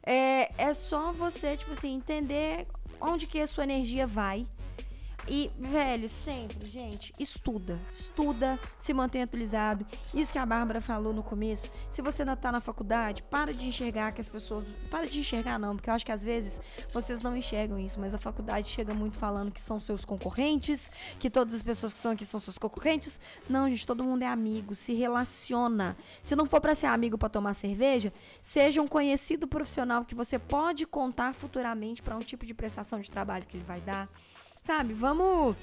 É, 0.01 0.49
é 0.57 0.73
só 0.73 1.11
você, 1.11 1.55
tipo 1.57 1.73
assim, 1.73 1.95
entender 1.95 2.65
onde 2.99 3.27
que 3.27 3.39
a 3.39 3.47
sua 3.47 3.63
energia 3.63 4.07
vai. 4.07 4.47
E, 5.29 5.51
velho, 5.59 6.09
sempre, 6.09 6.65
gente, 6.65 7.13
estuda. 7.19 7.79
Estuda, 7.91 8.59
se 8.79 8.91
mantém 8.93 9.21
atualizado. 9.21 9.85
Isso 10.11 10.33
que 10.33 10.39
a 10.39 10.45
Bárbara 10.45 10.81
falou 10.81 11.13
no 11.13 11.21
começo. 11.21 11.69
Se 11.91 12.01
você 12.01 12.25
não 12.25 12.35
tá 12.35 12.51
na 12.51 12.59
faculdade, 12.59 13.21
para 13.21 13.53
de 13.53 13.67
enxergar 13.67 14.11
que 14.11 14.21
as 14.21 14.27
pessoas. 14.27 14.65
Para 14.89 15.05
de 15.05 15.19
enxergar, 15.19 15.59
não, 15.59 15.75
porque 15.75 15.87
eu 15.87 15.93
acho 15.93 16.03
que 16.03 16.11
às 16.11 16.23
vezes 16.23 16.59
vocês 16.91 17.21
não 17.21 17.37
enxergam 17.37 17.77
isso, 17.77 17.99
mas 17.99 18.15
a 18.15 18.17
faculdade 18.17 18.67
chega 18.67 18.91
muito 18.91 19.17
falando 19.17 19.51
que 19.51 19.61
são 19.61 19.79
seus 19.79 20.03
concorrentes, 20.03 20.89
que 21.19 21.29
todas 21.29 21.53
as 21.53 21.61
pessoas 21.61 21.93
que 21.93 21.99
estão 21.99 22.11
aqui 22.11 22.25
são 22.25 22.39
seus 22.39 22.57
concorrentes. 22.57 23.19
Não, 23.47 23.69
gente, 23.69 23.85
todo 23.85 24.03
mundo 24.03 24.23
é 24.23 24.27
amigo, 24.27 24.73
se 24.73 24.93
relaciona. 24.93 25.95
Se 26.23 26.35
não 26.35 26.47
for 26.47 26.59
para 26.59 26.73
ser 26.73 26.87
amigo 26.87 27.19
para 27.19 27.29
tomar 27.29 27.53
cerveja, 27.53 28.11
seja 28.41 28.81
um 28.81 28.87
conhecido 28.87 29.47
profissional 29.47 30.03
que 30.05 30.15
você 30.15 30.39
pode 30.39 30.87
contar 30.87 31.35
futuramente 31.35 32.01
para 32.01 32.17
um 32.17 32.21
tipo 32.21 32.47
de 32.47 32.53
prestação 32.55 32.99
de 32.99 33.11
trabalho 33.11 33.45
que 33.45 33.55
ele 33.55 33.63
vai 33.63 33.79
dar. 33.79 34.09
Sabe? 34.61 34.93
Vamos 34.93 35.55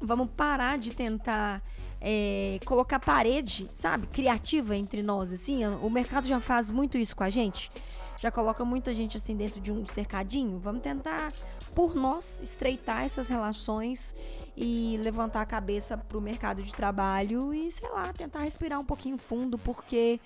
vamos 0.00 0.28
parar 0.36 0.78
de 0.78 0.92
tentar 0.92 1.62
é, 2.00 2.60
colocar 2.66 2.98
parede, 2.98 3.68
sabe, 3.72 4.06
criativa 4.06 4.76
entre 4.76 5.02
nós, 5.02 5.32
assim. 5.32 5.64
O 5.64 5.88
mercado 5.88 6.26
já 6.26 6.40
faz 6.40 6.70
muito 6.70 6.98
isso 6.98 7.16
com 7.16 7.24
a 7.24 7.30
gente. 7.30 7.70
Já 8.18 8.30
coloca 8.30 8.64
muita 8.64 8.92
gente 8.94 9.16
assim 9.16 9.34
dentro 9.34 9.60
de 9.60 9.72
um 9.72 9.84
cercadinho. 9.86 10.58
Vamos 10.58 10.82
tentar, 10.82 11.32
por 11.74 11.94
nós, 11.94 12.40
estreitar 12.42 13.02
essas 13.04 13.28
relações 13.28 14.14
e 14.56 14.98
levantar 15.02 15.40
a 15.40 15.46
cabeça 15.46 15.96
pro 15.96 16.20
mercado 16.20 16.62
de 16.62 16.74
trabalho 16.74 17.52
e, 17.52 17.70
sei 17.72 17.88
lá, 17.90 18.12
tentar 18.12 18.40
respirar 18.40 18.78
um 18.78 18.84
pouquinho 18.84 19.18
fundo, 19.18 19.58
porque 19.58 20.20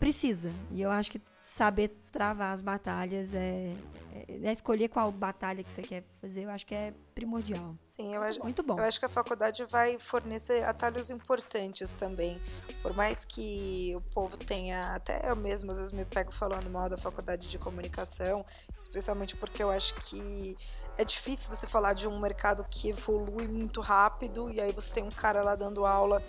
precisa. 0.00 0.50
E 0.70 0.80
eu 0.80 0.90
acho 0.90 1.10
que 1.10 1.20
saber 1.46 1.96
travar 2.10 2.52
as 2.52 2.60
batalhas 2.60 3.32
é, 3.32 3.72
é, 4.12 4.48
é, 4.48 4.52
escolher 4.52 4.88
qual 4.88 5.12
batalha 5.12 5.62
que 5.62 5.70
você 5.70 5.80
quer 5.80 6.02
fazer, 6.20 6.42
eu 6.42 6.50
acho 6.50 6.66
que 6.66 6.74
é 6.74 6.92
primordial. 7.14 7.76
Sim, 7.80 8.16
eu 8.16 8.22
acho, 8.22 8.42
muito 8.42 8.64
bom. 8.64 8.76
Eu 8.76 8.82
acho 8.82 8.98
que 8.98 9.06
a 9.06 9.08
faculdade 9.08 9.64
vai 9.64 9.96
fornecer 10.00 10.64
atalhos 10.64 11.08
importantes 11.08 11.92
também. 11.92 12.40
Por 12.82 12.94
mais 12.94 13.24
que 13.24 13.94
o 13.94 14.00
povo 14.12 14.36
tenha, 14.36 14.92
até 14.92 15.30
eu 15.30 15.36
mesmo 15.36 15.70
às 15.70 15.78
vezes 15.78 15.92
me 15.92 16.04
pego 16.04 16.32
falando 16.32 16.68
mal 16.68 16.88
da 16.88 16.98
faculdade 16.98 17.48
de 17.48 17.58
comunicação, 17.58 18.44
especialmente 18.76 19.36
porque 19.36 19.62
eu 19.62 19.70
acho 19.70 19.94
que 19.94 20.56
é 20.98 21.04
difícil 21.04 21.48
você 21.48 21.66
falar 21.66 21.92
de 21.92 22.08
um 22.08 22.18
mercado 22.18 22.66
que 22.68 22.88
evolui 22.88 23.46
muito 23.46 23.80
rápido 23.80 24.50
e 24.50 24.60
aí 24.60 24.72
você 24.72 24.92
tem 24.92 25.04
um 25.04 25.10
cara 25.10 25.44
lá 25.44 25.54
dando 25.54 25.86
aula 25.86 26.20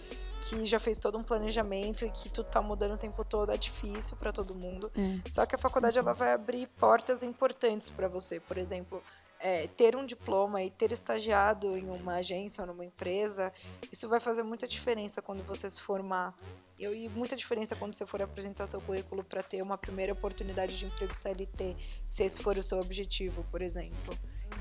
que 0.42 0.66
já 0.66 0.80
fez 0.80 1.00
todo 1.00 1.18
um 1.18 1.24
planejamento 1.24 2.06
e 2.06 2.10
que 2.10 2.30
tudo 2.30 2.50
tá 2.50 2.62
mudando 2.62 2.94
o 2.94 2.98
tempo 2.98 3.24
todo, 3.24 3.52
é 3.52 3.58
difícil 3.58 4.16
para 4.18 4.32
todo 4.32 4.56
mundo. 4.56 4.92
É. 4.96 5.30
Só 5.30 5.46
que 5.46 5.56
a 5.56 5.58
faculdade 5.58 5.98
ela 5.98 6.14
vai 6.14 6.34
abrir 6.34 6.68
portas 6.78 7.24
importantes 7.24 7.90
para 7.90 8.08
você. 8.08 8.40
Por 8.40 8.58
exemplo, 8.58 9.02
é, 9.40 9.68
ter 9.68 9.96
um 9.96 10.06
diploma 10.06 10.64
e 10.64 10.70
ter 10.70 10.92
estagiado 10.92 11.78
em 11.78 11.90
uma 11.90 12.16
agência 12.16 12.62
ou 12.62 12.68
numa 12.68 12.86
empresa, 12.86 13.54
isso 13.92 14.08
vai 14.08 14.20
fazer 14.20 14.44
muita 14.44 14.68
diferença 14.68 15.22
quando 15.22 15.44
você 15.44 15.70
se 15.70 15.82
formar. 15.82 16.36
E 16.80 17.10
muita 17.10 17.36
diferença 17.36 17.76
quando 17.76 17.96
você 17.96 18.06
for 18.06 18.22
apresentar 18.22 18.68
seu 18.68 18.80
currículo 18.80 19.24
para 19.24 19.42
ter 19.42 19.62
uma 19.64 19.78
primeira 19.78 20.14
oportunidade 20.14 20.78
de 20.78 20.86
emprego 20.86 21.14
CLT, 21.14 21.76
se 22.08 22.24
esse 22.24 22.42
for 22.42 22.56
o 22.56 22.62
seu 22.62 22.80
objetivo, 22.80 23.44
por 23.50 23.64
exemplo. 23.64 24.16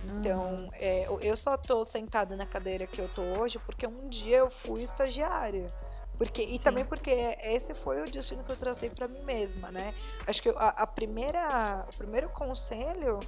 Então, 0.05 0.69
é, 0.75 1.07
eu 1.21 1.37
só 1.37 1.57
tô 1.57 1.85
sentada 1.85 2.37
na 2.37 2.47
cadeira 2.47 2.87
que 2.87 3.01
eu 3.01 3.09
tô 3.09 3.23
hoje 3.23 3.59
porque 3.61 3.87
um 3.87 4.09
dia 4.09 4.39
eu 4.39 4.51
fui 4.51 4.83
estagiária. 4.83 5.73
Porque, 6.19 6.43
e 6.43 6.53
Sim. 6.53 6.59
também 6.59 6.85
porque 6.85 7.11
esse 7.43 7.75
foi 7.75 8.03
o 8.03 8.11
destino 8.11 8.43
que 8.43 8.51
eu 8.51 8.57
tracei 8.57 8.89
para 8.89 9.07
mim 9.07 9.23
mesma, 9.23 9.71
né? 9.71 9.93
Acho 10.27 10.43
que 10.43 10.49
a, 10.49 10.69
a 10.69 10.87
primeira, 10.87 11.87
o 11.93 11.97
primeiro 11.97 12.29
conselho 12.31 13.21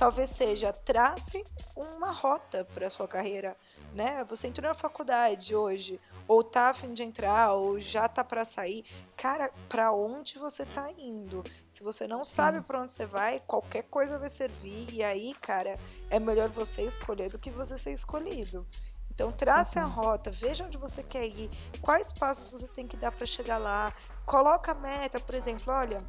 talvez 0.00 0.30
seja 0.30 0.72
trace 0.72 1.44
uma 1.76 2.10
rota 2.10 2.64
para 2.72 2.88
sua 2.88 3.06
carreira, 3.06 3.54
né? 3.92 4.24
Você 4.30 4.48
entrou 4.48 4.66
na 4.66 4.72
faculdade 4.72 5.54
hoje, 5.54 6.00
ou 6.26 6.42
tá 6.42 6.70
a 6.70 6.74
fim 6.74 6.94
de 6.94 7.02
entrar, 7.02 7.52
ou 7.52 7.78
já 7.78 8.08
tá 8.08 8.24
para 8.24 8.42
sair. 8.42 8.82
Cara, 9.14 9.52
para 9.68 9.92
onde 9.92 10.38
você 10.38 10.64
tá 10.64 10.90
indo? 10.96 11.44
Se 11.68 11.82
você 11.82 12.06
não 12.06 12.24
sabe 12.24 12.62
para 12.62 12.80
onde 12.80 12.94
você 12.94 13.04
vai, 13.04 13.40
qualquer 13.40 13.82
coisa 13.82 14.18
vai 14.18 14.30
servir. 14.30 14.88
E 14.90 15.04
aí, 15.04 15.34
cara, 15.34 15.74
é 16.08 16.18
melhor 16.18 16.48
você 16.48 16.80
escolher 16.80 17.28
do 17.28 17.38
que 17.38 17.50
você 17.50 17.76
ser 17.76 17.92
escolhido. 17.92 18.66
Então, 19.10 19.30
trace 19.30 19.78
uhum. 19.78 19.84
a 19.84 19.88
rota, 19.88 20.30
veja 20.30 20.64
onde 20.64 20.78
você 20.78 21.02
quer 21.02 21.26
ir, 21.26 21.50
quais 21.82 22.10
passos 22.10 22.48
você 22.48 22.66
tem 22.66 22.86
que 22.86 22.96
dar 22.96 23.12
para 23.12 23.26
chegar 23.26 23.58
lá. 23.58 23.92
Coloca 24.24 24.72
a 24.72 24.74
meta, 24.74 25.20
por 25.20 25.34
exemplo, 25.34 25.70
olha, 25.70 26.02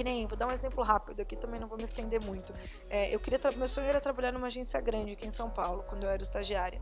que 0.00 0.04
nem, 0.04 0.26
vou 0.26 0.34
dar 0.34 0.46
um 0.46 0.50
exemplo 0.50 0.82
rápido 0.82 1.20
aqui, 1.20 1.36
também 1.36 1.60
não 1.60 1.68
vou 1.68 1.76
me 1.76 1.84
estender 1.84 2.24
muito. 2.24 2.54
É, 2.88 3.14
eu 3.14 3.20
queria, 3.20 3.38
meu 3.54 3.68
sonho 3.68 3.86
era 3.86 4.00
trabalhar 4.00 4.32
numa 4.32 4.46
agência 4.46 4.80
grande 4.80 5.12
aqui 5.12 5.26
em 5.26 5.30
São 5.30 5.50
Paulo, 5.50 5.84
quando 5.86 6.04
eu 6.04 6.08
era 6.08 6.22
estagiária. 6.22 6.80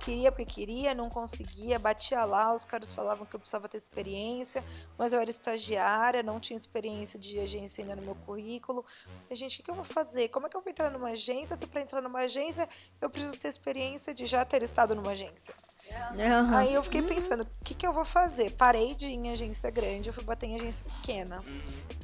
Queria 0.00 0.30
porque 0.30 0.44
queria, 0.44 0.94
não 0.94 1.10
conseguia, 1.10 1.78
batia 1.78 2.24
lá, 2.24 2.54
os 2.54 2.64
caras 2.64 2.92
falavam 2.92 3.26
que 3.26 3.34
eu 3.34 3.40
precisava 3.40 3.68
ter 3.68 3.76
experiência, 3.76 4.64
mas 4.96 5.12
eu 5.12 5.20
era 5.20 5.28
estagiária, 5.28 6.22
não 6.22 6.38
tinha 6.38 6.58
experiência 6.58 7.18
de 7.18 7.38
agência 7.38 7.82
ainda 7.82 7.96
no 7.96 8.02
meu 8.02 8.14
currículo. 8.14 8.84
Falei, 9.22 9.36
gente, 9.36 9.60
o 9.60 9.64
que, 9.64 9.70
eu 9.70 9.74
vou 9.74 9.84
fazer? 9.84 10.28
Como 10.28 10.46
é 10.46 10.48
que 10.48 10.56
eu 10.56 10.60
vou 10.60 10.70
entrar 10.70 10.90
numa 10.90 11.10
agência? 11.10 11.56
Se 11.56 11.66
para 11.66 11.82
entrar 11.82 12.00
numa 12.00 12.20
agência 12.20 12.68
eu 13.00 13.10
preciso 13.10 13.38
ter 13.38 13.48
experiência 13.48 14.14
de 14.14 14.26
já 14.26 14.44
ter 14.44 14.62
estado 14.62 14.94
numa 14.94 15.12
agência. 15.12 15.54
Uhum. 15.90 16.56
Aí 16.56 16.74
eu 16.74 16.82
fiquei 16.82 17.02
pensando, 17.02 17.42
o 17.42 17.64
que, 17.64 17.74
que 17.74 17.86
eu 17.86 17.92
vou 17.92 18.04
fazer? 18.04 18.50
Parei 18.52 18.94
de 18.94 19.06
ir 19.06 19.14
em 19.14 19.32
agência 19.32 19.70
grande, 19.70 20.08
eu 20.08 20.12
fui 20.12 20.24
bater 20.24 20.46
em 20.46 20.56
agência 20.56 20.84
pequena. 20.84 21.42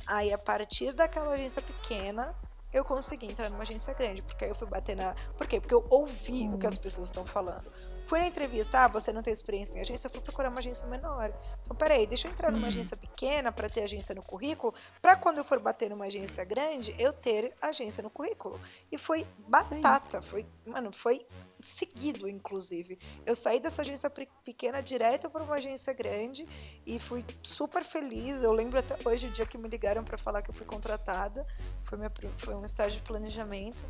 Aí, 0.06 0.32
a 0.32 0.38
partir 0.38 0.92
daquela 0.92 1.34
agência 1.34 1.62
pequena, 1.62 2.34
eu 2.74 2.84
consegui 2.84 3.30
entrar 3.30 3.48
numa 3.48 3.62
agência 3.62 3.94
grande, 3.94 4.20
porque 4.20 4.44
aí 4.44 4.50
eu 4.50 4.54
fui 4.54 4.66
bater 4.66 4.96
na. 4.96 5.14
Por 5.38 5.46
quê? 5.46 5.60
Porque 5.60 5.72
eu 5.72 5.86
ouvi 5.88 6.48
o 6.48 6.58
que 6.58 6.66
as 6.66 6.76
pessoas 6.76 7.06
estão 7.06 7.24
falando. 7.24 7.70
Fui 8.04 8.20
na 8.20 8.26
entrevista, 8.26 8.84
ah, 8.84 8.88
você 8.88 9.14
não 9.14 9.22
tem 9.22 9.32
experiência 9.32 9.78
em 9.78 9.80
agência, 9.80 10.08
eu 10.08 10.10
fui 10.10 10.20
procurar 10.20 10.50
uma 10.50 10.58
agência 10.58 10.86
menor. 10.86 11.32
Então, 11.62 11.74
peraí, 11.74 12.06
deixa 12.06 12.28
eu 12.28 12.32
entrar 12.32 12.52
numa 12.52 12.64
hum. 12.64 12.68
agência 12.68 12.98
pequena 12.98 13.50
para 13.50 13.66
ter 13.66 13.84
agência 13.84 14.14
no 14.14 14.22
currículo, 14.22 14.74
para 15.00 15.16
quando 15.16 15.38
eu 15.38 15.44
for 15.44 15.58
bater 15.58 15.88
numa 15.88 16.04
agência 16.04 16.44
grande, 16.44 16.94
eu 16.98 17.14
ter 17.14 17.54
agência 17.62 18.02
no 18.02 18.10
currículo. 18.10 18.60
E 18.92 18.98
foi 18.98 19.26
batata, 19.38 20.20
foi, 20.20 20.46
mano, 20.66 20.92
foi 20.92 21.24
seguido, 21.60 22.28
inclusive. 22.28 22.98
Eu 23.24 23.34
saí 23.34 23.58
dessa 23.58 23.80
agência 23.80 24.10
pequena 24.44 24.82
direto 24.82 25.30
para 25.30 25.42
uma 25.42 25.54
agência 25.54 25.94
grande 25.94 26.46
e 26.86 26.98
fui 26.98 27.24
super 27.42 27.82
feliz. 27.82 28.42
Eu 28.42 28.52
lembro 28.52 28.78
até 28.78 28.98
hoje 29.08 29.28
o 29.28 29.30
dia 29.30 29.46
que 29.46 29.56
me 29.56 29.66
ligaram 29.66 30.04
para 30.04 30.18
falar 30.18 30.42
que 30.42 30.50
eu 30.50 30.54
fui 30.54 30.66
contratada. 30.66 31.46
Foi, 31.82 31.96
minha, 31.96 32.12
foi 32.36 32.54
um 32.54 32.66
estágio 32.66 33.00
de 33.00 33.06
planejamento, 33.06 33.82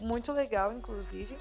muito 0.00 0.32
legal, 0.32 0.72
inclusive. 0.72 1.36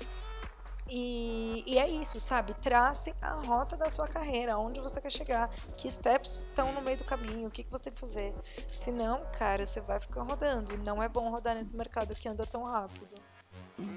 E, 0.89 1.63
e, 1.67 1.77
é 1.77 1.87
isso, 1.87 2.19
sabe? 2.19 2.53
Trace 2.55 3.13
a 3.21 3.33
rota 3.41 3.77
da 3.77 3.89
sua 3.89 4.07
carreira, 4.07 4.57
onde 4.57 4.79
você 4.79 4.99
quer 4.99 5.11
chegar, 5.11 5.49
que 5.77 5.89
steps 5.91 6.39
estão 6.39 6.71
no 6.71 6.81
meio 6.81 6.97
do 6.97 7.03
caminho, 7.03 7.47
o 7.47 7.51
que, 7.51 7.63
que 7.63 7.69
você 7.69 7.85
tem 7.85 7.93
que 7.93 7.99
fazer. 7.99 8.33
Senão, 8.67 9.21
cara, 9.37 9.65
você 9.65 9.79
vai 9.81 9.99
ficar 9.99 10.23
rodando. 10.23 10.73
E 10.73 10.77
não 10.77 11.01
é 11.01 11.07
bom 11.07 11.29
rodar 11.29 11.55
nesse 11.55 11.75
mercado 11.75 12.15
que 12.15 12.27
anda 12.27 12.45
tão 12.45 12.63
rápido. 12.63 13.15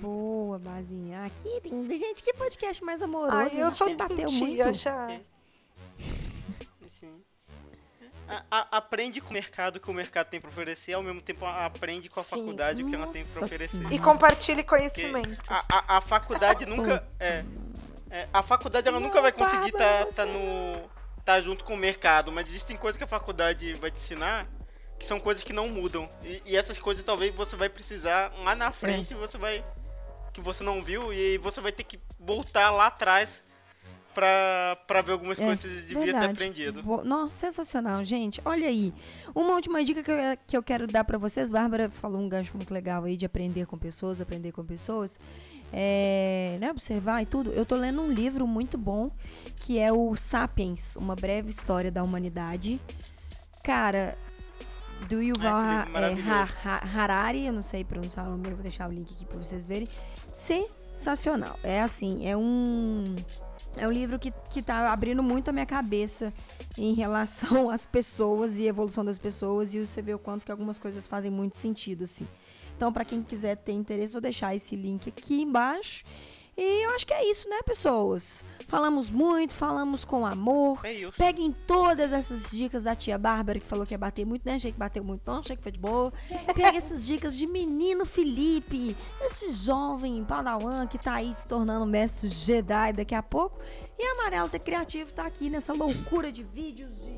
Boa, 0.00 0.58
Bazinha. 0.58 1.24
Ah, 1.24 1.30
que 1.30 1.68
lindo. 1.68 1.94
Gente, 1.94 2.22
que 2.22 2.34
podcast 2.34 2.84
mais 2.84 3.02
amoroso. 3.02 3.36
Ai, 3.36 3.50
eu 3.60 3.70
sou 3.70 3.94
bateu 3.96 4.30
muito. 4.30 4.74
já. 4.74 5.08
Sim 7.00 7.22
a, 8.50 8.76
aprende 8.78 9.20
com 9.20 9.30
o 9.30 9.32
mercado 9.32 9.80
que 9.80 9.90
o 9.90 9.94
mercado 9.94 10.28
tem 10.28 10.40
para 10.40 10.50
oferecer, 10.50 10.94
ao 10.94 11.02
mesmo 11.02 11.20
tempo 11.20 11.44
aprende 11.44 12.08
com 12.08 12.20
a 12.20 12.22
Sim. 12.22 12.36
faculdade 12.36 12.82
o 12.82 12.88
que 12.88 12.94
ela 12.94 13.06
tem 13.08 13.24
para 13.24 13.44
oferecer. 13.44 13.92
E 13.92 13.98
compartilhe 13.98 14.62
conhecimento. 14.62 15.42
A, 15.50 15.64
a, 15.70 15.96
a, 15.98 16.00
faculdade 16.00 16.64
nunca. 16.66 17.06
É, 17.18 17.44
é, 18.10 18.28
a 18.32 18.42
faculdade 18.42 18.88
ela 18.88 19.00
nunca 19.00 19.20
vai 19.20 19.32
conseguir 19.32 19.68
estar 19.68 20.06
tá, 20.06 20.12
tá 20.12 20.26
no. 20.26 20.88
tá 21.24 21.40
junto 21.40 21.64
com 21.64 21.74
o 21.74 21.78
mercado, 21.78 22.32
mas 22.32 22.48
existem 22.48 22.76
coisas 22.76 22.96
que 22.96 23.04
a 23.04 23.08
faculdade 23.08 23.74
vai 23.74 23.90
te 23.90 23.98
ensinar 23.98 24.46
que 25.02 25.08
são 25.08 25.18
coisas 25.18 25.42
que 25.42 25.52
não 25.52 25.68
mudam. 25.68 26.08
E, 26.22 26.42
e 26.46 26.56
essas 26.56 26.78
coisas 26.78 27.04
talvez 27.04 27.34
você 27.34 27.56
vai 27.56 27.68
precisar 27.68 28.32
lá 28.38 28.54
na 28.54 28.70
frente, 28.70 29.12
é. 29.12 29.16
você 29.16 29.36
vai. 29.36 29.64
que 30.32 30.40
você 30.40 30.62
não 30.62 30.80
viu, 30.80 31.12
e 31.12 31.38
você 31.38 31.60
vai 31.60 31.72
ter 31.72 31.82
que 31.82 31.98
voltar 32.20 32.70
lá 32.70 32.86
atrás 32.86 33.42
pra, 34.14 34.78
pra 34.86 35.02
ver 35.02 35.12
algumas 35.12 35.38
é, 35.38 35.44
coisas 35.44 35.64
que 35.64 35.86
devia 35.86 36.04
verdade. 36.04 36.26
ter 36.26 36.32
aprendido. 36.32 36.82
Nossa, 37.04 37.46
sensacional, 37.46 38.04
gente. 38.04 38.40
Olha 38.44 38.68
aí. 38.68 38.92
Uma 39.34 39.54
última 39.54 39.84
dica 39.84 40.02
que 40.02 40.10
eu, 40.10 40.16
que 40.46 40.56
eu 40.56 40.62
quero 40.62 40.86
dar 40.86 41.04
para 41.04 41.18
vocês. 41.18 41.50
Bárbara 41.50 41.90
falou 41.90 42.20
um 42.20 42.28
gancho 42.28 42.56
muito 42.56 42.72
legal 42.72 43.04
aí 43.04 43.16
de 43.16 43.26
aprender 43.26 43.66
com 43.66 43.78
pessoas, 43.78 44.20
aprender 44.20 44.52
com 44.52 44.64
pessoas. 44.64 45.18
É, 45.74 46.58
né, 46.60 46.70
observar 46.70 47.22
e 47.22 47.26
tudo. 47.26 47.50
Eu 47.52 47.64
tô 47.64 47.76
lendo 47.76 48.02
um 48.02 48.10
livro 48.10 48.46
muito 48.46 48.76
bom 48.76 49.10
que 49.56 49.78
é 49.78 49.90
o 49.90 50.14
Sapiens, 50.14 50.96
uma 50.96 51.16
breve 51.16 51.48
história 51.48 51.90
da 51.90 52.02
humanidade. 52.02 52.78
Cara, 53.64 54.18
do 55.08 55.22
Yuval 55.22 55.54
ah, 55.54 55.86
é, 55.94 56.98
Harari, 56.98 57.46
eu 57.46 57.52
não 57.52 57.62
sei 57.62 57.84
pronunciar 57.84 58.26
o 58.26 58.30
nome, 58.30 58.50
vou 58.50 58.62
deixar 58.62 58.88
o 58.88 58.92
link 58.92 59.12
aqui 59.12 59.24
para 59.24 59.38
vocês 59.38 59.64
verem. 59.64 59.88
Sensacional. 60.32 61.58
É 61.62 61.80
assim, 61.80 62.26
é 62.26 62.36
um 62.36 63.16
é 63.76 63.86
um 63.86 63.90
livro 63.90 64.18
que, 64.18 64.32
que 64.50 64.62
tá 64.62 64.92
abrindo 64.92 65.22
muito 65.22 65.48
a 65.48 65.52
minha 65.52 65.66
cabeça 65.66 66.32
em 66.76 66.94
relação 66.94 67.68
às 67.70 67.86
pessoas 67.86 68.58
e 68.58 68.66
evolução 68.66 69.04
das 69.04 69.18
pessoas. 69.18 69.74
E 69.74 69.84
você 69.84 70.02
vê 70.02 70.14
o 70.14 70.18
quanto 70.18 70.44
que 70.44 70.52
algumas 70.52 70.78
coisas 70.78 71.06
fazem 71.06 71.30
muito 71.30 71.56
sentido, 71.56 72.04
assim. 72.04 72.26
Então, 72.76 72.92
para 72.92 73.04
quem 73.04 73.22
quiser 73.22 73.56
ter 73.56 73.72
interesse, 73.72 74.12
vou 74.12 74.20
deixar 74.20 74.54
esse 74.54 74.74
link 74.74 75.08
aqui 75.08 75.42
embaixo. 75.42 76.04
E 76.56 76.84
eu 76.84 76.90
acho 76.90 77.06
que 77.06 77.14
é 77.14 77.30
isso, 77.30 77.48
né, 77.48 77.60
pessoas? 77.64 78.44
Falamos 78.68 79.08
muito, 79.10 79.52
falamos 79.54 80.04
com 80.04 80.24
amor. 80.24 80.80
É 80.84 81.10
Peguem 81.16 81.52
todas 81.66 82.12
essas 82.12 82.50
dicas 82.50 82.84
da 82.84 82.94
tia 82.94 83.18
Bárbara, 83.18 83.58
que 83.58 83.66
falou 83.66 83.86
que 83.86 83.94
ia 83.94 83.98
bater 83.98 84.26
muito, 84.26 84.44
né? 84.44 84.54
Achei 84.54 84.72
que 84.72 84.78
bateu 84.78 85.02
muito, 85.02 85.22
não, 85.26 85.38
achei 85.38 85.56
que 85.56 85.62
foi 85.62 85.72
de 85.72 85.78
boa. 85.78 86.12
Pegue 86.54 86.76
essas 86.76 87.06
dicas 87.06 87.36
de 87.36 87.46
menino 87.46 88.04
Felipe, 88.04 88.96
esse 89.22 89.50
jovem 89.50 90.24
padawan 90.24 90.86
que 90.86 90.98
tá 90.98 91.14
aí 91.14 91.32
se 91.32 91.46
tornando 91.46 91.86
mestre 91.86 92.28
Jedi 92.28 92.92
daqui 92.94 93.14
a 93.14 93.22
pouco. 93.22 93.58
E 93.98 94.04
Amarelo 94.12 94.48
Ter 94.48 94.58
Criativo 94.58 95.12
tá 95.12 95.26
aqui 95.26 95.48
nessa 95.48 95.72
loucura 95.72 96.30
de 96.30 96.42
vídeos, 96.42 96.96
de. 96.96 97.12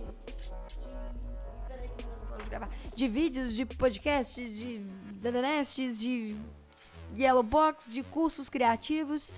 de, 2.51 2.97
de 2.97 3.09
vídeos, 3.09 3.55
de 3.55 3.65
podcasts, 3.65 4.56
de. 4.56 4.78
de, 4.78 5.93
de 5.94 6.36
Yellow 7.16 7.43
Box, 7.43 7.93
de 7.93 8.03
cursos 8.03 8.49
criativos. 8.49 9.35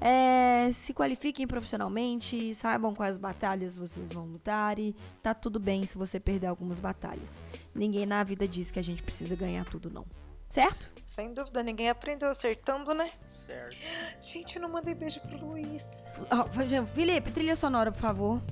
É, 0.00 0.70
se 0.72 0.92
qualifiquem 0.92 1.46
profissionalmente, 1.46 2.54
saibam 2.54 2.94
quais 2.94 3.16
batalhas 3.16 3.78
vocês 3.78 4.10
vão 4.12 4.26
lutar 4.26 4.78
e 4.78 4.94
tá 5.22 5.32
tudo 5.32 5.58
bem 5.58 5.86
se 5.86 5.96
você 5.96 6.20
perder 6.20 6.48
algumas 6.48 6.78
batalhas. 6.78 7.40
Ninguém 7.74 8.04
na 8.04 8.22
vida 8.22 8.46
diz 8.46 8.70
que 8.70 8.78
a 8.78 8.84
gente 8.84 9.02
precisa 9.02 9.34
ganhar 9.34 9.64
tudo, 9.64 9.90
não. 9.90 10.04
Certo? 10.48 10.88
Sem 11.02 11.32
dúvida, 11.32 11.62
ninguém 11.62 11.88
aprendeu 11.88 12.28
acertando, 12.28 12.94
né? 12.94 13.10
certo. 13.46 13.76
Gente, 14.20 14.56
eu 14.56 14.62
não 14.62 14.68
mandei 14.68 14.94
beijo 14.94 15.20
pro 15.20 15.46
Luiz. 15.46 16.04
Ó, 16.30 16.46
Felipe, 16.86 17.30
trilha 17.30 17.56
sonora, 17.56 17.92
por 17.92 18.00
favor. 18.00 18.42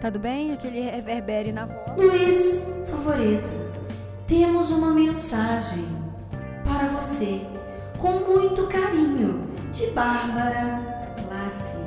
Tá 0.00 0.10
tudo 0.10 0.20
bem? 0.20 0.52
Aquele 0.52 0.80
reverbere 0.80 1.52
na 1.52 1.66
voz. 1.66 1.96
Luiz, 1.96 2.64
favorito, 2.90 3.48
temos 4.26 4.70
uma 4.70 4.94
mensagem 4.94 5.84
para 6.80 6.88
você, 6.88 7.42
com 7.98 8.20
muito 8.20 8.66
carinho, 8.68 9.46
de 9.70 9.88
Bárbara 9.88 10.80
Lassi. 11.28 11.78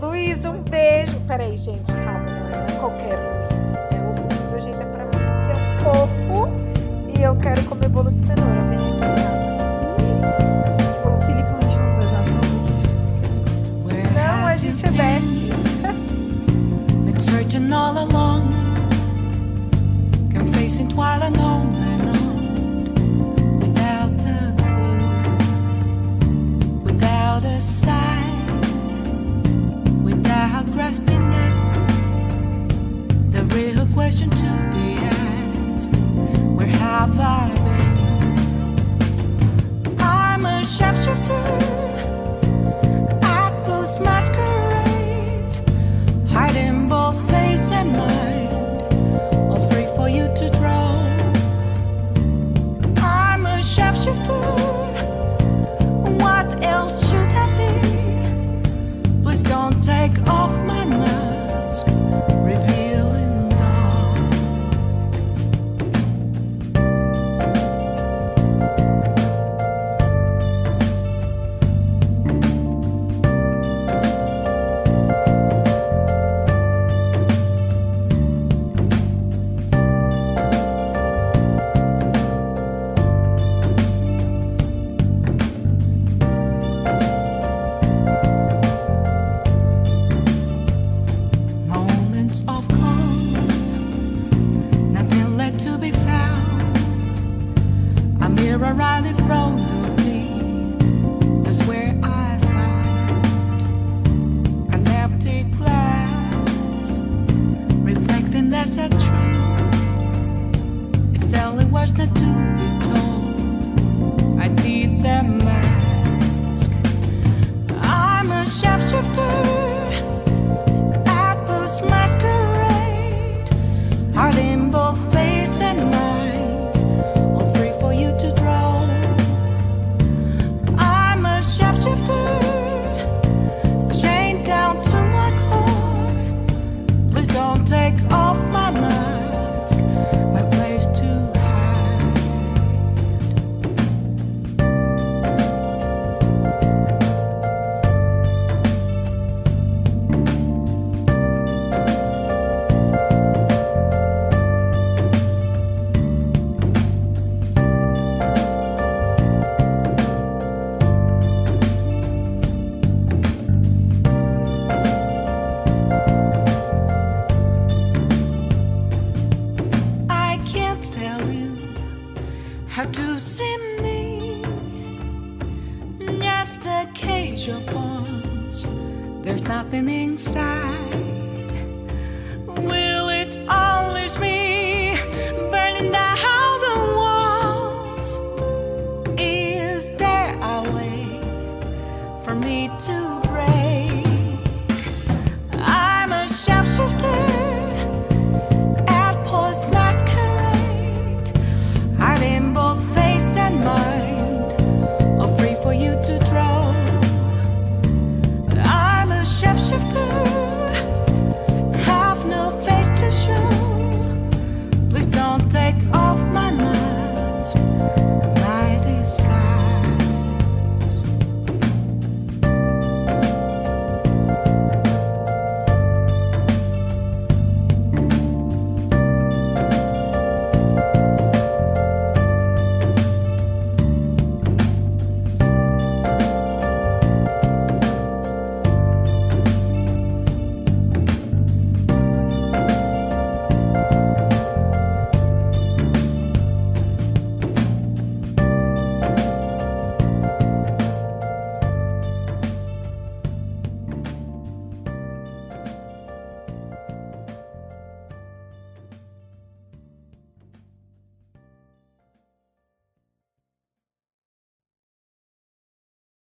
Luiz, 0.00 0.44
um 0.44 0.62
beijo. 0.62 1.18
Peraí, 1.26 1.56
gente, 1.56 1.92
calma, 1.92 2.20
não 2.20 2.46
é, 2.50 2.72
qualquer 2.78 3.18
Luiz. 3.18 3.74
É 3.90 3.98
o 3.98 4.14
Luiz 4.22 4.44
do 4.44 4.60
Jeito 4.60 4.80
é 4.80 4.84
pra 4.84 5.04
mim, 5.06 5.10
que 5.10 5.50
é 5.50 5.56
um 5.56 5.80
fofo. 5.80 6.48
E 7.18 7.22
eu 7.22 7.34
quero 7.36 7.64
comer 7.64 7.88
bolo 7.88 8.12
de 8.12 8.20
cenoura. 8.20 8.62
Vem 8.62 8.78
aqui 8.78 8.94
em 8.94 8.98
casa. 9.00 9.32
Não, 14.14 14.46
a 14.46 14.56
gente 14.56 14.86
é 14.86 14.90
besties. 14.92 15.42
While 20.94 21.22
and 21.22 21.36
on, 21.38 21.72
without 23.60 24.12
a 24.26 24.54
clue, 24.58 24.98
without 26.82 27.44
a 27.44 27.62
sign, 27.62 28.60
without 30.02 30.66
grasping 30.72 31.32
it. 31.32 31.52
The 33.32 33.44
real 33.54 33.86
question 33.94 34.30
to 34.30 34.70
be 34.72 34.98
asked: 34.98 35.96
Where 36.56 36.66
have 36.66 37.18
I 37.20 37.61